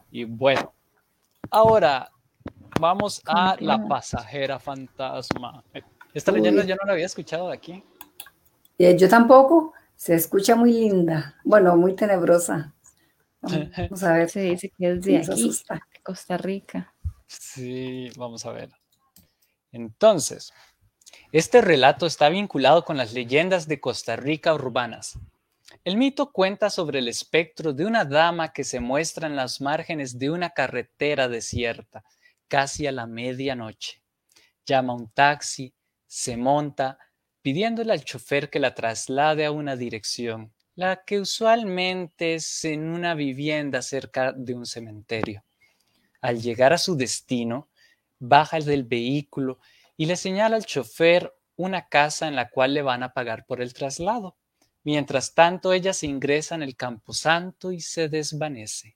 Y 0.10 0.24
bueno, 0.24 0.74
ahora 1.50 2.10
vamos 2.80 3.22
a 3.26 3.58
La 3.60 3.86
Pasajera 3.88 4.58
Fantasma. 4.58 5.64
Esta 6.14 6.32
leyenda 6.32 6.64
yo 6.64 6.76
no 6.76 6.86
la 6.86 6.94
había 6.94 7.06
escuchado 7.06 7.50
de 7.50 7.56
aquí. 7.56 7.84
Eh, 8.78 8.98
yo 8.98 9.10
tampoco. 9.10 9.74
Se 9.96 10.16
escucha 10.16 10.56
muy 10.56 10.74
linda. 10.74 11.36
Bueno, 11.44 11.78
muy 11.78 11.94
tenebrosa. 11.94 12.74
Vamos 13.78 14.04
a 14.04 14.14
ver. 14.14 14.30
Se 14.30 14.42
dice 14.42 14.70
que 14.70 14.92
es 14.92 15.02
de 15.02 15.18
aquí, 15.18 15.52
Costa 16.04 16.38
Rica. 16.38 16.94
Sí, 17.28 18.10
vamos 18.18 18.46
a 18.46 18.52
ver. 18.52 18.70
Entonces, 19.72 20.52
este 21.32 21.62
relato 21.62 22.06
está 22.06 22.28
vinculado 22.28 22.84
con 22.84 22.98
las 22.98 23.14
leyendas 23.14 23.68
de 23.68 23.80
Costa 23.80 24.18
Rica 24.18 24.54
urbanas. 24.54 25.18
El 25.86 25.96
mito 25.96 26.32
cuenta 26.32 26.70
sobre 26.70 27.00
el 27.00 27.08
espectro 27.08 27.72
de 27.72 27.86
una 27.86 28.04
dama 28.04 28.52
que 28.52 28.66
se 28.66 28.82
muestra 28.82 29.28
en 29.28 29.38
las 29.38 29.62
márgenes 29.62 30.20
de 30.20 30.30
una 30.30 30.50
carretera 30.50 31.30
desierta, 31.30 32.04
casi 32.50 32.86
a 32.86 32.92
la 32.92 33.08
medianoche. 33.08 34.02
Llama 34.66 34.94
un 34.94 35.10
taxi, 35.10 35.74
se 36.06 36.36
monta, 36.36 37.00
pidiéndole 37.42 37.94
al 37.94 38.04
chofer 38.04 38.50
que 38.50 38.60
la 38.60 38.76
traslade 38.76 39.46
a 39.46 39.52
una 39.52 39.78
dirección, 39.78 40.54
la 40.76 41.04
que 41.04 41.20
usualmente 41.20 42.36
es 42.36 42.66
en 42.66 42.88
una 42.88 43.14
vivienda 43.14 43.82
cerca 43.82 44.32
de 44.32 44.54
un 44.54 44.66
cementerio. 44.66 45.44
Al 46.22 46.42
llegar 46.42 46.74
a 46.74 46.78
su 46.78 46.96
destino, 46.96 47.68
baja 48.20 48.60
del 48.60 48.84
vehículo 48.84 49.60
y 49.98 50.06
le 50.06 50.16
señala 50.16 50.56
al 50.56 50.66
chofer 50.66 51.34
una 51.56 51.88
casa 51.88 52.28
en 52.28 52.36
la 52.36 52.50
cual 52.50 52.74
le 52.74 52.82
van 52.82 53.04
a 53.04 53.14
pagar 53.14 53.46
por 53.46 53.62
el 53.62 53.74
traslado. 53.74 54.36
Mientras 54.84 55.34
tanto, 55.34 55.74
ella 55.74 55.94
se 55.94 56.08
ingresa 56.08 56.56
en 56.56 56.64
el 56.64 56.76
camposanto 56.76 57.72
y 57.72 57.82
se 57.82 58.10
desvanece. 58.10 58.96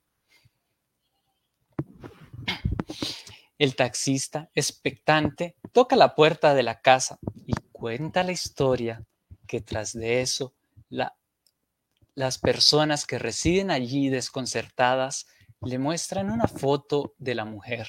El 3.58 3.76
taxista, 3.76 4.50
expectante, 4.54 5.56
toca 5.72 5.96
la 5.96 6.16
puerta 6.16 6.54
de 6.54 6.64
la 6.64 6.82
casa 6.82 7.20
y 7.46 7.54
cuenta 7.72 8.24
la 8.24 8.32
historia 8.32 9.04
que 9.48 9.62
tras 9.62 9.94
de 9.94 10.22
eso 10.22 10.54
las 12.16 12.38
personas 12.38 13.06
que 13.06 13.20
residen 13.20 13.70
allí 13.70 14.10
desconcertadas 14.10 15.28
le 15.62 15.78
muestran 15.78 16.32
una 16.32 16.48
foto 16.48 17.14
de 17.18 17.36
la 17.36 17.44
mujer. 17.44 17.88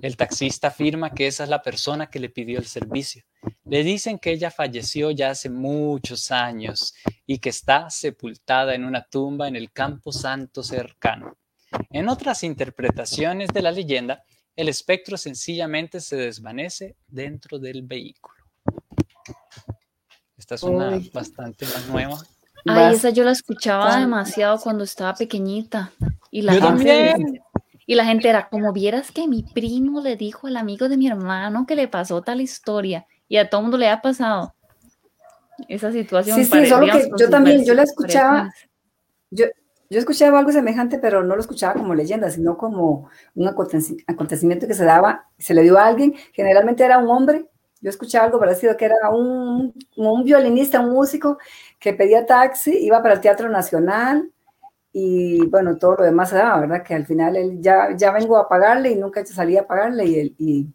El 0.00 0.16
taxista 0.16 0.68
afirma 0.68 1.14
que 1.14 1.28
esa 1.28 1.44
es 1.44 1.48
la 1.48 1.62
persona 1.62 2.08
que 2.08 2.18
le 2.18 2.28
pidió 2.28 2.58
el 2.58 2.66
servicio. 2.66 3.22
Le 3.64 3.84
dicen 3.84 4.18
que 4.18 4.32
ella 4.32 4.50
falleció 4.50 5.12
ya 5.12 5.30
hace 5.30 5.48
muchos 5.48 6.32
años 6.32 6.94
y 7.24 7.38
que 7.38 7.50
está 7.50 7.88
sepultada 7.88 8.74
en 8.74 8.84
una 8.84 9.04
tumba 9.04 9.46
en 9.46 9.54
el 9.54 9.70
campo 9.70 10.10
santo 10.10 10.64
cercano. 10.64 11.38
En 11.90 12.08
otras 12.08 12.42
interpretaciones 12.42 13.50
de 13.50 13.62
la 13.62 13.70
leyenda, 13.70 14.24
el 14.56 14.68
espectro 14.68 15.16
sencillamente 15.16 16.00
se 16.00 16.16
desvanece 16.16 16.96
dentro 17.06 17.58
del 17.58 17.82
vehículo. 17.82 18.42
Esta 20.36 20.56
es 20.56 20.62
una 20.64 21.00
bastante 21.12 21.64
más 21.66 21.86
nueva. 21.86 22.18
Ay, 22.66 22.94
esa 22.94 23.10
yo 23.10 23.24
la 23.24 23.32
escuchaba 23.32 23.98
demasiado 23.98 24.58
cuando 24.60 24.84
estaba 24.84 25.14
pequeñita. 25.14 25.90
Y 26.30 26.42
la 26.42 26.54
gente, 26.54 27.42
Y 27.86 27.94
la 27.94 28.04
gente 28.04 28.28
era 28.28 28.48
como 28.48 28.72
vieras 28.72 29.10
que 29.10 29.26
mi 29.26 29.42
primo 29.42 30.00
le 30.00 30.16
dijo 30.16 30.46
al 30.46 30.56
amigo 30.56 30.88
de 30.88 30.96
mi 30.96 31.08
hermano 31.08 31.66
que 31.66 31.76
le 31.76 31.88
pasó 31.88 32.22
tal 32.22 32.40
historia 32.40 33.06
y 33.28 33.36
a 33.36 33.50
todo 33.50 33.60
el 33.60 33.64
mundo 33.64 33.78
le 33.78 33.88
ha 33.88 34.00
pasado 34.00 34.54
esa 35.68 35.92
situación. 35.92 36.36
Sí, 36.36 36.44
sí, 36.44 36.66
solo 36.66 36.86
que 36.86 37.10
yo 37.18 37.28
también, 37.28 37.64
yo 37.64 37.74
la 37.74 37.82
escuchaba, 37.82 38.52
yo, 39.30 39.46
yo 39.90 39.98
escuchaba 39.98 40.38
algo 40.38 40.52
semejante, 40.52 40.98
pero 40.98 41.22
no 41.22 41.34
lo 41.34 41.40
escuchaba 41.40 41.74
como 41.74 41.94
leyenda, 41.94 42.30
sino 42.30 42.56
como 42.56 43.10
un 43.34 43.48
acontecimiento 43.48 44.66
que 44.66 44.74
se 44.74 44.84
daba, 44.84 45.26
se 45.38 45.54
le 45.54 45.62
dio 45.62 45.78
a 45.78 45.86
alguien, 45.86 46.14
generalmente 46.32 46.84
era 46.84 46.98
un 46.98 47.10
hombre, 47.10 47.46
yo 47.82 47.90
escuchaba 47.90 48.26
algo 48.26 48.38
parecido, 48.38 48.76
que 48.76 48.86
era 48.86 49.10
un, 49.10 49.74
un 49.96 50.24
violinista, 50.24 50.80
un 50.80 50.92
músico 50.92 51.38
que 51.80 51.92
pedía 51.92 52.24
taxi, 52.24 52.78
iba 52.78 53.02
para 53.02 53.14
el 53.14 53.20
Teatro 53.20 53.48
Nacional, 53.48 54.30
y 54.92 55.44
bueno, 55.46 55.78
todo 55.78 55.96
lo 55.96 56.04
demás 56.04 56.30
se 56.30 56.36
daba, 56.36 56.60
¿verdad? 56.60 56.84
Que 56.84 56.94
al 56.94 57.06
final 57.06 57.34
él 57.34 57.58
ya, 57.60 57.96
ya 57.96 58.12
vengo 58.12 58.36
a 58.36 58.48
pagarle 58.48 58.90
y 58.90 58.96
nunca 58.96 59.24
salía 59.24 59.62
a 59.62 59.66
pagarle 59.66 60.04
y, 60.04 60.18
él, 60.20 60.34
y, 60.38 60.68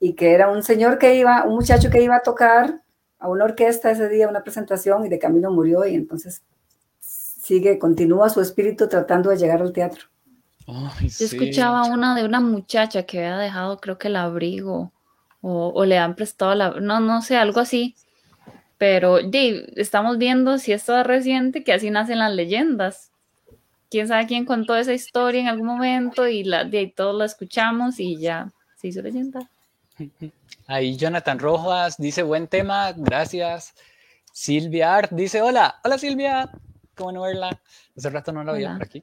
y, 0.00 0.14
que 0.14 0.32
era 0.32 0.50
un 0.50 0.62
señor 0.62 0.98
que 0.98 1.14
iba, 1.14 1.44
un 1.44 1.54
muchacho 1.54 1.88
que 1.88 2.02
iba 2.02 2.16
a 2.16 2.22
tocar 2.22 2.82
a 3.18 3.28
una 3.28 3.44
orquesta 3.44 3.90
ese 3.90 4.08
día, 4.08 4.28
una 4.28 4.42
presentación 4.42 5.06
y 5.06 5.08
de 5.08 5.18
camino 5.18 5.50
murió 5.50 5.86
y 5.86 5.94
entonces 5.94 6.42
sigue, 7.00 7.78
continúa 7.78 8.28
su 8.28 8.40
espíritu 8.40 8.88
tratando 8.88 9.30
de 9.30 9.36
llegar 9.36 9.62
al 9.62 9.72
teatro. 9.72 10.06
Yo 10.66 11.24
escuchaba 11.24 11.84
una 11.84 12.14
de 12.14 12.24
una 12.24 12.40
muchacha 12.40 13.04
que 13.04 13.18
había 13.18 13.38
dejado 13.38 13.78
creo 13.78 13.96
que 13.96 14.08
el 14.08 14.16
abrigo 14.16 14.92
o, 15.40 15.72
o 15.74 15.84
le 15.84 15.98
han 15.98 16.14
prestado 16.14 16.54
la, 16.54 16.70
no, 16.80 17.00
no 17.00 17.22
sé, 17.22 17.36
algo 17.36 17.60
así. 17.60 17.94
Pero 18.78 19.18
estamos 19.18 20.18
viendo 20.18 20.58
si 20.58 20.72
esto 20.72 20.98
es 20.98 21.06
reciente, 21.06 21.64
que 21.64 21.72
así 21.72 21.90
nacen 21.90 22.20
las 22.20 22.32
leyendas 22.32 23.10
quién 23.90 24.08
sabe 24.08 24.26
quién 24.26 24.44
contó 24.44 24.76
esa 24.76 24.92
historia 24.92 25.40
en 25.40 25.48
algún 25.48 25.66
momento 25.66 26.26
y 26.28 26.44
la, 26.44 26.68
todos 26.94 27.16
la 27.16 27.24
escuchamos 27.24 27.98
y 28.00 28.18
ya 28.18 28.52
se 28.76 28.88
hizo 28.88 29.02
leyenda. 29.02 29.50
Ahí 30.66 30.96
Jonathan 30.96 31.38
Rojas 31.38 31.96
dice 31.98 32.22
buen 32.22 32.46
tema, 32.46 32.92
gracias. 32.92 33.74
Silvia 34.32 34.94
Art 34.94 35.10
dice 35.12 35.40
hola, 35.40 35.80
hola 35.82 35.98
Silvia, 35.98 36.50
¿cómo 36.94 37.12
no 37.12 37.22
verla? 37.22 37.58
Hace 37.96 38.10
rato 38.10 38.32
no 38.32 38.44
la 38.44 38.52
veía 38.52 38.74
por 38.74 38.84
aquí. 38.84 39.02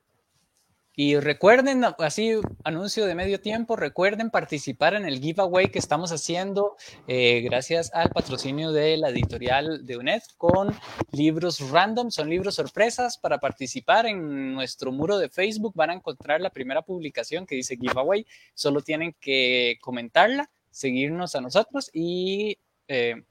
Y 0.95 1.19
recuerden, 1.19 1.83
así 1.99 2.39
anuncio 2.63 3.05
de 3.05 3.15
medio 3.15 3.41
tiempo, 3.41 3.75
recuerden 3.75 4.29
participar 4.29 4.93
en 4.93 5.05
el 5.05 5.19
giveaway 5.19 5.67
que 5.67 5.79
estamos 5.79 6.11
haciendo 6.11 6.77
eh, 7.07 7.41
gracias 7.41 7.93
al 7.93 8.09
patrocinio 8.11 8.71
de 8.71 8.95
la 8.95 9.09
editorial 9.09 9.85
de 9.85 9.97
UNED 9.97 10.21
con 10.37 10.73
libros 11.11 11.59
random, 11.69 12.11
son 12.11 12.29
libros 12.29 12.55
sorpresas. 12.55 13.17
Para 13.17 13.39
participar 13.39 14.05
en 14.05 14.53
nuestro 14.53 14.91
muro 14.93 15.17
de 15.17 15.29
Facebook 15.29 15.73
van 15.75 15.89
a 15.89 15.95
encontrar 15.95 16.39
la 16.39 16.49
primera 16.49 16.81
publicación 16.81 17.45
que 17.45 17.55
dice 17.55 17.75
giveaway. 17.75 18.25
Solo 18.53 18.81
tienen 18.81 19.15
que 19.19 19.77
comentarla, 19.81 20.49
seguirnos 20.71 21.35
a 21.35 21.41
nosotros 21.41 21.89
y... 21.93 22.57
Eh, 22.87 23.23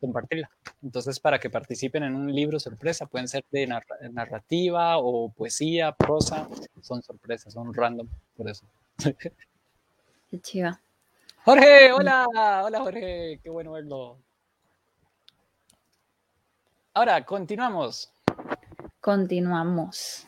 compartirla. 0.00 0.50
Entonces, 0.82 1.20
para 1.20 1.38
que 1.38 1.50
participen 1.50 2.02
en 2.02 2.14
un 2.14 2.34
libro 2.34 2.58
sorpresa, 2.58 3.06
pueden 3.06 3.28
ser 3.28 3.44
de 3.50 3.66
narrativa 4.10 4.98
o 4.98 5.30
poesía, 5.30 5.92
prosa, 5.92 6.48
son 6.80 7.02
sorpresas, 7.02 7.52
son 7.52 7.72
random, 7.72 8.08
por 8.36 8.48
eso. 8.48 8.66
Qué 10.30 10.40
chiva. 10.40 10.80
Jorge, 11.44 11.92
hola, 11.92 12.26
hola 12.64 12.80
Jorge, 12.80 13.40
qué 13.42 13.50
bueno 13.50 13.72
verlo. 13.72 14.18
Ahora, 16.94 17.24
continuamos. 17.24 18.12
Continuamos 19.00 20.26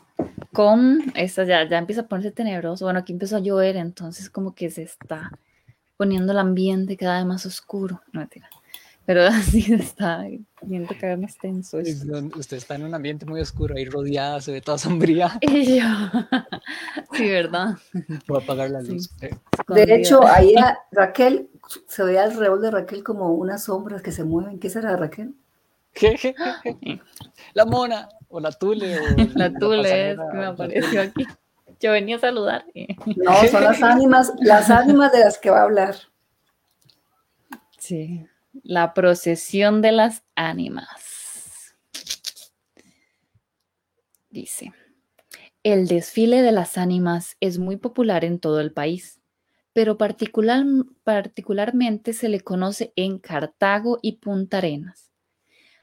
con 0.53 1.13
esta, 1.15 1.45
ya, 1.45 1.69
ya 1.69 1.79
empieza 1.79 2.03
a 2.03 2.07
ponerse 2.07 2.31
tenebroso. 2.31 2.87
Bueno, 2.87 3.01
aquí 3.01 3.13
empezó 3.13 3.37
a 3.37 3.41
llover, 3.41 3.77
entonces 3.77 4.31
como 4.31 4.55
que 4.55 4.71
se 4.71 4.83
está 4.83 5.31
poniendo 5.97 6.33
el 6.33 6.39
ambiente 6.39 6.97
cada 6.97 7.19
vez 7.19 7.27
más 7.27 7.47
oscuro. 7.47 8.03
No, 8.13 8.21
mentira. 8.21 8.49
Pero 9.07 9.23
así 9.27 9.73
está 9.75 10.25
viendo 10.63 10.95
vez 11.01 11.19
más 11.19 11.37
tenso. 11.39 11.79
Usted 11.79 12.57
está 12.57 12.75
en 12.77 12.85
un 12.85 12.95
ambiente 12.95 13.27
muy 13.27 13.41
oscuro, 13.41 13.75
ahí 13.77 13.85
rodeada, 13.85 14.41
se 14.41 14.53
ve 14.53 14.61
toda 14.61 14.79
sombría. 14.79 15.39
Y 15.41 15.79
yo, 15.79 15.85
sí, 17.13 17.31
¿verdad? 17.31 17.77
Voy 18.27 18.41
a 18.41 18.45
apagar 18.45 18.71
la 18.71 18.83
luz. 18.83 19.11
De 19.69 19.95
hecho, 19.95 20.27
ahí 20.27 20.55
Raquel, 20.91 21.49
se 21.87 22.03
ve 22.03 22.19
alrededor 22.19 22.61
de 22.61 22.71
Raquel 22.71 23.05
como 23.05 23.33
unas 23.35 23.65
sombras 23.65 24.03
que 24.03 24.13
se 24.13 24.25
mueven. 24.25 24.59
¿Qué 24.59 24.71
será 24.71 24.97
Raquel? 24.97 25.35
¿Qué? 25.93 26.35
La 27.53 27.65
mona, 27.65 28.09
o 28.29 28.41
la 28.41 28.51
tule. 28.51 28.99
O 28.99 29.03
la 29.35 29.53
tule 29.53 30.11
es 30.11 30.19
que 30.19 30.37
me 30.37 30.47
apareció 30.47 31.03
aquí. 31.03 31.25
Yo 31.81 31.93
venía 31.93 32.17
a 32.17 32.21
saludar. 32.21 32.65
No, 33.17 33.35
son 33.49 33.63
las 33.63 33.83
ánimas, 33.83 34.33
las 34.41 34.71
ánimas 34.71 35.13
de 35.13 35.21
las 35.21 35.39
que 35.39 35.51
va 35.51 35.61
a 35.61 35.65
hablar. 35.65 35.95
Sí, 37.79 38.27
la 38.63 38.95
procesión 38.95 39.83
de 39.83 39.93
las 39.93 40.23
ánimas. 40.35 41.75
Dice, 44.31 44.73
el 45.63 45.87
desfile 45.89 46.43
de 46.43 46.53
las 46.53 46.77
ánimas 46.77 47.37
es 47.41 47.59
muy 47.59 47.77
popular 47.77 48.25
en 48.25 48.39
todo 48.39 48.61
el 48.61 48.73
país, 48.73 49.21
pero 49.73 49.97
particular, 49.97 50.65
particularmente 51.03 52.13
se 52.13 52.29
le 52.29 52.41
conoce 52.41 52.93
en 52.97 53.19
Cartago 53.19 53.99
y 54.03 54.19
Punta 54.19 54.59
Arenas. 54.59 55.11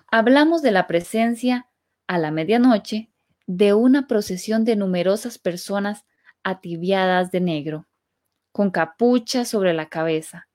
Hablamos 0.08 0.62
de 0.62 0.72
la 0.72 0.88
presencia 0.88 1.68
a 2.08 2.18
la 2.18 2.32
medianoche 2.32 3.10
de 3.48 3.74
una 3.74 4.08
procesión 4.08 4.66
de 4.66 4.76
numerosas 4.76 5.38
personas 5.38 6.06
atibiadas 6.44 7.32
de 7.32 7.42
negro, 7.42 7.88
con 8.52 8.72
capucha 8.72 9.46
sobre 9.46 9.74
la 9.74 9.90
cabeza, 9.90 10.48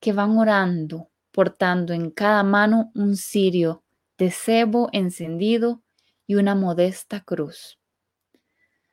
que 0.00 0.12
van 0.12 0.36
orando, 0.38 1.07
portando 1.38 1.92
en 1.92 2.10
cada 2.10 2.42
mano 2.42 2.90
un 2.96 3.14
cirio 3.14 3.84
de 4.18 4.32
cebo 4.32 4.88
encendido 4.90 5.84
y 6.26 6.34
una 6.34 6.56
modesta 6.56 7.20
cruz. 7.20 7.78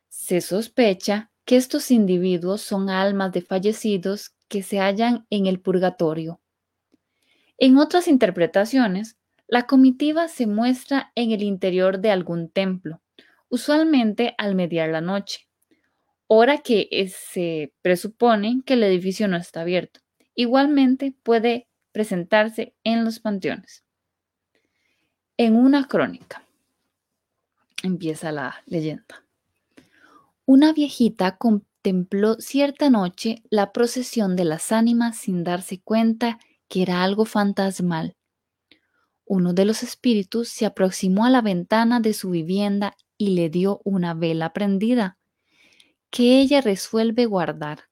Se 0.09 0.41
sospecha 0.41 1.31
que 1.43 1.55
estos 1.55 1.89
individuos 1.89 2.61
son 2.61 2.91
almas 2.91 3.31
de 3.31 3.41
fallecidos 3.41 4.35
que 4.47 4.61
se 4.61 4.77
hallan 4.77 5.25
en 5.31 5.47
el 5.47 5.59
purgatorio. 5.59 6.39
En 7.57 7.79
otras 7.79 8.07
interpretaciones, 8.07 9.17
la 9.47 9.65
comitiva 9.65 10.27
se 10.27 10.45
muestra 10.45 11.11
en 11.15 11.31
el 11.31 11.41
interior 11.41 11.97
de 11.97 12.11
algún 12.11 12.51
templo, 12.51 13.01
usualmente 13.49 14.35
al 14.37 14.53
mediar 14.53 14.89
la 14.89 15.01
noche, 15.01 15.47
hora 16.27 16.59
que 16.59 16.87
se 17.11 17.73
presupone 17.81 18.61
que 18.67 18.75
el 18.75 18.83
edificio 18.83 19.27
no 19.27 19.35
está 19.35 19.61
abierto. 19.61 20.01
Igualmente 20.35 21.15
puede 21.23 21.64
presentarse 21.95 22.75
en 22.83 23.03
los 23.03 23.19
panteones. 23.19 23.83
En 25.37 25.55
una 25.55 25.87
crónica 25.87 26.43
empieza 27.81 28.31
la 28.31 28.61
leyenda. 28.65 29.23
Una 30.45 30.73
viejita 30.73 31.37
contempló 31.37 32.35
cierta 32.35 32.89
noche 32.89 33.41
la 33.49 33.71
procesión 33.71 34.35
de 34.35 34.45
las 34.45 34.71
ánimas 34.71 35.17
sin 35.17 35.43
darse 35.43 35.79
cuenta 35.81 36.37
que 36.67 36.81
era 36.83 37.03
algo 37.03 37.25
fantasmal 37.25 38.15
uno 39.25 39.53
de 39.53 39.65
los 39.65 39.81
espíritus 39.81 40.49
se 40.49 40.65
aproximó 40.65 41.25
a 41.25 41.29
la 41.29 41.41
ventana 41.41 41.99
de 41.99 42.13
su 42.13 42.29
vivienda 42.29 42.95
y 43.17 43.29
le 43.29 43.49
dio 43.49 43.81
una 43.83 44.13
vela 44.13 44.53
prendida, 44.53 45.17
que 46.11 46.39
ella 46.39 46.61
resuelve 46.61 47.25
guardar. 47.25 47.85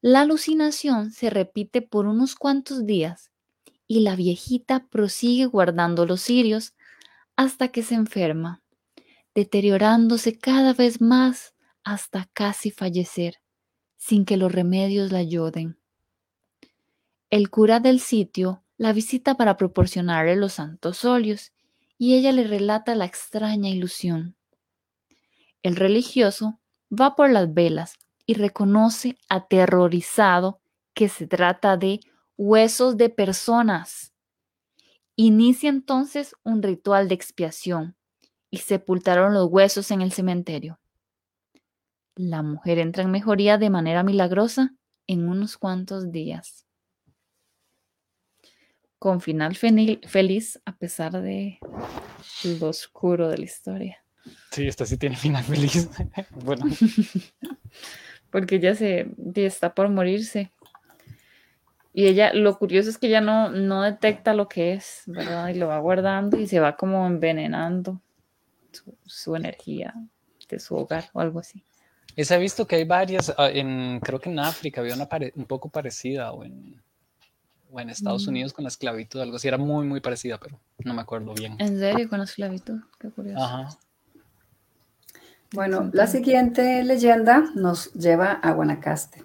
La 0.00 0.20
alucinación 0.20 1.10
se 1.10 1.28
repite 1.28 1.82
por 1.82 2.06
unos 2.06 2.36
cuantos 2.36 2.86
días 2.86 3.32
y 3.88 4.00
la 4.00 4.14
viejita 4.14 4.86
prosigue 4.86 5.46
guardando 5.46 6.06
los 6.06 6.20
cirios 6.20 6.74
hasta 7.34 7.68
que 7.68 7.82
se 7.82 7.96
enferma, 7.96 8.62
deteriorándose 9.34 10.38
cada 10.38 10.72
vez 10.72 11.00
más 11.00 11.54
hasta 11.82 12.28
casi 12.32 12.70
fallecer, 12.70 13.40
sin 13.96 14.24
que 14.24 14.36
los 14.36 14.52
remedios 14.52 15.10
la 15.10 15.18
ayuden. 15.18 15.78
El 17.28 17.50
cura 17.50 17.80
del 17.80 17.98
sitio 17.98 18.62
la 18.76 18.92
visita 18.92 19.34
para 19.34 19.56
proporcionarle 19.56 20.36
los 20.36 20.54
santos 20.54 21.04
óleos 21.04 21.52
y 21.98 22.14
ella 22.14 22.30
le 22.30 22.46
relata 22.46 22.94
la 22.94 23.04
extraña 23.04 23.68
ilusión. 23.68 24.36
El 25.64 25.74
religioso 25.74 26.60
va 26.88 27.16
por 27.16 27.30
las 27.30 27.52
velas 27.52 27.98
y 28.28 28.34
reconoce 28.34 29.16
aterrorizado 29.30 30.60
que 30.92 31.08
se 31.08 31.26
trata 31.26 31.78
de 31.78 32.00
huesos 32.36 32.98
de 32.98 33.08
personas. 33.08 34.12
Inicia 35.16 35.70
entonces 35.70 36.36
un 36.44 36.62
ritual 36.62 37.08
de 37.08 37.14
expiación 37.14 37.96
y 38.50 38.58
sepultaron 38.58 39.32
los 39.32 39.48
huesos 39.50 39.90
en 39.90 40.02
el 40.02 40.12
cementerio. 40.12 40.78
La 42.16 42.42
mujer 42.42 42.78
entra 42.78 43.02
en 43.02 43.10
mejoría 43.10 43.56
de 43.56 43.70
manera 43.70 44.02
milagrosa 44.02 44.74
en 45.06 45.26
unos 45.26 45.56
cuantos 45.56 46.12
días 46.12 46.66
con 48.98 49.20
final 49.20 49.56
feliz 49.56 50.60
a 50.64 50.76
pesar 50.76 51.22
de 51.22 51.58
lo 52.42 52.68
oscuro 52.68 53.28
de 53.28 53.38
la 53.38 53.44
historia. 53.44 54.04
Sí, 54.50 54.66
esta 54.66 54.84
sí 54.84 54.96
tiene 54.98 55.16
final 55.16 55.44
feliz. 55.44 55.88
bueno. 56.44 56.66
Porque 58.30 58.56
ella 58.56 58.74
se 58.74 59.08
está 59.34 59.74
por 59.74 59.88
morirse. 59.88 60.52
Y 61.92 62.06
ella, 62.06 62.32
lo 62.32 62.58
curioso 62.58 62.90
es 62.90 62.98
que 62.98 63.08
ella 63.08 63.20
no, 63.20 63.50
no 63.50 63.82
detecta 63.82 64.34
lo 64.34 64.48
que 64.48 64.74
es, 64.74 65.02
¿verdad? 65.06 65.48
Y 65.48 65.54
lo 65.54 65.68
va 65.68 65.78
guardando 65.78 66.38
y 66.38 66.46
se 66.46 66.60
va 66.60 66.76
como 66.76 67.06
envenenando 67.06 68.00
su, 69.04 69.34
energía 69.34 69.94
de 70.48 70.60
su 70.60 70.76
hogar 70.76 71.10
o 71.12 71.20
algo 71.20 71.40
así. 71.40 71.64
Esa 72.14 72.36
he 72.36 72.38
visto 72.38 72.66
que 72.66 72.76
hay 72.76 72.84
varias, 72.84 73.34
ah, 73.36 73.48
en, 73.50 74.00
creo 74.00 74.20
que 74.20 74.30
en 74.30 74.38
África 74.38 74.80
había 74.80 74.94
una 74.94 75.08
un 75.34 75.44
poco 75.46 75.68
parecida 75.70 76.32
o 76.32 76.44
en, 76.44 76.80
o 77.70 77.80
en 77.80 77.90
Estados 77.90 78.26
mm. 78.26 78.30
Unidos 78.30 78.52
con 78.52 78.64
la 78.64 78.68
esclavitud, 78.68 79.20
algo 79.20 79.36
así, 79.36 79.48
era 79.48 79.58
muy, 79.58 79.86
muy 79.86 80.00
parecida, 80.00 80.38
pero 80.38 80.58
no 80.84 80.94
me 80.94 81.02
acuerdo 81.02 81.32
bien. 81.34 81.56
¿En 81.58 81.78
serio 81.78 82.08
con 82.08 82.18
la 82.18 82.24
esclavitud? 82.24 82.80
Qué 82.98 83.10
curioso. 83.10 83.42
Ajá. 83.42 83.78
Bueno, 85.52 85.88
la 85.94 86.06
siguiente 86.06 86.84
leyenda 86.84 87.50
nos 87.54 87.94
lleva 87.94 88.32
a 88.32 88.52
Guanacaste. 88.52 89.24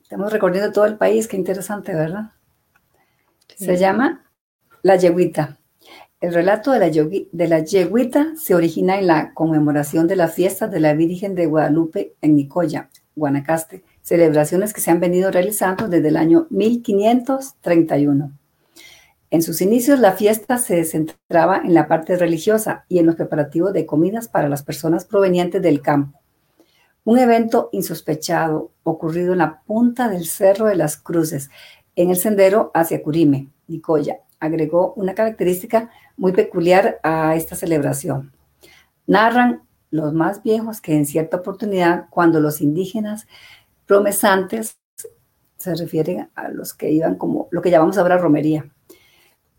Estamos 0.00 0.32
recorriendo 0.32 0.70
todo 0.70 0.84
el 0.84 0.98
país, 0.98 1.26
qué 1.26 1.36
interesante, 1.36 1.92
¿verdad? 1.94 2.30
Se 3.56 3.76
llama 3.76 4.30
La 4.82 4.94
Yeguita. 4.94 5.58
El 6.20 6.32
relato 6.32 6.70
de 6.70 6.78
la, 6.78 6.90
de 6.90 7.48
la 7.48 7.58
Yeguita 7.58 8.36
se 8.36 8.54
origina 8.54 9.00
en 9.00 9.08
la 9.08 9.34
conmemoración 9.34 10.06
de 10.06 10.14
la 10.14 10.28
fiesta 10.28 10.68
de 10.68 10.78
la 10.78 10.94
Virgen 10.94 11.34
de 11.34 11.46
Guadalupe 11.46 12.14
en 12.20 12.36
Nicoya, 12.36 12.88
Guanacaste, 13.16 13.82
celebraciones 14.02 14.72
que 14.72 14.80
se 14.80 14.92
han 14.92 15.00
venido 15.00 15.32
realizando 15.32 15.88
desde 15.88 16.06
el 16.06 16.18
año 16.18 16.46
1531. 16.50 18.30
En 19.36 19.42
sus 19.42 19.60
inicios, 19.60 20.00
la 20.00 20.12
fiesta 20.12 20.56
se 20.56 20.82
centraba 20.86 21.58
en 21.62 21.74
la 21.74 21.88
parte 21.88 22.16
religiosa 22.16 22.86
y 22.88 23.00
en 23.00 23.04
los 23.04 23.16
preparativos 23.16 23.74
de 23.74 23.84
comidas 23.84 24.28
para 24.28 24.48
las 24.48 24.62
personas 24.62 25.04
provenientes 25.04 25.60
del 25.60 25.82
campo. 25.82 26.18
Un 27.04 27.18
evento 27.18 27.68
insospechado 27.72 28.70
ocurrido 28.82 29.34
en 29.34 29.40
la 29.40 29.60
punta 29.60 30.08
del 30.08 30.24
Cerro 30.24 30.64
de 30.64 30.76
las 30.76 30.96
Cruces, 30.96 31.50
en 31.96 32.08
el 32.08 32.16
sendero 32.16 32.70
hacia 32.72 33.02
Curime, 33.02 33.50
Nicoya, 33.66 34.20
agregó 34.40 34.94
una 34.94 35.14
característica 35.14 35.90
muy 36.16 36.32
peculiar 36.32 36.98
a 37.02 37.36
esta 37.36 37.56
celebración. 37.56 38.32
Narran 39.06 39.64
los 39.90 40.14
más 40.14 40.42
viejos 40.42 40.80
que 40.80 40.94
en 40.94 41.04
cierta 41.04 41.36
oportunidad, 41.36 42.06
cuando 42.08 42.40
los 42.40 42.62
indígenas 42.62 43.26
Promesantes 43.84 44.78
se 45.58 45.74
refieren 45.74 46.30
a 46.34 46.48
los 46.48 46.72
que 46.72 46.90
iban 46.90 47.16
como 47.16 47.48
lo 47.50 47.60
que 47.60 47.70
llamamos 47.70 47.98
ahora 47.98 48.16
romería, 48.16 48.72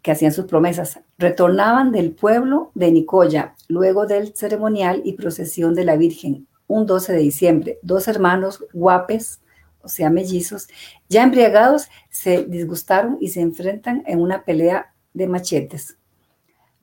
que 0.07 0.13
hacían 0.13 0.31
sus 0.31 0.45
promesas. 0.45 1.01
Retornaban 1.17 1.91
del 1.91 2.13
pueblo 2.13 2.71
de 2.75 2.93
Nicoya 2.93 3.55
luego 3.67 4.05
del 4.05 4.33
ceremonial 4.33 5.01
y 5.03 5.17
procesión 5.17 5.75
de 5.75 5.83
la 5.83 5.97
Virgen, 5.97 6.47
un 6.65 6.85
12 6.85 7.11
de 7.11 7.19
diciembre. 7.19 7.79
Dos 7.81 8.07
hermanos 8.07 8.63
guapes, 8.71 9.41
o 9.81 9.89
sea, 9.89 10.09
mellizos, 10.09 10.69
ya 11.09 11.23
embriagados, 11.23 11.89
se 12.09 12.45
disgustaron 12.45 13.17
y 13.19 13.31
se 13.31 13.41
enfrentan 13.41 14.05
en 14.07 14.21
una 14.21 14.45
pelea 14.45 14.93
de 15.13 15.27
machetes. 15.27 15.97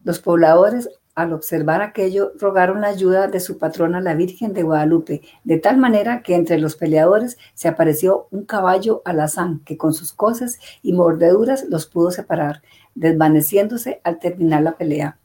Los 0.02 0.18
pobladores 0.18 0.90
al 1.14 1.32
observar 1.32 1.80
aquello, 1.80 2.32
rogaron 2.38 2.80
la 2.80 2.88
ayuda 2.88 3.28
de 3.28 3.40
su 3.40 3.58
patrona, 3.58 4.00
la 4.00 4.14
Virgen 4.14 4.52
de 4.52 4.64
Guadalupe, 4.64 5.22
de 5.44 5.58
tal 5.58 5.76
manera 5.76 6.22
que 6.22 6.34
entre 6.34 6.58
los 6.58 6.76
peleadores 6.76 7.38
se 7.54 7.68
apareció 7.68 8.26
un 8.30 8.44
caballo 8.44 9.02
alazán 9.04 9.60
que 9.64 9.76
con 9.76 9.94
sus 9.94 10.12
cosas 10.12 10.58
y 10.82 10.92
mordeduras 10.92 11.66
los 11.68 11.86
pudo 11.86 12.10
separar, 12.10 12.62
desvaneciéndose 12.94 14.00
al 14.02 14.18
terminar 14.18 14.62
la 14.62 14.76
pelea. 14.76 15.18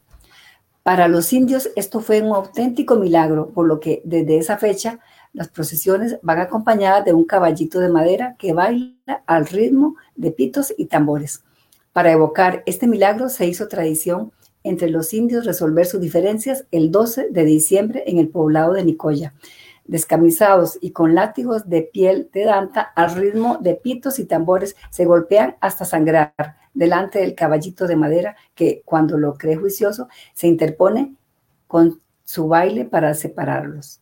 Para 0.82 1.08
los 1.08 1.32
indios 1.32 1.70
esto 1.76 2.00
fue 2.00 2.22
un 2.22 2.34
auténtico 2.34 2.96
milagro, 2.96 3.50
por 3.50 3.66
lo 3.66 3.80
que 3.80 4.00
desde 4.04 4.38
esa 4.38 4.56
fecha 4.58 5.00
las 5.32 5.48
procesiones 5.48 6.18
van 6.22 6.38
acompañadas 6.38 7.04
de 7.04 7.12
un 7.12 7.24
caballito 7.24 7.80
de 7.80 7.88
madera 7.88 8.36
que 8.38 8.52
baila 8.52 9.22
al 9.26 9.46
ritmo 9.46 9.96
de 10.16 10.30
pitos 10.30 10.72
y 10.76 10.86
tambores. 10.86 11.44
Para 11.92 12.12
evocar 12.12 12.62
este 12.66 12.86
milagro 12.86 13.28
se 13.28 13.46
hizo 13.46 13.68
tradición 13.68 14.32
entre 14.62 14.90
los 14.90 15.12
indios 15.14 15.46
resolver 15.46 15.86
sus 15.86 16.00
diferencias 16.00 16.66
el 16.70 16.90
12 16.90 17.28
de 17.30 17.44
diciembre 17.44 18.04
en 18.06 18.18
el 18.18 18.28
poblado 18.28 18.74
de 18.74 18.84
Nicoya, 18.84 19.34
descamisados 19.84 20.78
y 20.80 20.92
con 20.92 21.14
látigos 21.14 21.68
de 21.68 21.82
piel 21.82 22.30
de 22.32 22.44
danta 22.44 22.80
al 22.80 23.14
ritmo 23.14 23.58
de 23.60 23.74
pitos 23.74 24.18
y 24.18 24.24
tambores 24.24 24.76
se 24.90 25.04
golpean 25.04 25.56
hasta 25.60 25.84
sangrar 25.84 26.34
delante 26.74 27.18
del 27.18 27.34
caballito 27.34 27.86
de 27.86 27.96
madera 27.96 28.36
que 28.54 28.82
cuando 28.84 29.18
lo 29.18 29.34
cree 29.34 29.56
juicioso 29.56 30.08
se 30.34 30.46
interpone 30.46 31.14
con 31.66 32.00
su 32.24 32.46
baile 32.46 32.84
para 32.84 33.14
separarlos. 33.14 34.00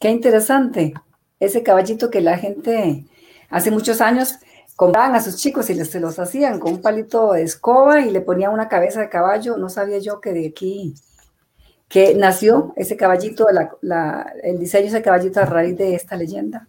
Qué 0.00 0.10
interesante. 0.10 0.94
Ese 1.40 1.62
caballito 1.62 2.10
que 2.10 2.20
la 2.20 2.38
gente 2.38 3.04
hace 3.50 3.70
muchos 3.70 4.00
años 4.00 4.38
compraban 4.78 5.16
a 5.16 5.20
sus 5.20 5.34
chicos 5.34 5.68
y 5.70 5.74
les, 5.74 5.90
se 5.90 5.98
los 5.98 6.20
hacían 6.20 6.60
con 6.60 6.74
un 6.74 6.80
palito 6.80 7.32
de 7.32 7.42
escoba 7.42 8.00
y 8.00 8.12
le 8.12 8.20
ponían 8.20 8.52
una 8.52 8.68
cabeza 8.68 9.00
de 9.00 9.08
caballo. 9.08 9.56
No 9.56 9.68
sabía 9.68 9.98
yo 9.98 10.20
que 10.20 10.32
de 10.32 10.46
aquí, 10.46 10.94
que 11.88 12.14
nació 12.14 12.74
ese 12.76 12.96
caballito, 12.96 13.48
el 13.50 14.58
diseño 14.60 14.84
de 14.84 14.88
ese 14.90 15.02
caballito 15.02 15.40
a 15.40 15.46
raíz 15.46 15.76
de 15.76 15.96
esta 15.96 16.14
leyenda. 16.14 16.68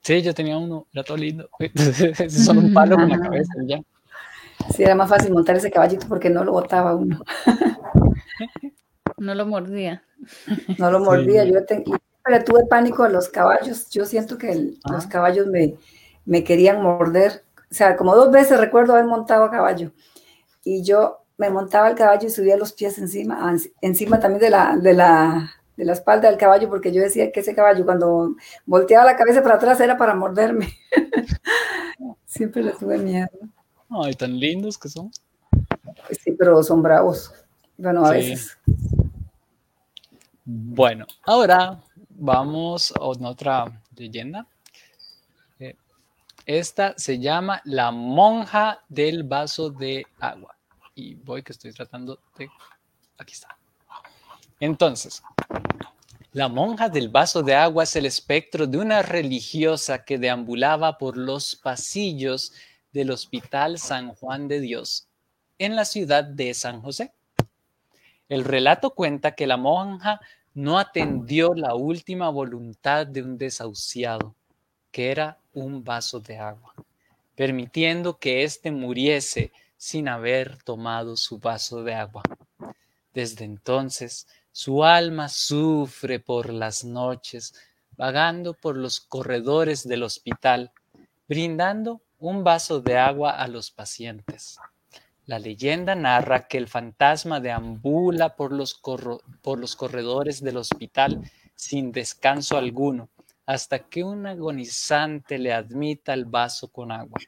Sí, 0.00 0.22
yo 0.22 0.34
tenía 0.34 0.58
uno, 0.58 0.88
era 0.92 1.04
todo 1.04 1.18
lindo. 1.18 1.48
Solo 2.28 2.62
un 2.62 2.74
palo 2.74 2.96
con 2.96 3.08
la 3.08 3.20
cabeza 3.28 3.52
ya. 3.64 3.80
Sí, 4.74 4.82
era 4.82 4.96
más 4.96 5.08
fácil 5.08 5.32
montar 5.32 5.54
ese 5.54 5.70
caballito 5.70 6.08
porque 6.08 6.30
no 6.30 6.42
lo 6.42 6.50
botaba 6.50 6.96
uno. 6.96 7.22
No 9.18 9.36
lo 9.36 9.46
mordía. 9.46 10.02
No 10.78 10.90
lo 10.90 10.98
mordía. 10.98 11.44
Yo 11.44 11.64
tuve 11.64 12.66
pánico 12.68 13.04
a 13.04 13.08
los 13.08 13.28
caballos. 13.28 13.88
Yo 13.90 14.04
siento 14.04 14.36
que 14.36 14.74
los 14.90 15.04
ah. 15.06 15.08
caballos 15.08 15.46
me, 15.46 15.76
me 16.24 16.44
querían 16.44 16.82
morder. 16.82 17.44
O 17.70 17.74
sea, 17.74 17.96
como 17.96 18.14
dos 18.14 18.30
veces 18.30 18.58
recuerdo 18.58 18.94
haber 18.94 19.06
montado 19.06 19.44
a 19.44 19.50
caballo. 19.50 19.92
Y 20.64 20.82
yo 20.82 21.20
me 21.38 21.50
montaba 21.50 21.88
el 21.88 21.96
caballo 21.96 22.26
y 22.26 22.30
subía 22.30 22.56
los 22.56 22.72
pies 22.72 22.98
encima, 22.98 23.56
encima 23.80 24.20
también 24.20 24.40
de 24.40 24.50
la, 24.50 24.76
de 24.76 24.92
la, 24.92 25.50
de 25.76 25.84
la 25.86 25.92
espalda 25.94 26.28
del 26.28 26.38
caballo, 26.38 26.68
porque 26.68 26.92
yo 26.92 27.00
decía 27.00 27.32
que 27.32 27.40
ese 27.40 27.54
caballo 27.54 27.84
cuando 27.84 28.36
volteaba 28.66 29.06
la 29.06 29.16
cabeza 29.16 29.42
para 29.42 29.54
atrás 29.54 29.80
era 29.80 29.96
para 29.96 30.14
morderme. 30.14 30.68
Siempre 32.26 32.62
le 32.62 32.72
tuve 32.72 32.98
miedo. 32.98 33.30
Ay, 33.88 34.14
tan 34.14 34.38
lindos 34.38 34.76
que 34.76 34.88
son. 34.88 35.10
Sí, 36.22 36.32
pero 36.32 36.62
son 36.62 36.82
bravos. 36.82 37.32
Bueno, 37.78 38.04
a 38.04 38.10
veces. 38.10 38.58
Bueno, 40.44 41.06
ahora 41.24 41.80
vamos 42.10 42.92
a 42.92 43.02
otra 43.02 43.82
leyenda. 43.96 44.46
Esta 46.50 46.94
se 46.96 47.20
llama 47.20 47.62
La 47.64 47.92
monja 47.92 48.82
del 48.88 49.22
vaso 49.22 49.70
de 49.70 50.04
agua. 50.18 50.58
Y 50.96 51.14
voy 51.14 51.44
que 51.44 51.52
estoy 51.52 51.72
tratando 51.72 52.18
de... 52.36 52.50
Aquí 53.18 53.34
está. 53.34 53.56
Entonces, 54.58 55.22
la 56.32 56.48
monja 56.48 56.88
del 56.88 57.08
vaso 57.08 57.44
de 57.44 57.54
agua 57.54 57.84
es 57.84 57.94
el 57.94 58.04
espectro 58.04 58.66
de 58.66 58.78
una 58.78 59.00
religiosa 59.02 60.04
que 60.04 60.18
deambulaba 60.18 60.98
por 60.98 61.16
los 61.16 61.54
pasillos 61.54 62.52
del 62.92 63.12
Hospital 63.12 63.78
San 63.78 64.12
Juan 64.16 64.48
de 64.48 64.58
Dios 64.58 65.06
en 65.56 65.76
la 65.76 65.84
ciudad 65.84 66.24
de 66.24 66.52
San 66.54 66.82
José. 66.82 67.12
El 68.28 68.42
relato 68.42 68.90
cuenta 68.90 69.36
que 69.36 69.46
la 69.46 69.56
monja 69.56 70.20
no 70.54 70.80
atendió 70.80 71.54
la 71.54 71.76
última 71.76 72.28
voluntad 72.28 73.06
de 73.06 73.22
un 73.22 73.38
desahuciado, 73.38 74.34
que 74.90 75.12
era 75.12 75.39
un 75.52 75.84
vaso 75.84 76.20
de 76.20 76.38
agua, 76.38 76.74
permitiendo 77.34 78.18
que 78.18 78.44
éste 78.44 78.70
muriese 78.70 79.52
sin 79.76 80.08
haber 80.08 80.62
tomado 80.62 81.16
su 81.16 81.38
vaso 81.38 81.82
de 81.82 81.94
agua. 81.94 82.22
Desde 83.14 83.44
entonces, 83.44 84.26
su 84.52 84.84
alma 84.84 85.28
sufre 85.28 86.20
por 86.20 86.52
las 86.52 86.84
noches, 86.84 87.54
vagando 87.96 88.54
por 88.54 88.76
los 88.76 89.00
corredores 89.00 89.86
del 89.86 90.02
hospital, 90.02 90.72
brindando 91.28 92.00
un 92.18 92.44
vaso 92.44 92.80
de 92.80 92.98
agua 92.98 93.30
a 93.32 93.48
los 93.48 93.70
pacientes. 93.70 94.58
La 95.26 95.38
leyenda 95.38 95.94
narra 95.94 96.48
que 96.48 96.58
el 96.58 96.68
fantasma 96.68 97.40
deambula 97.40 98.36
por 98.36 98.52
los, 98.52 98.74
por 98.74 99.58
los 99.58 99.76
corredores 99.76 100.42
del 100.42 100.56
hospital 100.56 101.30
sin 101.54 101.92
descanso 101.92 102.56
alguno, 102.56 103.08
hasta 103.46 103.80
que 103.80 104.04
un 104.04 104.26
agonizante 104.26 105.38
le 105.38 105.52
admita 105.52 106.14
el 106.14 106.24
vaso 106.24 106.68
con 106.68 106.92
agua. 106.92 107.18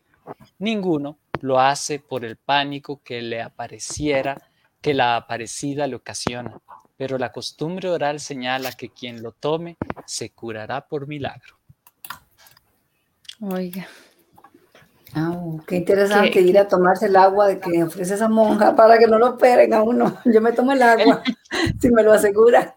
Ninguno 0.58 1.18
lo 1.40 1.58
hace 1.58 1.98
por 1.98 2.24
el 2.24 2.36
pánico 2.36 3.00
que 3.02 3.20
le 3.22 3.42
apareciera, 3.42 4.40
que 4.80 4.94
la 4.94 5.16
aparecida 5.16 5.86
le 5.86 5.96
ocasiona, 5.96 6.60
pero 6.96 7.18
la 7.18 7.32
costumbre 7.32 7.90
oral 7.90 8.20
señala 8.20 8.72
que 8.72 8.90
quien 8.90 9.22
lo 9.22 9.32
tome 9.32 9.76
se 10.06 10.30
curará 10.30 10.86
por 10.86 11.06
milagro. 11.06 11.56
Oiga. 13.40 13.88
Oh, 15.16 15.60
qué 15.66 15.76
interesante 15.76 16.40
ir 16.40 16.58
a 16.58 16.66
tomarse 16.66 17.06
el 17.06 17.16
agua 17.16 17.48
de 17.48 17.58
que 17.58 17.82
ofrece 17.82 18.14
esa 18.14 18.28
monja 18.28 18.74
para 18.74 18.98
que 18.98 19.06
no 19.06 19.18
lo 19.18 19.30
operen 19.30 19.74
a 19.74 19.82
uno. 19.82 20.16
Yo 20.24 20.40
me 20.40 20.52
tomo 20.52 20.72
el 20.72 20.82
agua, 20.82 21.22
si 21.80 21.90
me 21.90 22.02
lo 22.02 22.12
asegura. 22.12 22.76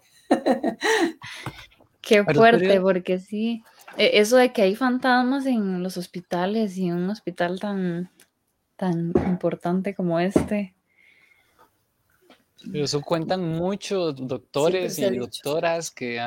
Qué 2.06 2.22
fuerte, 2.22 2.80
porque 2.80 3.18
sí, 3.18 3.64
e, 3.96 4.20
eso 4.20 4.36
de 4.36 4.52
que 4.52 4.62
hay 4.62 4.76
fantasmas 4.76 5.44
en 5.44 5.82
los 5.82 5.96
hospitales 5.96 6.78
y 6.78 6.86
en 6.86 6.94
un 6.94 7.10
hospital 7.10 7.58
tan, 7.58 8.12
tan 8.76 9.12
importante 9.26 9.92
como 9.92 10.20
este. 10.20 10.76
eso 12.72 13.00
cuentan 13.00 13.48
muchos 13.48 14.14
doctores 14.16 15.00
y 15.00 15.16
doctoras 15.16 15.90
que 15.90 16.20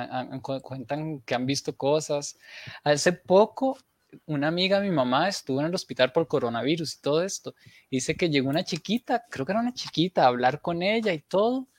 cuentan 0.61 1.21
que 1.21 1.35
han 1.35 1.45
visto 1.45 1.73
cosas. 1.77 2.37
Hace 2.83 3.13
poco, 3.13 3.77
una 4.25 4.49
amiga 4.49 4.81
de 4.81 4.89
mi 4.89 4.93
mamá 4.93 5.29
estuvo 5.29 5.61
en 5.61 5.67
el 5.67 5.75
hospital 5.75 6.11
por 6.11 6.27
coronavirus 6.27 6.95
y 6.95 7.01
todo 7.01 7.23
esto. 7.23 7.55
Dice 7.89 8.17
que 8.17 8.29
llegó 8.29 8.49
una 8.49 8.65
chiquita, 8.65 9.23
creo 9.29 9.45
que 9.45 9.53
era 9.53 9.61
una 9.61 9.73
chiquita, 9.73 10.25
a 10.25 10.27
hablar 10.27 10.59
con 10.59 10.81
ella 10.81 11.13
y 11.13 11.19
todo 11.19 11.69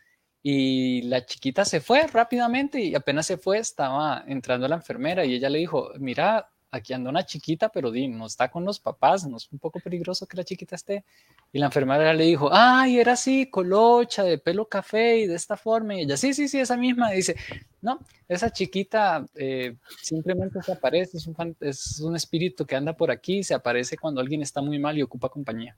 y 0.43 1.03
la 1.03 1.25
chiquita 1.27 1.65
se 1.65 1.81
fue 1.81 2.07
rápidamente 2.07 2.81
y 2.81 2.95
apenas 2.95 3.27
se 3.27 3.37
fue 3.37 3.59
estaba 3.59 4.25
entrando 4.27 4.67
la 4.69 4.77
enfermera 4.77 5.25
y 5.25 5.35
ella 5.35 5.51
le 5.51 5.59
dijo, 5.59 5.91
mira, 5.99 6.49
aquí 6.71 6.93
anda 6.93 7.11
una 7.11 7.27
chiquita, 7.27 7.69
pero 7.69 7.91
di, 7.91 8.09
no 8.09 8.27
está 8.27 8.51
con 8.51 8.65
los 8.65 8.79
papás, 8.79 9.27
no 9.27 9.37
es 9.37 9.51
un 9.53 9.59
poco 9.59 9.81
peligroso 9.81 10.27
que 10.27 10.37
la 10.37 10.45
chiquita 10.45 10.77
esté. 10.77 11.05
Y 11.53 11.59
la 11.59 11.67
enfermera 11.67 12.15
le 12.15 12.25
dijo, 12.25 12.49
ay, 12.53 12.99
era 12.99 13.13
así, 13.13 13.51
colocha, 13.51 14.23
de 14.23 14.39
pelo 14.39 14.69
café 14.69 15.19
y 15.19 15.27
de 15.27 15.35
esta 15.35 15.57
forma. 15.57 15.97
Y 15.97 16.03
ella, 16.03 16.17
sí, 16.17 16.33
sí, 16.33 16.49
sí, 16.49 16.61
esa 16.61 16.77
misma. 16.77 17.13
Y 17.13 17.17
dice, 17.17 17.37
no, 17.83 17.99
esa 18.29 18.53
chiquita 18.53 19.27
eh, 19.35 19.77
simplemente 20.01 20.63
se 20.63 20.73
aparece, 20.73 21.17
es 21.17 21.27
un, 21.27 21.57
es 21.61 22.01
un 22.01 22.15
espíritu 22.15 22.65
que 22.65 22.77
anda 22.77 22.97
por 22.97 23.11
aquí, 23.11 23.43
se 23.43 23.55
aparece 23.55 23.97
cuando 23.97 24.21
alguien 24.21 24.43
está 24.43 24.63
muy 24.63 24.79
mal 24.79 24.97
y 24.97 25.03
ocupa 25.03 25.29
compañía. 25.29 25.77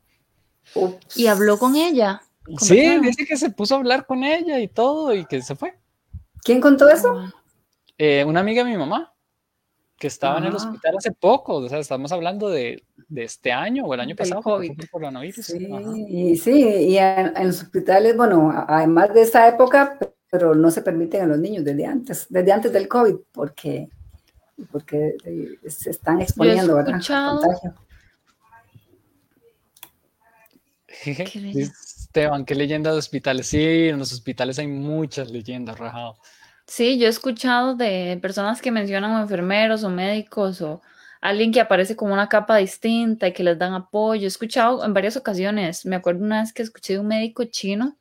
Y 1.17 1.27
habló 1.27 1.59
con 1.59 1.75
ella. 1.75 2.23
Sí, 2.59 2.99
dice 3.01 3.25
que 3.25 3.37
se 3.37 3.51
puso 3.51 3.75
a 3.75 3.79
hablar 3.79 4.07
con 4.07 4.25
ella 4.25 4.59
y 4.59 4.69
todo 4.69 5.15
y 5.15 5.25
que 5.25 5.43
se 5.43 5.55
fue. 5.55 5.75
¿Quién 6.43 6.61
contó 6.61 6.89
eso? 6.89 7.33
Eh, 7.99 8.25
una 8.25 8.41
amiga 8.41 8.65
de 8.65 8.71
mi 8.71 8.77
mamá, 8.77 9.15
que 9.97 10.09
estaba 10.09 10.39
en 10.39 10.45
el 10.47 10.53
ah. 10.55 10.57
hospital 10.57 10.97
hace 10.99 11.13
poco, 11.13 11.55
o 11.57 11.69
sea, 11.69 11.79
estamos 11.79 12.11
hablando 12.11 12.49
de, 12.49 12.83
este 13.15 13.53
año 13.53 13.85
o 13.85 13.95
el 13.95 14.01
año 14.01 14.17
pasado. 14.17 14.43
COVID. 14.43 14.73
Sí, 15.41 15.69
y, 16.09 16.37
sí, 16.37 16.61
y 16.61 16.99
en, 16.99 17.33
los 17.47 17.63
hospitales, 17.63 18.17
bueno, 18.17 18.53
además 18.67 19.15
de 19.15 19.23
esa 19.23 19.47
época, 19.47 19.99
pero 20.29 20.55
no 20.55 20.71
se 20.71 20.83
permiten 20.83 21.23
a 21.23 21.27
los 21.27 21.39
niños 21.39 21.65
desde 21.65 21.87
antes, 21.87 22.27
desde 22.29 22.51
antes 22.51 22.73
del 22.73 22.89
COVID, 22.89 23.15
porque, 23.31 23.89
porque 24.73 25.15
se 25.69 25.91
están 25.91 26.21
exponiendo, 26.21 26.75
¿verdad? 26.75 27.01
Esteban, 32.13 32.45
qué 32.45 32.55
leyenda 32.55 32.93
de 32.93 32.99
hospitales. 32.99 33.47
Sí, 33.47 33.89
en 33.89 33.99
los 33.99 34.13
hospitales 34.13 34.59
hay 34.59 34.67
muchas 34.67 35.31
leyendas, 35.31 35.79
rajado. 35.79 36.19
Sí, 36.67 36.99
yo 36.99 37.07
he 37.07 37.11
escuchado 37.11 37.75
de 37.75 38.19
personas 38.21 38.61
que 38.61 38.71
mencionan 38.71 39.19
enfermeros 39.23 39.83
o 39.83 39.89
médicos 39.89 40.61
o 40.61 40.83
alguien 41.23 41.53
que 41.53 41.61
aparece 41.61 41.97
con 41.97 42.13
una 42.13 42.29
capa 42.29 42.59
distinta 42.59 43.29
y 43.29 43.33
que 43.33 43.43
les 43.43 43.59
dan 43.59 43.73
apoyo. 43.73 44.25
He 44.25 44.27
escuchado 44.27 44.85
en 44.85 44.93
varias 44.93 45.17
ocasiones, 45.17 45.87
me 45.87 45.97
acuerdo 45.97 46.23
una 46.23 46.43
vez 46.43 46.53
que 46.53 46.63
escuché 46.63 46.93
de 46.93 46.99
un 47.01 47.09
médico 47.09 47.45
chino 47.45 47.97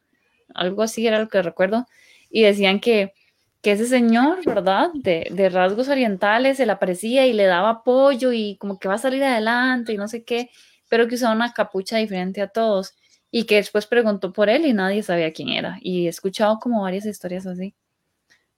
algo 0.54 0.84
así 0.84 1.08
era 1.08 1.20
lo 1.20 1.30
que 1.30 1.42
recuerdo, 1.42 1.88
y 2.30 2.44
decían 2.44 2.82
que, 2.82 3.14
que 3.62 3.72
ese 3.72 3.86
señor, 3.88 4.44
¿verdad? 4.46 4.90
De, 4.94 5.28
de, 5.32 5.50
rasgos 5.50 5.88
orientales, 5.88 6.58
se 6.58 6.66
le 6.66 6.74
aparecía 6.74 7.28
y 7.28 7.34
le 7.34 7.46
daba 7.46 7.70
apoyo 7.70 8.34
y 8.34 8.58
como 8.58 8.78
que 8.78 8.90
va 8.90 8.96
a 8.96 8.98
salir 8.98 9.24
adelante 9.24 9.94
y 9.94 9.98
no 9.98 10.10
sé 10.10 10.26
qué, 10.26 10.50
pero 10.90 11.08
que 11.08 11.16
usaba 11.16 11.34
una 11.34 11.54
capucha 11.54 11.96
diferente 11.98 12.42
a 12.42 12.50
todos 12.50 12.96
y 13.32 13.46
que 13.46 13.56
después 13.56 13.88
preguntó 13.88 14.34
por 14.34 14.50
él 14.50 14.66
y 14.66 14.74
nadie 14.74 15.02
sabía 15.02 15.32
quién 15.32 15.50
era. 15.50 15.80
Y 15.82 16.06
he 16.06 16.10
escuchado 16.10 16.60
como 16.60 16.82
varias 16.82 17.06
historias 17.06 17.48
así. 17.48 17.74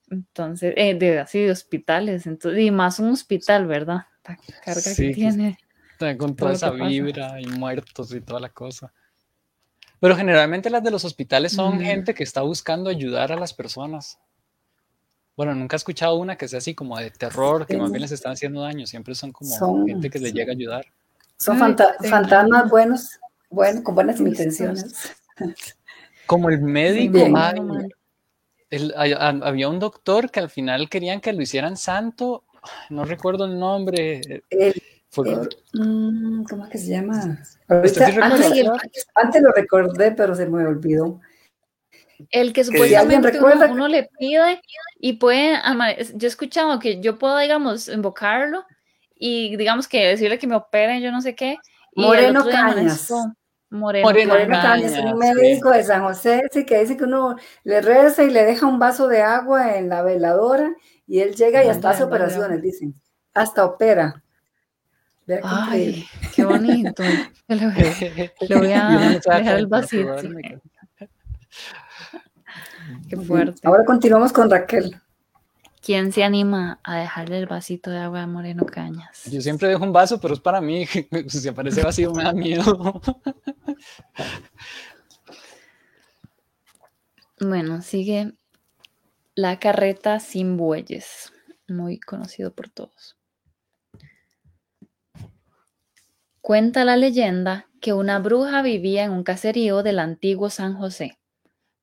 Entonces, 0.09 0.74
eh, 0.76 0.95
de 0.95 1.19
así 1.19 1.39
de 1.39 1.51
hospitales, 1.51 2.26
entonces, 2.26 2.61
y 2.61 2.71
más 2.71 2.99
un 2.99 3.11
hospital, 3.11 3.67
¿verdad? 3.67 4.07
La 4.28 4.38
carga 4.63 4.82
que 4.95 5.13
tiene. 5.13 5.57
Con 6.17 6.36
toda 6.36 6.53
esa 6.53 6.71
vibra 6.71 7.39
y 7.39 7.45
muertos 7.45 8.13
y 8.13 8.19
toda 8.19 8.39
la 8.39 8.49
cosa. 8.49 8.91
Pero 9.99 10.17
generalmente 10.17 10.69
las 10.69 10.84
de 10.84 10.91
los 10.91 11.05
hospitales 11.05 11.53
son 11.53 11.80
gente 11.80 12.13
que 12.13 12.24
está 12.24 12.41
buscando 12.41 12.89
ayudar 12.89 13.32
a 13.32 13.38
las 13.38 13.53
personas. 13.53 14.19
Bueno, 15.38 15.55
nunca 15.55 15.76
he 15.76 15.78
escuchado 15.78 16.15
una 16.15 16.36
que 16.36 16.47
sea 16.47 16.57
así 16.57 16.76
como 16.76 16.97
de 16.97 17.09
terror, 17.09 17.65
que 17.65 17.78
más 17.78 17.89
bien 17.89 18.01
les 18.01 18.11
están 18.11 18.34
haciendo 18.34 18.61
daño. 18.61 18.86
Siempre 18.86 19.15
son 19.15 19.32
como 19.32 19.86
gente 19.86 20.09
que 20.09 20.19
les 20.19 20.34
llega 20.34 20.51
a 20.51 20.55
ayudar. 20.55 20.86
Son 21.38 21.57
fantasmas 21.57 22.69
buenos, 22.69 23.19
bueno, 23.54 23.84
con 23.84 23.95
buenas 23.95 24.20
intenciones. 24.20 25.16
Como 26.26 26.49
el 26.49 26.62
médico. 26.62 27.20
había 28.95 29.70
un 29.70 29.80
doctor 29.80 30.32
que 30.32 30.39
al 30.39 30.49
final 30.49 30.89
querían 30.89 31.22
que 31.22 31.34
lo 31.34 31.41
hicieran 31.41 31.78
santo. 31.78 32.43
No 32.89 33.04
recuerdo 33.04 33.45
el 33.45 33.60
nombre. 33.60 34.22
El, 34.49 34.74
Mm, 35.74 36.43
¿Cómo 36.45 36.66
es 36.66 36.72
que 36.72 36.78
se 36.78 36.89
llama? 36.89 37.38
antes, 37.68 39.41
lo 39.41 39.51
recordé, 39.51 40.12
pero 40.12 40.36
se 40.36 40.47
me 40.47 40.66
olvidó. 40.66 41.22
El 42.30 42.54
que 42.54 42.64
supuestamente 42.64 43.39
uno, 43.70 43.88
le 43.88 44.10
pide 44.18 44.62
y 44.99 45.14
puede, 45.14 45.60
yo 46.16 46.28
he 46.28 46.30
escuchado 46.30 46.80
que 46.80 47.01
yo 47.01 47.20
puedo, 47.20 47.38
digamos, 47.38 47.89
invocarlo 47.89 48.66
y 49.16 49.56
digamos 49.58 49.88
que 49.88 50.06
decirle 50.06 50.39
que 50.39 50.47
me 50.47 50.56
operen, 50.56 51.01
yo 51.01 51.12
no 51.12 51.22
sé 51.22 51.36
qué. 51.36 51.58
Moreno 51.95 52.45
Cañas. 52.45 53.12
Moreno, 53.74 54.07
Moreno, 54.07 54.53
Cañas, 54.61 54.93
un 54.99 55.17
médico 55.17 55.71
de 55.71 55.84
San 55.84 56.03
José, 56.03 56.43
sí, 56.51 56.63
que 56.63 56.80
dice 56.80 56.95
que 56.95 57.05
uno 57.05 57.36
le 57.63 57.82
reza 57.82 58.24
y 58.24 58.30
le 58.30 58.45
deja 58.45 58.67
un 58.67 58.78
vaso 58.78 59.07
de 59.07 59.24
agua 59.24 59.78
en 59.78 59.89
la 59.89 60.03
veladora 60.03 60.76
y 61.07 61.19
él 61.19 61.34
llega 61.34 61.63
y 61.63 61.69
hasta 61.69 61.89
hace 61.89 62.03
operaciones, 62.03 62.61
dicen. 62.61 62.93
Hasta 63.34 63.65
opera. 63.65 64.21
Ay, 65.41 66.05
qué 66.36 66.45
bonito. 66.45 67.01
Le 67.47 68.55
voy, 68.55 68.74
a 68.74 69.09
dejar 69.09 69.57
el 69.57 69.67
vasito. 69.67 70.15
Qué 73.09 73.17
fuerte. 73.17 73.59
Ahora 73.63 73.86
continuamos 73.86 74.32
con 74.32 74.51
Raquel. 74.51 74.95
¿Quién 75.84 76.14
se 76.14 76.24
anima 76.24 76.80
a 76.82 76.96
dejarle 76.96 77.40
el 77.40 77.46
vasito 77.46 77.92
de 77.92 77.98
agua 77.98 78.24
a 78.24 78.28
Moreno 78.28 78.66
Cañas? 78.66 79.26
Yo 79.30 79.42
siempre 79.42 79.68
dejo 79.68 79.84
un 79.84 79.92
vaso, 79.92 80.18
pero 80.18 80.34
es 80.34 80.40
para 80.40 80.62
mí. 80.62 80.86
Si 81.28 81.46
aparece 81.50 81.84
vacío 81.84 82.14
me 82.14 82.24
da 82.24 82.34
miedo. 82.34 83.02
Bueno, 87.40 87.82
sigue 87.82 88.36
La 89.36 89.60
carreta 89.60 90.22
sin 90.22 90.56
bueyes, 90.56 91.34
muy 91.68 92.00
conocido 92.00 92.54
por 92.54 92.70
todos. 92.70 93.18
Cuenta 96.40 96.86
la 96.86 96.96
leyenda 96.96 97.68
que 97.82 97.92
una 97.92 98.20
bruja 98.20 98.62
vivía 98.62 99.04
en 99.04 99.12
un 99.12 99.24
caserío 99.24 99.84
del 99.84 100.00
antiguo 100.00 100.50
San 100.50 100.76
José, 100.76 101.20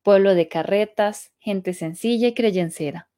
pueblo 0.02 0.34
de 0.34 0.48
carretas, 0.48 1.32
gente 1.38 1.74
sencilla 1.74 2.28
y 2.28 2.34
creyencera. 2.34 3.10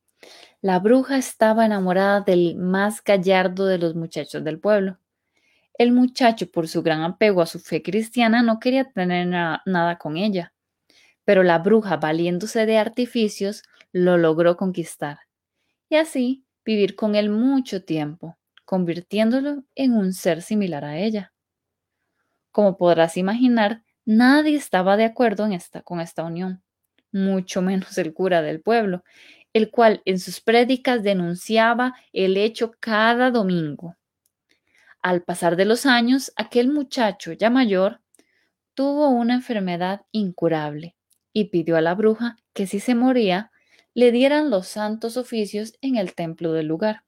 La 0.62 0.78
bruja 0.78 1.18
estaba 1.18 1.66
enamorada 1.66 2.20
del 2.20 2.54
más 2.54 3.02
gallardo 3.02 3.66
de 3.66 3.78
los 3.78 3.96
muchachos 3.96 4.44
del 4.44 4.60
pueblo. 4.60 4.96
El 5.74 5.90
muchacho, 5.90 6.48
por 6.48 6.68
su 6.68 6.84
gran 6.84 7.02
apego 7.02 7.42
a 7.42 7.46
su 7.46 7.58
fe 7.58 7.82
cristiana, 7.82 8.44
no 8.44 8.60
quería 8.60 8.88
tener 8.88 9.26
nada 9.26 9.98
con 9.98 10.16
ella, 10.16 10.52
pero 11.24 11.42
la 11.42 11.58
bruja, 11.58 11.96
valiéndose 11.96 12.64
de 12.64 12.78
artificios, 12.78 13.64
lo 13.90 14.18
logró 14.18 14.56
conquistar 14.56 15.18
y 15.88 15.96
así 15.96 16.44
vivir 16.64 16.94
con 16.94 17.16
él 17.16 17.28
mucho 17.28 17.84
tiempo, 17.84 18.38
convirtiéndolo 18.64 19.64
en 19.74 19.94
un 19.94 20.12
ser 20.12 20.42
similar 20.42 20.84
a 20.84 20.96
ella. 20.96 21.32
Como 22.52 22.76
podrás 22.76 23.16
imaginar, 23.16 23.82
nadie 24.04 24.56
estaba 24.56 24.96
de 24.96 25.06
acuerdo 25.06 25.44
en 25.44 25.54
esta, 25.54 25.82
con 25.82 26.00
esta 26.00 26.22
unión, 26.22 26.62
mucho 27.10 27.62
menos 27.62 27.98
el 27.98 28.14
cura 28.14 28.42
del 28.42 28.62
pueblo, 28.62 29.02
el 29.53 29.70
cual 29.70 30.03
en 30.05 30.18
sus 30.18 30.40
prédicas 30.40 31.03
denunciaba 31.03 31.94
el 32.12 32.36
hecho 32.36 32.72
cada 32.80 33.30
domingo. 33.30 33.96
Al 35.03 35.22
pasar 35.22 35.57
de 35.57 35.64
los 35.64 35.84
años, 35.84 36.32
aquel 36.36 36.68
muchacho 36.68 37.32
ya 37.32 37.50
mayor 37.50 38.00
tuvo 38.74 39.09
una 39.11 39.34
enfermedad 39.34 40.03
incurable 40.12 40.96
y 41.32 41.44
pidió 41.46 41.76
a 41.76 41.80
la 41.80 41.94
bruja 41.94 42.36
que 42.53 42.66
si 42.66 42.80
se 42.80 42.94
moría, 42.94 43.50
le 43.94 44.12
dieran 44.12 44.48
los 44.48 44.68
santos 44.68 45.16
oficios 45.16 45.74
en 45.80 45.96
el 45.96 46.14
templo 46.14 46.53
del 46.53 46.66
lugar. 46.66 47.05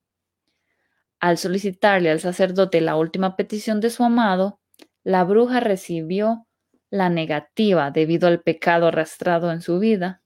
Al 1.20 1.38
solicitarle 1.38 2.10
al 2.10 2.20
sacerdote 2.20 2.80
la 2.80 2.96
última 2.96 3.36
petición 3.36 3.80
de 3.80 3.90
su 3.90 4.04
amado, 4.04 4.60
la 5.02 5.24
bruja 5.24 5.60
recibió 5.60 6.46
la 6.90 7.08
negativa 7.08 7.90
debido 7.90 8.28
al 8.28 8.42
pecado 8.42 8.88
arrastrado 8.88 9.50
en 9.50 9.62
su 9.62 9.78
vida. 9.78 10.22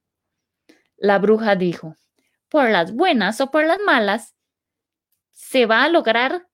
La 0.97 1.19
bruja 1.19 1.55
dijo, 1.55 1.95
por 2.49 2.71
las 2.71 2.93
buenas 2.93 3.41
o 3.41 3.51
por 3.51 3.67
las 3.67 3.79
malas, 3.85 4.35
se 5.31 5.67
va 5.67 5.85
a 5.85 5.89
lograr 5.89 6.49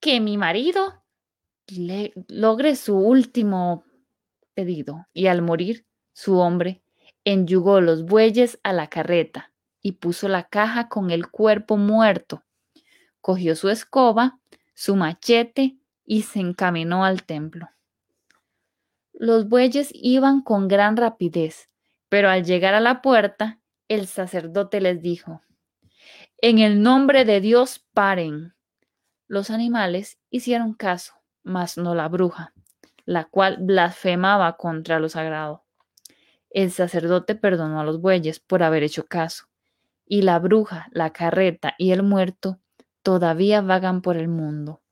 que 0.00 0.20
mi 0.20 0.36
marido 0.36 1.02
logre 2.28 2.76
su 2.76 2.96
último 2.96 3.84
pedido. 4.54 5.06
Y 5.12 5.26
al 5.26 5.42
morir, 5.42 5.86
su 6.12 6.38
hombre 6.38 6.82
enyugó 7.24 7.80
los 7.80 8.04
bueyes 8.04 8.58
a 8.62 8.72
la 8.72 8.88
carreta 8.88 9.52
y 9.80 9.92
puso 9.92 10.28
la 10.28 10.44
caja 10.44 10.88
con 10.88 11.10
el 11.10 11.30
cuerpo 11.30 11.76
muerto. 11.76 12.44
Cogió 13.20 13.56
su 13.56 13.68
escoba, 13.68 14.40
su 14.74 14.96
machete 14.96 15.78
y 16.04 16.22
se 16.22 16.40
encaminó 16.40 17.04
al 17.04 17.24
templo. 17.24 17.70
Los 19.12 19.48
bueyes 19.48 19.90
iban 19.92 20.42
con 20.42 20.68
gran 20.68 20.96
rapidez, 20.96 21.70
pero 22.08 22.28
al 22.28 22.44
llegar 22.44 22.74
a 22.74 22.80
la 22.80 23.00
puerta, 23.00 23.60
el 23.88 24.06
sacerdote 24.06 24.80
les 24.80 25.02
dijo, 25.02 25.42
En 26.38 26.58
el 26.58 26.82
nombre 26.82 27.24
de 27.24 27.40
Dios 27.40 27.84
paren. 27.92 28.54
Los 29.26 29.50
animales 29.50 30.18
hicieron 30.30 30.74
caso, 30.74 31.14
mas 31.42 31.78
no 31.78 31.94
la 31.94 32.08
bruja, 32.08 32.52
la 33.04 33.24
cual 33.24 33.58
blasfemaba 33.60 34.56
contra 34.56 34.98
lo 34.98 35.08
sagrado. 35.08 35.64
El 36.50 36.70
sacerdote 36.70 37.34
perdonó 37.34 37.80
a 37.80 37.84
los 37.84 38.00
bueyes 38.00 38.40
por 38.40 38.62
haber 38.62 38.82
hecho 38.82 39.06
caso, 39.06 39.46
y 40.06 40.22
la 40.22 40.38
bruja, 40.38 40.88
la 40.92 41.12
carreta 41.12 41.74
y 41.78 41.92
el 41.92 42.02
muerto 42.02 42.60
todavía 43.02 43.60
vagan 43.60 44.02
por 44.02 44.16
el 44.16 44.28
mundo 44.28 44.82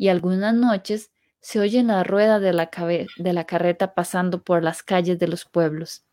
y 0.00 0.08
algunas 0.08 0.54
noches 0.54 1.12
se 1.40 1.60
oye 1.60 1.82
la 1.82 2.02
rueda 2.04 2.40
de 2.40 2.54
la, 2.54 2.70
de 3.18 3.32
la 3.34 3.44
carreta 3.44 3.92
pasando 3.92 4.42
por 4.42 4.64
las 4.64 4.82
calles 4.82 5.18
de 5.18 5.28
los 5.28 5.44
pueblos, 5.44 6.06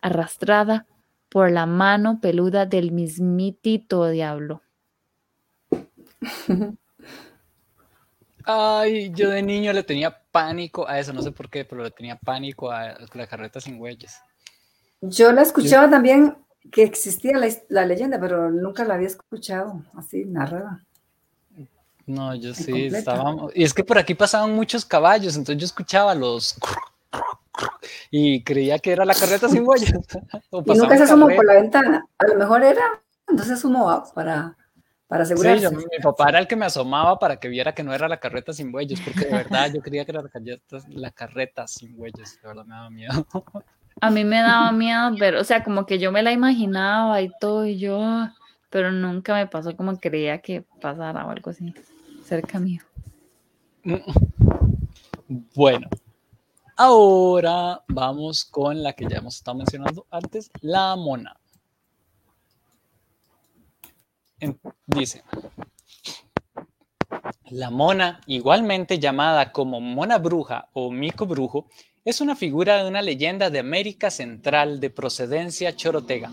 arrastrada 0.00 0.86
por 1.34 1.50
la 1.50 1.66
mano 1.66 2.20
peluda 2.20 2.64
del 2.64 2.92
mismitito 2.92 4.08
diablo. 4.08 4.62
Ay, 8.44 9.10
yo 9.12 9.30
de 9.30 9.42
niño 9.42 9.72
le 9.72 9.82
tenía 9.82 10.16
pánico 10.30 10.86
a 10.86 11.00
eso, 11.00 11.12
no 11.12 11.22
sé 11.22 11.32
por 11.32 11.50
qué, 11.50 11.64
pero 11.64 11.82
le 11.82 11.90
tenía 11.90 12.14
pánico 12.14 12.70
a 12.70 12.96
la 13.14 13.26
carreta 13.26 13.60
sin 13.60 13.80
huellas. 13.80 14.22
Yo 15.00 15.32
la 15.32 15.42
escuchaba 15.42 15.90
también 15.90 16.36
que 16.70 16.84
existía 16.84 17.36
la, 17.36 17.48
la, 17.68 17.84
leyenda, 17.84 18.20
pero 18.20 18.52
nunca 18.52 18.84
la 18.84 18.94
había 18.94 19.08
escuchado 19.08 19.82
así 19.96 20.24
narrada. 20.26 20.84
No, 22.06 22.36
yo 22.36 22.54
sí 22.54 22.86
estábamos. 22.86 23.50
Y 23.56 23.64
es 23.64 23.74
que 23.74 23.82
por 23.82 23.98
aquí 23.98 24.14
pasaban 24.14 24.54
muchos 24.54 24.84
caballos, 24.84 25.34
entonces 25.34 25.60
yo 25.60 25.66
escuchaba 25.66 26.14
los. 26.14 26.54
Y 28.10 28.42
creía 28.42 28.78
que 28.78 28.92
era 28.92 29.04
la 29.04 29.14
carreta 29.14 29.48
sin 29.48 29.66
huellas. 29.66 29.92
y 30.66 30.74
nunca 30.74 30.96
se 30.96 31.04
asomó 31.04 31.28
por 31.28 31.44
la 31.44 31.54
ventana. 31.54 32.06
A 32.18 32.26
lo 32.26 32.36
mejor 32.36 32.64
era, 32.64 32.82
entonces 33.28 33.54
asomó 33.54 34.04
para, 34.14 34.56
para 35.06 35.22
asegurarse. 35.22 35.68
Sí, 35.68 35.76
mi 35.76 36.02
papá 36.02 36.28
era 36.28 36.38
el 36.38 36.46
que 36.46 36.56
me 36.56 36.66
asomaba 36.66 37.18
para 37.18 37.36
que 37.36 37.48
viera 37.48 37.74
que 37.74 37.82
no 37.82 37.94
era 37.94 38.08
la 38.08 38.18
carreta 38.18 38.52
sin 38.52 38.74
huellas, 38.74 39.00
porque 39.00 39.26
de 39.26 39.32
verdad 39.32 39.70
yo 39.72 39.80
creía 39.80 40.04
que 40.04 40.12
era 40.12 40.22
la 40.22 40.28
carreta, 40.28 40.78
la 40.88 41.10
carreta 41.10 41.66
sin 41.66 41.98
huellas. 41.98 42.38
De 42.40 42.48
verdad 42.48 42.64
me 42.64 42.74
daba 42.74 42.90
miedo. 42.90 43.26
A 44.00 44.10
mí 44.10 44.24
me 44.24 44.40
daba 44.40 44.72
miedo, 44.72 45.12
pero, 45.18 45.40
o 45.40 45.44
sea, 45.44 45.62
como 45.62 45.86
que 45.86 45.98
yo 45.98 46.10
me 46.10 46.22
la 46.22 46.32
imaginaba 46.32 47.22
y 47.22 47.30
todo, 47.40 47.64
y 47.64 47.78
yo, 47.78 48.28
pero 48.70 48.90
nunca 48.90 49.34
me 49.34 49.46
pasó 49.46 49.76
como 49.76 49.96
creía 49.98 50.40
que 50.40 50.64
pasara 50.80 51.24
o 51.26 51.30
algo 51.30 51.50
así 51.50 51.72
cerca 52.24 52.58
mío. 52.58 52.82
Bueno, 55.54 55.88
Ahora 56.76 57.84
vamos 57.86 58.44
con 58.44 58.82
la 58.82 58.94
que 58.94 59.06
ya 59.08 59.18
hemos 59.18 59.36
estado 59.36 59.58
mencionando 59.58 60.06
antes, 60.10 60.50
la 60.60 60.96
mona. 60.96 61.38
Dice, 64.84 65.22
la 67.50 67.70
mona, 67.70 68.20
igualmente 68.26 68.98
llamada 68.98 69.52
como 69.52 69.80
mona 69.80 70.18
bruja 70.18 70.68
o 70.72 70.90
mico 70.90 71.26
brujo, 71.26 71.68
es 72.04 72.20
una 72.20 72.34
figura 72.34 72.82
de 72.82 72.88
una 72.88 73.02
leyenda 73.02 73.50
de 73.50 73.60
América 73.60 74.10
Central 74.10 74.80
de 74.80 74.90
procedencia 74.90 75.76
chorotega. 75.76 76.32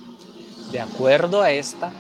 De 0.72 0.80
acuerdo 0.80 1.44
a 1.44 1.52
esta, 1.52 1.94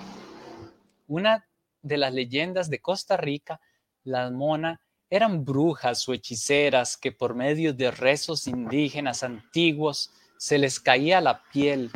una 1.07 1.45
de 1.83 1.97
las 1.97 2.11
leyendas 2.11 2.71
de 2.71 2.79
Costa 2.79 3.17
Rica, 3.17 3.61
la 4.03 4.31
mona 4.31 4.81
eran 5.11 5.43
brujas 5.43 6.07
o 6.07 6.13
hechiceras 6.13 6.95
que 6.95 7.11
por 7.11 7.35
medio 7.35 7.73
de 7.73 7.91
rezos 7.91 8.47
indígenas 8.47 9.23
antiguos 9.23 10.09
se 10.37 10.57
les 10.57 10.79
caía 10.79 11.19
la 11.19 11.43
piel 11.51 11.91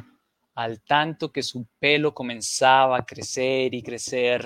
al 0.54 0.82
tanto 0.82 1.32
que 1.32 1.42
su 1.42 1.66
pelo 1.80 2.14
comenzaba 2.14 2.98
a 2.98 3.06
crecer 3.06 3.74
y 3.74 3.82
crecer, 3.82 4.46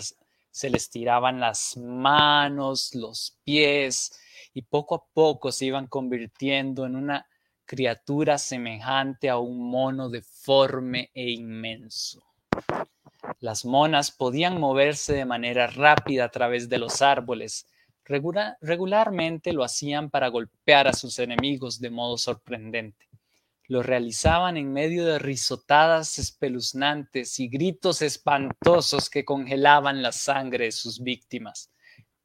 se 0.52 0.70
les 0.70 0.90
tiraban 0.90 1.40
las 1.40 1.78
manos, 1.78 2.94
los 2.94 3.40
pies 3.44 4.12
y 4.54 4.62
poco 4.62 4.96
a 4.96 5.04
poco 5.14 5.52
se 5.52 5.66
iban 5.66 5.88
convirtiendo 5.88 6.86
en 6.86 6.96
una 6.96 7.28
criatura 7.66 8.38
semejante 8.38 9.30
a 9.30 9.40
un 9.40 9.70
mono 9.70 10.10
deforme 10.10 11.10
e 11.16 11.32
inmenso. 11.32 12.24
Las 13.40 13.66
monas 13.66 14.12
podían 14.12 14.60
moverse 14.60 15.14
de 15.14 15.26
manera 15.26 15.68
rápida 15.68 16.26
a 16.26 16.30
través 16.30 16.70
de 16.70 16.78
los 16.78 17.02
árboles, 17.02 17.68
regularmente 18.10 19.54
lo 19.54 19.64
hacían 19.64 20.10
para 20.10 20.30
golpear 20.30 20.88
a 20.88 20.94
sus 20.94 21.20
enemigos 21.20 21.80
de 21.80 21.92
modo 21.92 22.18
sorprendente. 22.18 23.08
Lo 23.68 23.84
realizaban 23.84 24.58
en 24.58 24.74
medio 24.74 25.06
de 25.06 25.20
risotadas 25.20 26.18
espeluznantes 26.18 27.40
y 27.40 27.48
gritos 27.48 28.02
espantosos 28.02 29.12
que 29.12 29.24
congelaban 29.24 30.02
la 30.02 30.12
sangre 30.12 30.66
de 30.66 30.72
sus 30.72 31.04
víctimas, 31.04 31.72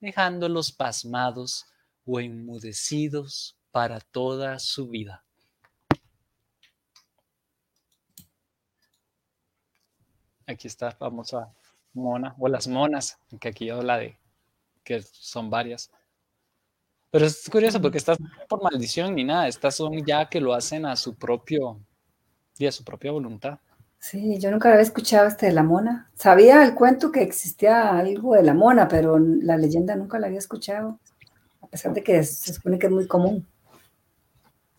dejándolos 0.00 0.72
pasmados 0.72 1.66
o 2.06 2.18
enmudecidos 2.18 3.58
para 3.70 4.00
toda 4.00 4.58
su 4.58 4.88
vida. 4.88 5.22
Aquí 10.46 10.66
está 10.66 10.86
la 10.86 10.92
famosa 10.92 11.54
mona, 11.92 12.34
o 12.38 12.48
las 12.48 12.68
monas, 12.68 13.18
que 13.38 13.48
aquí 13.48 13.68
habla 13.68 13.98
de 13.98 14.18
que 14.84 15.02
son 15.02 15.50
varias. 15.50 15.90
Pero 17.10 17.26
es 17.26 17.48
curioso 17.48 17.80
porque 17.80 17.98
estas 17.98 18.18
por 18.48 18.62
maldición 18.62 19.14
ni 19.14 19.24
nada, 19.24 19.48
estas 19.48 19.76
son 19.76 20.04
ya 20.04 20.28
que 20.28 20.40
lo 20.40 20.52
hacen 20.52 20.84
a 20.84 20.96
su 20.96 21.14
propio 21.14 21.80
y 22.58 22.66
a 22.66 22.72
su 22.72 22.84
propia 22.84 23.12
voluntad. 23.12 23.58
Sí, 23.98 24.38
yo 24.38 24.50
nunca 24.50 24.68
había 24.68 24.82
escuchado 24.82 25.28
este 25.28 25.46
de 25.46 25.52
la 25.52 25.62
mona. 25.62 26.10
Sabía 26.14 26.62
el 26.62 26.74
cuento 26.74 27.10
que 27.10 27.22
existía 27.22 27.96
algo 27.96 28.34
de 28.34 28.42
la 28.42 28.52
mona, 28.52 28.86
pero 28.86 29.18
la 29.18 29.56
leyenda 29.56 29.96
nunca 29.96 30.18
la 30.18 30.26
había 30.26 30.40
escuchado, 30.40 31.00
a 31.62 31.66
pesar 31.68 31.94
de 31.94 32.02
que 32.02 32.22
se 32.22 32.52
supone 32.52 32.78
que 32.78 32.86
es 32.86 32.92
muy 32.92 33.06
común. 33.06 33.46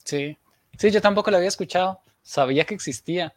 Sí, 0.03 0.37
sí, 0.77 0.91
yo 0.91 1.01
tampoco 1.01 1.31
la 1.31 1.37
había 1.37 1.49
escuchado, 1.49 2.01
sabía 2.21 2.65
que 2.65 2.75
existía. 2.75 3.33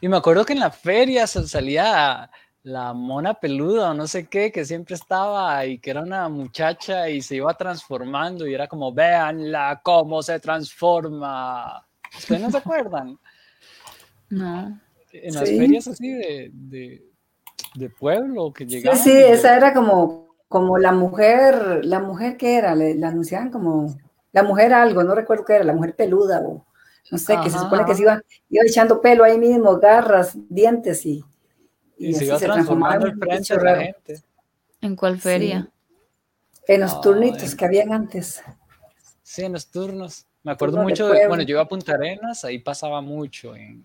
Y 0.00 0.08
me 0.08 0.16
acuerdo 0.16 0.44
que 0.44 0.52
en 0.52 0.60
la 0.60 0.70
feria 0.70 1.26
salía 1.26 2.30
la 2.64 2.92
mona 2.92 3.34
peluda 3.34 3.90
o 3.90 3.94
no 3.94 4.06
sé 4.06 4.26
qué, 4.26 4.52
que 4.52 4.64
siempre 4.64 4.94
estaba 4.94 5.66
y 5.66 5.78
que 5.78 5.90
era 5.90 6.02
una 6.02 6.28
muchacha 6.28 7.08
y 7.08 7.20
se 7.20 7.36
iba 7.36 7.52
transformando 7.54 8.46
y 8.46 8.54
era 8.54 8.68
como, 8.68 8.92
véanla 8.92 9.80
cómo 9.82 10.22
se 10.22 10.38
transforma. 10.38 11.84
¿Ustedes 12.16 12.40
no 12.40 12.50
se 12.50 12.58
acuerdan? 12.58 13.18
No. 14.30 14.80
En 15.12 15.34
las 15.34 15.46
ferias 15.46 15.86
así 15.88 16.08
de, 16.08 17.02
pueblo 18.00 18.50
que 18.50 18.64
llegaban. 18.64 18.98
Sí, 18.98 19.10
sí, 19.10 19.18
esa 19.18 19.54
era 19.54 19.74
como, 19.74 20.34
como 20.48 20.78
la 20.78 20.92
mujer, 20.92 21.84
la 21.84 22.00
mujer 22.00 22.38
que 22.38 22.56
era, 22.56 22.74
le, 22.74 22.94
la 22.94 23.08
anunciaban 23.08 23.50
como 23.50 23.94
la 24.32 24.42
mujer 24.42 24.72
algo, 24.72 25.04
no 25.04 25.14
recuerdo 25.14 25.44
qué 25.44 25.56
era, 25.56 25.64
la 25.64 25.74
mujer 25.74 25.94
peluda 25.96 26.40
o 26.40 26.64
no 27.10 27.18
sé, 27.18 27.36
que 27.44 27.50
se 27.50 27.58
supone 27.58 27.84
que 27.84 27.94
se 27.94 28.00
iba, 28.00 28.22
iba 28.48 28.64
echando 28.66 29.02
pelo 29.02 29.22
ahí 29.22 29.38
mismo, 29.38 29.78
garras, 29.78 30.32
dientes 30.48 31.04
y 31.04 31.22
y, 32.08 32.14
se 32.14 32.24
iba 32.24 32.38
transformando 32.38 33.06
el 33.06 33.16
frente 33.16 33.56
de 33.56 33.64
la 33.64 33.76
gente. 33.80 34.22
¿En 34.80 34.96
cuál 34.96 35.20
feria? 35.20 35.70
En 36.66 36.80
los 36.80 37.00
turnitos 37.00 37.54
que 37.54 37.64
habían 37.64 37.92
antes. 37.92 38.42
Sí, 39.22 39.42
en 39.42 39.52
los 39.52 39.68
turnos. 39.68 40.26
Me 40.42 40.52
acuerdo 40.52 40.82
mucho, 40.82 41.08
de, 41.08 41.28
bueno, 41.28 41.44
yo 41.44 41.52
iba 41.54 41.62
a 41.62 41.68
Punta 41.68 41.94
Arenas, 41.94 42.44
ahí 42.44 42.58
pasaba 42.58 43.00
mucho. 43.00 43.54
En, 43.54 43.84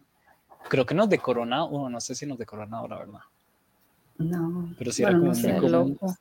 creo 0.67 0.85
que 0.85 0.95
nos 0.95 1.07
de 1.09 1.19
Coronado, 1.19 1.69
bueno, 1.69 1.89
no 1.89 2.01
sé 2.01 2.15
si 2.15 2.25
nos 2.25 2.37
de 2.37 2.45
Coronado, 2.45 2.87
la 2.87 2.97
verdad. 2.97 3.19
No. 4.17 4.73
Pero 4.77 4.91
sí 4.91 5.03
era 5.03 5.11
como 5.11 5.31
muy 5.31 5.69
loco. 5.69 6.15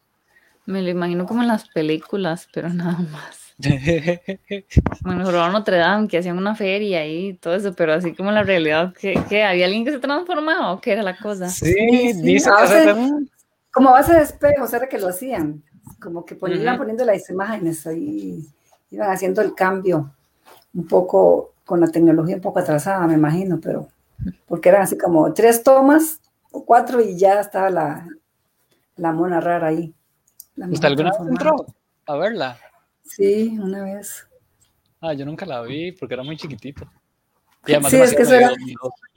Me 0.66 0.82
lo 0.82 0.90
imagino 0.90 1.24
como 1.24 1.42
en 1.42 1.48
las 1.48 1.68
películas, 1.68 2.48
pero 2.52 2.68
nada 2.68 2.98
más. 2.98 3.45
bueno, 5.02 5.30
robaron 5.30 5.52
Notre 5.52 5.78
Dame, 5.78 6.08
que 6.08 6.18
hacían 6.18 6.36
una 6.36 6.54
feria 6.54 7.06
y 7.06 7.34
todo 7.34 7.54
eso, 7.54 7.72
pero 7.74 7.94
así 7.94 8.14
como 8.14 8.30
la 8.30 8.42
realidad, 8.42 8.92
que, 8.92 9.16
había 9.42 9.66
alguien 9.66 9.84
que 9.84 9.92
se 9.92 9.98
transformaba 9.98 10.72
o 10.72 10.80
qué 10.80 10.92
era 10.92 11.02
la 11.02 11.16
cosa. 11.16 11.48
Sí, 11.48 12.12
dice 12.22 12.50
como 13.72 13.90
a 13.90 13.92
base 13.92 14.14
de 14.14 14.22
espejos 14.22 14.72
era 14.72 14.88
que 14.88 14.98
lo 14.98 15.08
hacían, 15.08 15.62
como 16.00 16.24
que 16.24 16.34
iban 16.34 16.78
poniendo 16.78 17.04
las 17.04 17.28
imágenes 17.28 17.86
ahí, 17.86 18.42
iban 18.90 19.10
haciendo 19.10 19.42
el 19.42 19.54
cambio 19.54 20.14
un 20.72 20.86
poco 20.86 21.52
con 21.62 21.80
la 21.80 21.88
tecnología 21.88 22.36
un 22.36 22.40
poco 22.40 22.60
atrasada, 22.60 23.06
me 23.06 23.14
imagino, 23.14 23.60
pero 23.60 23.88
porque 24.46 24.70
eran 24.70 24.82
así 24.82 24.96
como 24.96 25.30
tres 25.34 25.62
tomas 25.62 26.20
o 26.52 26.64
cuatro 26.64 27.02
y 27.02 27.18
ya 27.18 27.40
estaba 27.40 27.68
la, 27.68 28.08
la 28.96 29.12
mona 29.12 29.40
rara 29.40 29.66
ahí. 29.68 29.94
¿Usted 30.56 30.88
alguna 30.88 31.10
vez 31.10 31.28
entró 31.28 31.66
a 32.06 32.16
verla? 32.16 32.58
Sí, 33.06 33.56
una 33.58 33.84
vez. 33.84 34.26
Ah, 35.00 35.12
yo 35.12 35.24
nunca 35.24 35.46
la 35.46 35.62
vi 35.62 35.92
porque 35.92 36.14
era 36.14 36.22
muy 36.22 36.36
chiquitito. 36.36 36.84
sí, 37.64 37.96
es 37.96 38.14
que 38.14 38.22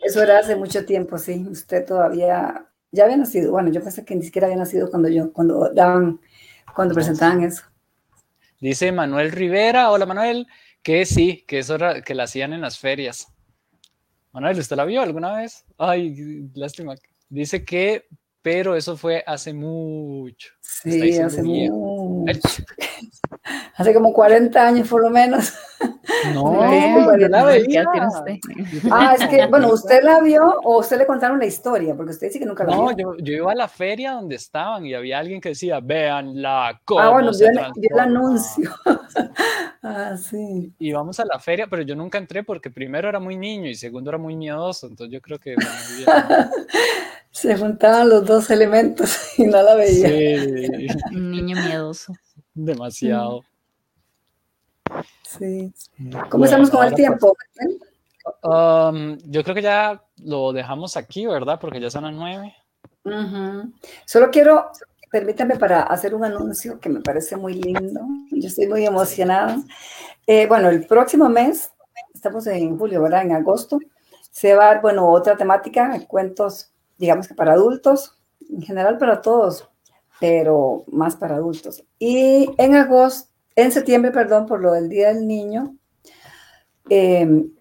eso 0.02 0.22
era, 0.24 0.40
hace 0.40 0.56
mucho 0.56 0.86
tiempo, 0.86 1.18
sí. 1.18 1.46
Usted 1.50 1.86
todavía, 1.86 2.68
ya 2.92 3.04
había 3.04 3.18
nacido. 3.18 3.52
Bueno, 3.52 3.70
yo 3.70 3.82
pensé 3.82 4.06
que 4.06 4.16
ni 4.16 4.24
siquiera 4.24 4.48
había 4.48 4.58
nacido 4.58 4.90
cuando 4.90 5.10
yo, 5.10 5.34
cuando 5.34 5.74
daban, 5.74 6.20
cuando 6.76 6.94
presentaban 6.94 7.44
eso. 7.44 7.64
Dice 8.60 8.92
Manuel 8.92 9.32
Rivera, 9.32 9.90
hola 9.90 10.06
Manuel, 10.06 10.48
que 10.84 11.06
sí, 11.06 11.44
que 11.48 11.60
eso 11.60 11.76
era, 11.76 12.02
que 12.02 12.14
la 12.14 12.24
hacían 12.24 12.54
en 12.54 12.62
las 12.62 12.78
ferias. 12.78 13.28
Manuel, 14.32 14.60
¿usted 14.60 14.76
la 14.76 14.86
vio 14.86 15.02
alguna 15.02 15.38
vez? 15.38 15.66
Ay, 15.78 16.50
lástima. 16.54 16.96
Dice 17.30 17.66
que 17.66 18.08
pero 18.42 18.76
eso 18.76 18.96
fue 18.96 19.24
hace 19.26 19.54
mucho. 19.54 20.50
Sí, 20.62 21.18
hace 21.20 21.44
mucho. 21.44 22.26
hace 23.76 23.94
como 23.94 24.14
40 24.14 24.68
años 24.68 24.88
por 24.88 25.02
lo 25.02 25.10
menos. 25.10 25.54
No, 26.34 26.62
la 26.62 27.46
veía. 27.46 27.86
Ah, 28.92 29.16
es 29.18 29.28
que, 29.28 29.46
bueno, 29.48 29.72
¿usted 29.72 30.04
la 30.04 30.20
vio 30.20 30.60
o 30.64 30.80
usted 30.80 30.98
le 30.98 31.06
contaron 31.06 31.40
la 31.40 31.46
historia? 31.46 31.96
Porque 31.96 32.12
usted 32.12 32.28
dice 32.28 32.40
que 32.40 32.46
nunca 32.46 32.66
la 32.66 32.76
vio. 32.76 32.84
No, 32.84 32.92
yo, 32.92 33.16
yo, 33.20 33.34
iba 33.34 33.52
a 33.54 33.56
la 33.56 33.70
feria 33.70 34.12
donde 34.12 34.36
estaban 34.36 34.86
y 34.86 34.94
había 34.94 35.20
alguien 35.20 35.40
que 35.40 35.50
decía, 35.50 35.80
vean 35.80 36.42
la 36.42 36.82
cómo 36.84 37.00
Ah, 37.00 37.10
bueno, 37.12 37.32
yo, 37.32 37.48
el 37.48 38.00
anuncio. 38.00 38.70
ah, 39.84 40.18
sí. 40.18 40.74
Y 40.80 40.92
vamos 40.92 41.20
a 41.22 41.26
la 41.26 41.40
feria, 41.40 41.68
pero 41.68 41.84
yo 41.84 41.96
nunca 41.96 42.18
entré 42.18 42.44
porque 42.44 42.70
primero 42.70 43.08
era 43.08 43.22
muy 43.22 43.38
niño 43.38 43.70
y 43.70 43.76
segundo 43.76 44.10
era 44.10 44.18
muy 44.18 44.36
miedoso, 44.36 44.88
entonces 44.88 45.14
yo 45.14 45.22
creo 45.22 45.40
que... 45.40 45.56
Se 47.32 47.56
juntaban 47.58 48.10
los 48.10 48.26
dos 48.26 48.50
elementos 48.50 49.18
y 49.38 49.44
no 49.46 49.62
la 49.62 49.76
veía. 49.76 50.10
Sí. 50.10 50.88
Un 51.12 51.32
niño 51.32 51.56
miedoso. 51.56 52.14
Demasiado. 52.54 53.44
Sí. 55.28 55.72
¿Cómo 56.30 56.46
estamos 56.46 56.70
con 56.70 56.86
el 56.86 56.94
tiempo? 56.96 57.36
Um, 58.44 59.18
yo 59.26 59.44
creo 59.44 59.56
que 59.56 59.62
ya 59.62 60.04
lo 60.24 60.52
dejamos 60.52 60.98
aquí, 60.98 61.26
¿verdad? 61.26 61.60
Porque 61.60 61.80
ya 61.80 61.90
son 61.90 62.04
las 62.04 62.14
nueve. 62.14 62.56
Solo 64.06 64.30
quiero, 64.32 64.72
permítame 65.12 65.56
para 65.56 65.84
hacer 65.84 66.14
un 66.14 66.26
anuncio 66.26 66.80
que 66.80 66.90
me 66.90 67.02
parece 67.02 67.38
muy 67.38 67.54
lindo. 67.54 68.02
Yo 68.32 68.48
estoy 68.48 68.68
muy 68.68 68.86
emocionada. 68.86 69.58
Eh, 70.28 70.48
bueno, 70.48 70.70
el 70.70 70.86
próximo 70.86 71.30
mes, 71.30 71.72
estamos 72.14 72.46
en 72.48 72.78
julio, 72.78 73.02
¿verdad? 73.02 73.24
En 73.24 73.32
agosto, 73.32 73.80
se 74.32 74.54
va 74.54 74.66
a 74.66 74.74
dar, 74.74 74.82
bueno, 74.82 75.10
otra 75.10 75.36
temática, 75.38 76.06
cuentos, 76.08 76.69
digamos 77.00 77.28
que 77.28 77.34
para 77.34 77.54
adultos, 77.54 78.16
en 78.48 78.62
general 78.62 78.98
para 79.00 79.22
todos, 79.22 79.68
pero 80.20 80.84
más 80.88 81.16
para 81.16 81.36
adultos. 81.36 81.84
Y 81.98 82.52
en 82.58 82.76
agosto, 82.76 83.32
en 83.56 83.72
septiembre, 83.72 84.12
perdón, 84.12 84.46
por 84.46 84.62
lo 84.62 84.74
del 84.74 84.90
Día 84.90 85.14
del 85.14 85.28
Niño, 85.28 85.76
em, 86.90 87.52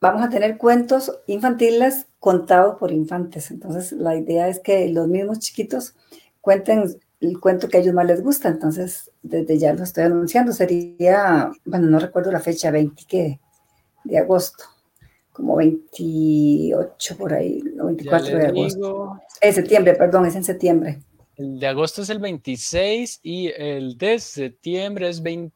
vamos 0.00 0.22
a 0.22 0.28
tener 0.28 0.58
cuentos 0.58 1.18
infantiles 1.26 2.06
contados 2.18 2.76
por 2.78 2.92
infantes. 2.92 3.50
Entonces, 3.50 3.92
la 3.92 4.16
idea 4.16 4.48
es 4.48 4.60
que 4.60 4.88
los 4.88 5.08
mismos 5.08 5.38
chiquitos 5.38 5.94
cuenten 6.40 7.00
el 7.20 7.40
cuento 7.40 7.68
que 7.68 7.78
a 7.78 7.80
ellos 7.80 7.94
más 7.94 8.06
les 8.06 8.22
gusta. 8.22 8.48
Entonces, 8.48 9.10
desde 9.22 9.58
ya 9.58 9.72
lo 9.72 9.84
estoy 9.84 10.04
anunciando. 10.04 10.52
Sería, 10.52 11.50
bueno, 11.64 11.88
no 11.88 11.98
recuerdo 11.98 12.30
la 12.32 12.40
fecha, 12.40 12.70
20, 12.70 13.04
¿qué? 13.08 13.40
de 14.08 14.18
agosto, 14.18 14.64
como 15.38 15.54
28 15.54 17.16
por 17.16 17.32
ahí, 17.32 17.62
24 17.62 18.38
de 18.38 18.46
agosto. 18.48 19.20
En 19.40 19.54
septiembre, 19.54 19.94
perdón, 19.94 20.26
es 20.26 20.34
en 20.34 20.42
septiembre. 20.42 20.98
El 21.36 21.60
de 21.60 21.66
agosto 21.68 22.02
es 22.02 22.10
el 22.10 22.18
26 22.18 23.20
y 23.22 23.52
el 23.56 23.96
de 23.96 24.18
septiembre 24.18 25.08
es 25.08 25.22
20, 25.22 25.54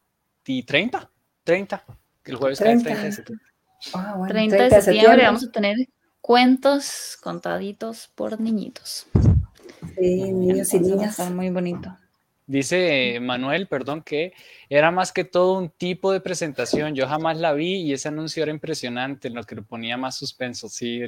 30, 0.65 1.11
30. 1.43 1.85
El 2.25 2.37
jueves 2.37 2.61
30, 2.61 2.85
30 2.85 3.03
de 3.03 3.13
septiembre. 3.13 3.47
Ah, 3.93 4.15
bueno, 4.17 4.33
30, 4.33 4.57
de 4.57 4.83
septiembre 4.83 5.25
vamos 5.25 5.45
a 5.49 5.51
tener 5.51 5.77
cuentos 6.21 7.19
contaditos 7.21 8.09
por 8.15 8.41
niñitos. 8.41 9.09
Sí, 9.99 10.33
niños 10.33 10.73
y 10.75 10.79
niñas. 10.79 11.19
muy 11.33 11.51
bonito. 11.51 11.99
Dice 12.53 13.19
Manuel, 13.19 13.67
perdón, 13.67 14.03
que 14.03 14.35
era 14.69 14.91
más 14.91 15.11
que 15.11 15.25
todo 15.25 15.57
un 15.57 15.71
tipo 15.71 16.13
de 16.13 16.21
presentación. 16.21 16.95
Yo 16.95 17.09
jamás 17.09 17.39
la 17.39 17.55
vi 17.55 17.77
y 17.77 17.95
ese 17.95 18.09
anuncio 18.09 18.43
era 18.43 18.53
impresionante, 18.53 19.29
en 19.29 19.35
lo 19.35 19.45
que 19.45 19.55
le 19.55 19.63
ponía 19.63 19.97
más 19.97 20.17
suspenso. 20.17 20.69
Sí, 20.69 21.01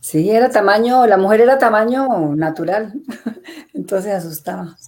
sí 0.00 0.30
era 0.30 0.48
tamaño, 0.48 1.06
la 1.06 1.18
mujer 1.18 1.42
era 1.42 1.58
tamaño 1.58 2.34
natural, 2.36 2.94
entonces 3.74 4.14
asustaba. 4.14 4.78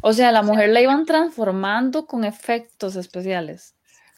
O 0.00 0.14
sea, 0.14 0.32
la 0.32 0.40
mujer 0.40 0.70
la 0.70 0.80
iban 0.80 1.04
transformando 1.04 2.06
con 2.06 2.24
efectos 2.24 2.96
especiales. 2.96 3.75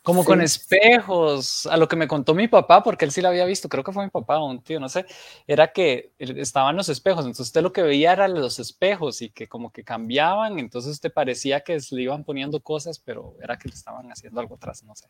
Como 0.09 0.25
con 0.25 0.41
espejos, 0.41 1.67
a 1.67 1.77
lo 1.77 1.87
que 1.87 1.95
me 1.95 2.09
contó 2.09 2.35
mi 2.35 2.49
papá, 2.49 2.83
porque 2.83 3.05
él 3.05 3.11
sí 3.11 3.21
la 3.21 3.29
había 3.29 3.45
visto, 3.45 3.69
creo 3.69 3.85
que 3.85 3.93
fue 3.93 4.05
mi 4.05 4.11
papá 4.11 4.39
o 4.39 4.47
un 4.47 4.63
tío, 4.63 4.81
no 4.81 4.89
sé, 4.89 5.05
era 5.47 5.71
que 5.71 6.15
estaban 6.19 6.77
los 6.77 6.89
espejos, 6.89 7.27
entonces 7.27 7.49
usted 7.49 7.61
lo 7.61 7.75
que 7.75 7.83
veía 7.83 8.15
eran 8.15 8.33
los 8.33 8.59
espejos 8.59 9.21
y 9.21 9.29
que 9.29 9.49
como 9.49 9.71
que 9.71 9.85
cambiaban, 9.85 10.59
entonces 10.59 10.99
te 10.99 11.11
parecía 11.11 11.61
que 11.61 11.79
le 11.91 12.01
iban 12.01 12.25
poniendo 12.25 12.59
cosas, 12.61 12.99
pero 12.99 13.37
era 13.43 13.59
que 13.59 13.69
le 13.69 13.75
estaban 13.75 14.11
haciendo 14.11 14.41
algo 14.41 14.55
atrás, 14.55 14.83
no 14.83 14.95
sé. 14.95 15.09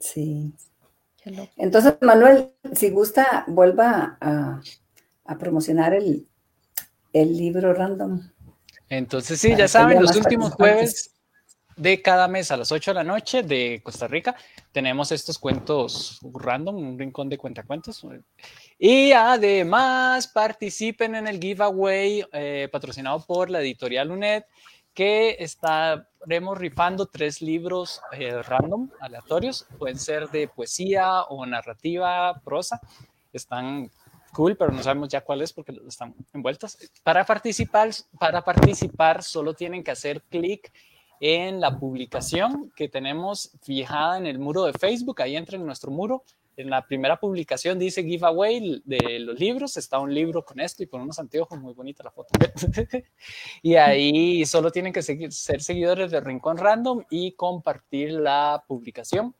Sí. 0.00 0.52
Entonces, 1.56 1.94
Manuel, 2.02 2.52
si 2.74 2.90
gusta, 2.90 3.46
vuelva 3.48 4.18
a, 4.20 4.60
promocionar 5.38 5.94
el, 5.94 6.28
el 7.14 7.34
libro 7.34 7.72
random. 7.72 8.20
Entonces, 8.90 9.40
sí, 9.40 9.56
ya 9.56 9.66
saben, 9.66 10.02
los 10.02 10.14
últimos 10.14 10.52
jueves 10.52 11.13
de 11.76 12.02
cada 12.02 12.28
mes 12.28 12.50
a 12.50 12.56
las 12.56 12.70
8 12.72 12.90
de 12.90 12.94
la 12.94 13.04
noche 13.04 13.42
de 13.42 13.80
Costa 13.82 14.06
Rica 14.06 14.36
tenemos 14.72 15.12
estos 15.12 15.38
cuentos 15.38 16.20
random, 16.22 16.76
un 16.76 16.98
rincón 16.98 17.28
de 17.28 17.38
cuentacuentos. 17.38 18.04
Y 18.78 19.12
además 19.12 20.26
participen 20.28 21.14
en 21.14 21.28
el 21.28 21.40
giveaway 21.40 22.24
eh, 22.32 22.68
patrocinado 22.70 23.24
por 23.24 23.50
la 23.50 23.60
editorial 23.60 24.10
UNED 24.10 24.44
que 24.92 25.36
estaremos 25.40 26.56
rifando 26.56 27.06
tres 27.06 27.42
libros 27.42 28.00
eh, 28.12 28.42
random, 28.42 28.90
aleatorios. 29.00 29.66
Pueden 29.78 29.98
ser 29.98 30.28
de 30.30 30.48
poesía 30.48 31.22
o 31.22 31.44
narrativa, 31.46 32.40
prosa. 32.44 32.80
Están 33.32 33.90
cool, 34.32 34.56
pero 34.56 34.72
no 34.72 34.82
sabemos 34.82 35.08
ya 35.08 35.22
cuáles 35.22 35.52
porque 35.52 35.80
están 35.88 36.14
envueltas. 36.32 36.78
Para 37.02 37.24
participar, 37.24 37.90
para 38.18 38.42
participar 38.44 39.22
solo 39.22 39.54
tienen 39.54 39.82
que 39.82 39.90
hacer 39.90 40.22
clic 40.22 40.72
en 41.26 41.58
la 41.58 41.78
publicación 41.78 42.70
que 42.76 42.86
tenemos 42.86 43.52
fijada 43.62 44.18
en 44.18 44.26
el 44.26 44.38
muro 44.38 44.64
de 44.64 44.74
Facebook. 44.74 45.22
Ahí 45.22 45.36
entra 45.36 45.56
en 45.56 45.64
nuestro 45.64 45.90
muro. 45.90 46.22
En 46.54 46.68
la 46.68 46.86
primera 46.86 47.18
publicación 47.18 47.78
dice 47.78 48.04
giveaway 48.04 48.82
de 48.84 49.20
los 49.20 49.40
libros. 49.40 49.78
Está 49.78 50.00
un 50.00 50.12
libro 50.12 50.44
con 50.44 50.60
esto 50.60 50.82
y 50.82 50.86
con 50.86 51.00
unos 51.00 51.18
anteojos. 51.18 51.58
Muy 51.58 51.72
bonita 51.72 52.04
la 52.04 52.10
foto. 52.10 52.28
y 53.62 53.74
ahí 53.76 54.44
solo 54.44 54.70
tienen 54.70 54.92
que 54.92 55.00
seguir, 55.00 55.32
ser 55.32 55.62
seguidores 55.62 56.10
de 56.10 56.20
Rincón 56.20 56.58
Random 56.58 57.02
y 57.08 57.32
compartir 57.32 58.12
la 58.12 58.62
publicación 58.68 59.34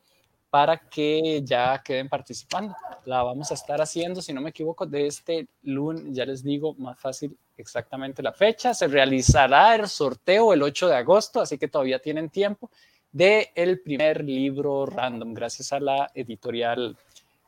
para 0.55 0.79
que 0.79 1.43
ya 1.43 1.83
queden 1.83 2.09
participando. 2.09 2.77
La 3.07 3.25
vamos 3.25 3.51
a 3.51 3.55
estar 3.55 3.83
haciendo, 3.83 4.23
si 4.23 4.33
no 4.33 4.41
me 4.41 4.51
equivoco, 4.51 4.87
de 4.87 5.09
este 5.09 5.49
lunes, 5.65 6.05
ya 6.15 6.25
les 6.25 6.45
digo 6.45 6.75
más 6.75 6.97
fácil 6.97 7.37
exactamente 7.57 8.23
la 8.23 8.33
fecha. 8.33 8.73
Se 8.73 8.87
realizará 8.87 9.75
el 9.75 9.89
sorteo 9.89 10.53
el 10.53 10.63
8 10.63 10.87
de 10.87 10.95
agosto, 10.95 11.41
así 11.41 11.59
que 11.59 11.67
todavía 11.67 11.99
tienen 11.99 12.31
tiempo 12.31 12.71
de 13.11 13.51
el 13.57 13.81
primer 13.81 14.23
libro 14.23 14.87
random, 14.87 15.35
gracias 15.35 15.73
a 15.73 15.81
la 15.81 16.09
editorial 16.15 16.97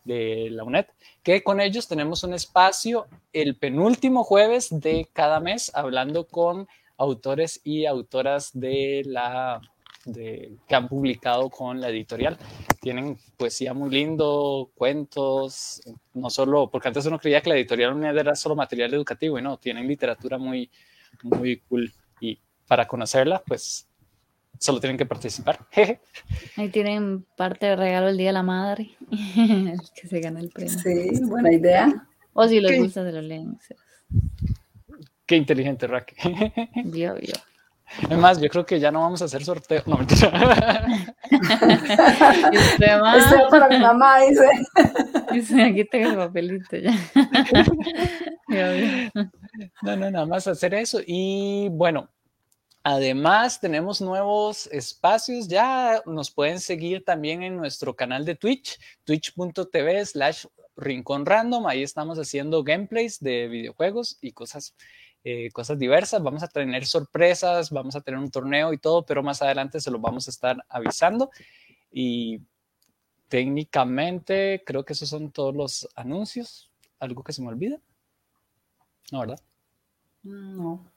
de 0.03 0.49
la 0.51 0.65
UNED, 0.65 0.87
que 1.23 1.45
con 1.45 1.61
ellos 1.61 1.87
tenemos 1.87 2.25
un 2.25 2.35
espacio 2.35 3.07
el 3.33 3.55
penúltimo 3.55 4.25
jueves 4.25 4.81
de 4.81 5.09
cada 5.13 5.39
mes 5.39 5.71
hablando 5.77 6.27
con 6.27 6.67
autores 6.97 7.61
y 7.63 7.87
autoras 7.87 8.51
de 8.53 9.05
la 9.07 9.61
que 10.15 10.75
han 10.75 10.89
publicado 10.89 11.51
con 11.51 11.81
la 11.81 11.89
editorial. 11.89 12.37
Tienen 12.81 13.19
poesía 13.37 13.75
muy 13.75 13.91
lindo, 13.91 14.71
cuentos, 14.75 15.83
no 16.15 16.31
solo, 16.31 16.71
porque 16.71 16.89
antes 16.89 17.07
uno 17.07 17.19
creía 17.19 17.41
que 17.41 17.51
la 17.51 17.57
editorial 17.57 18.03
era 18.05 18.35
solo 18.35 18.55
material 18.55 18.95
educativo 18.95 19.39
y 19.39 19.43
no, 19.43 19.59
tienen 19.59 19.87
literatura 19.89 20.39
muy, 20.39 20.71
muy 21.23 21.59
cool. 21.69 21.93
Y 22.21 22.39
para 22.67 22.87
conocerla, 22.87 23.43
pues 23.47 23.89
solo 24.59 24.81
tienen 24.81 24.97
que 24.97 25.07
participar. 25.07 25.67
Ahí 26.57 26.69
tienen 26.71 27.25
parte 27.37 27.67
de 27.67 27.77
regalo 27.77 28.09
el 28.09 28.17
Día 28.17 28.29
de 28.29 28.33
la 28.33 28.43
Madre, 28.43 28.91
que 29.95 30.09
se 30.09 30.21
gana 30.21 30.41
el 30.41 30.51
premio. 30.51 30.79
Sí, 30.79 31.25
buena 31.25 31.53
idea. 31.53 32.09
O 32.33 32.47
si 32.47 32.61
les 32.61 32.79
gusta, 32.79 33.05
se 33.05 33.13
lo 33.13 33.23
leen. 33.23 33.59
Qué 35.25 35.37
inteligente, 35.37 35.87
Raquel. 35.87 36.53
Vio, 36.85 37.15
vio. 37.15 37.35
Es 38.11 38.19
más, 38.19 38.41
yo 38.41 38.49
creo 38.49 38.67
que 38.67 38.81
ya 38.81 38.91
no 38.91 39.01
vamos 39.01 39.23
a 39.23 39.27
hacer 39.27 39.45
sorteo. 39.45 39.83
No, 39.87 39.99
mentira. 39.99 40.31
Este 42.53 42.85
es 42.85 43.51
para 43.51 43.69
mi 43.69 43.79
mamá, 43.79 44.21
dice. 44.21 44.49
Dice, 45.33 45.63
aquí 45.63 45.85
tengo 45.85 46.11
el 46.11 46.17
papelito 46.17 46.77
ya. 46.77 46.93
no, 49.83 49.97
no, 49.97 50.11
nada 50.11 50.27
más 50.27 50.47
hacer 50.47 50.75
eso. 50.75 51.01
Y 51.05 51.69
bueno, 51.73 52.09
además 52.85 53.61
tenemos 53.61 54.01
nuevos 54.01 54.69
espacios. 54.69 55.49
Ya 55.49 56.01
nos 56.07 56.31
pueden 56.31 56.61
seguir 56.61 57.05
también 57.05 57.43
en 57.43 57.57
nuestro 57.57 57.95
canal 57.95 58.25
de 58.25 58.37
Twitch, 58.37 58.79
twitch.tv 59.05 60.07
slash 60.07 60.47
rincón 60.77 61.27
random. 61.27 61.67
Ahí 61.67 61.83
estamos 61.83 62.19
haciendo 62.19 62.63
gameplays 62.63 63.21
de 63.21 63.49
videojuegos 63.49 64.19
y 64.21 64.33
cosas 64.33 64.75
eh, 65.29 65.51
cosas 65.51 65.77
diversas, 65.77 66.23
vamos 66.23 66.45
a 66.45 66.47
tener 66.47 66.87
sorpresas, 66.87 67.73
vamos 67.73 67.97
a 67.97 68.01
tener 68.01 68.21
un 68.21 68.31
torneo 68.31 68.73
y 68.73 68.79
todo, 68.79 69.05
pero 69.05 69.25
más 69.25 69.43
adelante 69.43 69.81
se 69.81 69.91
los 69.91 70.01
vamos 70.01 70.29
a 70.29 70.31
estar 70.31 70.65
avisando. 70.69 71.31
Y 71.91 72.41
técnicamente 73.27 74.63
creo 74.65 74.85
que 74.85 74.93
esos 74.93 75.09
son 75.09 75.33
todos 75.33 75.53
los 75.53 75.89
anuncios. 75.97 76.71
¿Algo 77.01 77.25
que 77.25 77.33
se 77.33 77.43
me 77.43 77.49
olvida? 77.49 77.81
No, 79.11 79.19
¿verdad? 79.19 79.41
No. 80.23 80.93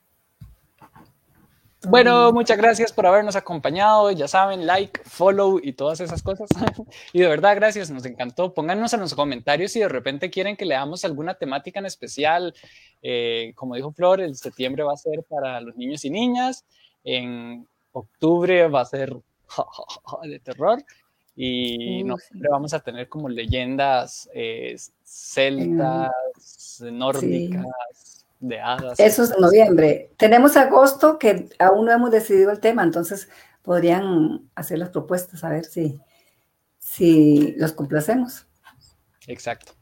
Bueno, 1.87 2.33
muchas 2.33 2.57
gracias 2.57 2.91
por 2.91 3.05
habernos 3.05 3.37
acompañado. 3.37 4.11
Ya 4.11 4.27
saben, 4.27 4.67
like, 4.67 4.99
follow 5.05 5.61
y 5.63 5.71
todas 5.73 6.01
esas 6.01 6.21
cosas. 6.21 6.49
y 7.13 7.19
de 7.19 7.27
verdad, 7.27 7.55
gracias, 7.55 7.89
nos 7.89 8.05
encantó. 8.05 8.53
Pónganos 8.53 8.93
en 8.93 8.99
los 8.99 9.13
comentarios 9.13 9.71
si 9.71 9.79
de 9.79 9.87
repente 9.87 10.29
quieren 10.29 10.57
que 10.57 10.65
leamos 10.65 11.05
alguna 11.05 11.35
temática 11.35 11.79
en 11.79 11.85
especial. 11.85 12.53
Eh, 13.01 13.53
como 13.55 13.75
dijo 13.75 13.93
Flor, 13.93 14.19
el 14.19 14.35
septiembre 14.35 14.83
va 14.83 14.93
a 14.93 14.97
ser 14.97 15.23
para 15.23 15.61
los 15.61 15.77
niños 15.77 16.03
y 16.03 16.09
niñas. 16.09 16.65
En 17.05 17.65
octubre 17.93 18.67
va 18.67 18.81
a 18.81 18.85
ser 18.85 19.15
de 20.23 20.39
terror. 20.39 20.83
Y 21.33 22.01
en 22.01 22.07
noviembre 22.07 22.49
vamos 22.51 22.73
a 22.73 22.81
tener 22.81 23.07
como 23.07 23.29
leyendas 23.29 24.29
eh, 24.33 24.75
celtas, 25.05 26.11
nórdicas 26.81 28.18
de 28.39 28.59
hadas. 28.59 28.99
Eso 28.99 29.23
es 29.23 29.37
noviembre. 29.37 30.11
Tenemos 30.17 30.57
agosto 30.57 31.19
que 31.19 31.49
aún 31.59 31.85
no 31.85 31.91
hemos 31.91 32.11
decidido 32.11 32.51
el 32.51 32.59
tema, 32.59 32.83
entonces 32.83 33.29
podrían 33.61 34.49
hacer 34.55 34.79
las 34.79 34.89
propuestas 34.89 35.43
a 35.43 35.49
ver 35.49 35.65
si, 35.65 35.99
si 36.77 37.53
los 37.57 37.73
complacemos. 37.73 38.47
Exacto. 39.27 39.73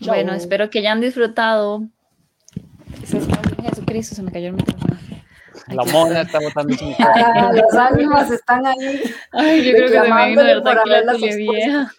Bueno, 0.00 0.32
espero 0.32 0.70
que 0.70 0.78
hayan 0.78 1.00
disfrutado. 1.00 1.88
Jesucristo, 3.04 4.14
se 4.14 4.22
me 4.22 4.30
cayó 4.30 4.48
el 4.48 4.54
micrófono. 4.54 4.96
La 5.68 5.84
mona 5.84 6.22
está 6.22 6.38
botando 6.40 6.74
su 6.76 6.94
ah, 6.98 7.50
Los 7.52 7.74
ánimas 7.74 8.30
están 8.30 8.64
ahí. 8.64 9.02
Ay, 9.32 9.64
yo 9.64 9.72
creo 9.72 9.88
que 9.88 10.00
se 10.00 10.14
me 10.14 10.28
vino 10.28 10.42
verdad 10.42 10.78
aquí 10.78 10.90
la 10.90 11.36
vieja. 11.36 11.92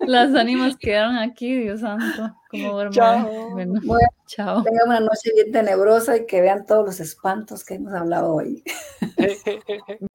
Las 0.00 0.34
ánimas 0.34 0.76
quedaron 0.76 1.16
aquí, 1.16 1.54
Dios 1.54 1.80
santo. 1.80 2.34
Como 2.50 2.90
chao. 2.90 3.50
Bueno, 3.50 3.80
chao. 4.26 4.62
Tengan 4.62 4.88
una 4.88 5.00
noche 5.00 5.30
bien 5.34 5.52
tenebrosa 5.52 6.16
y 6.16 6.26
que 6.26 6.40
vean 6.40 6.66
todos 6.66 6.84
los 6.84 7.00
espantos 7.00 7.64
que 7.64 7.74
hemos 7.74 7.92
hablado 7.92 8.34
hoy. 8.34 8.62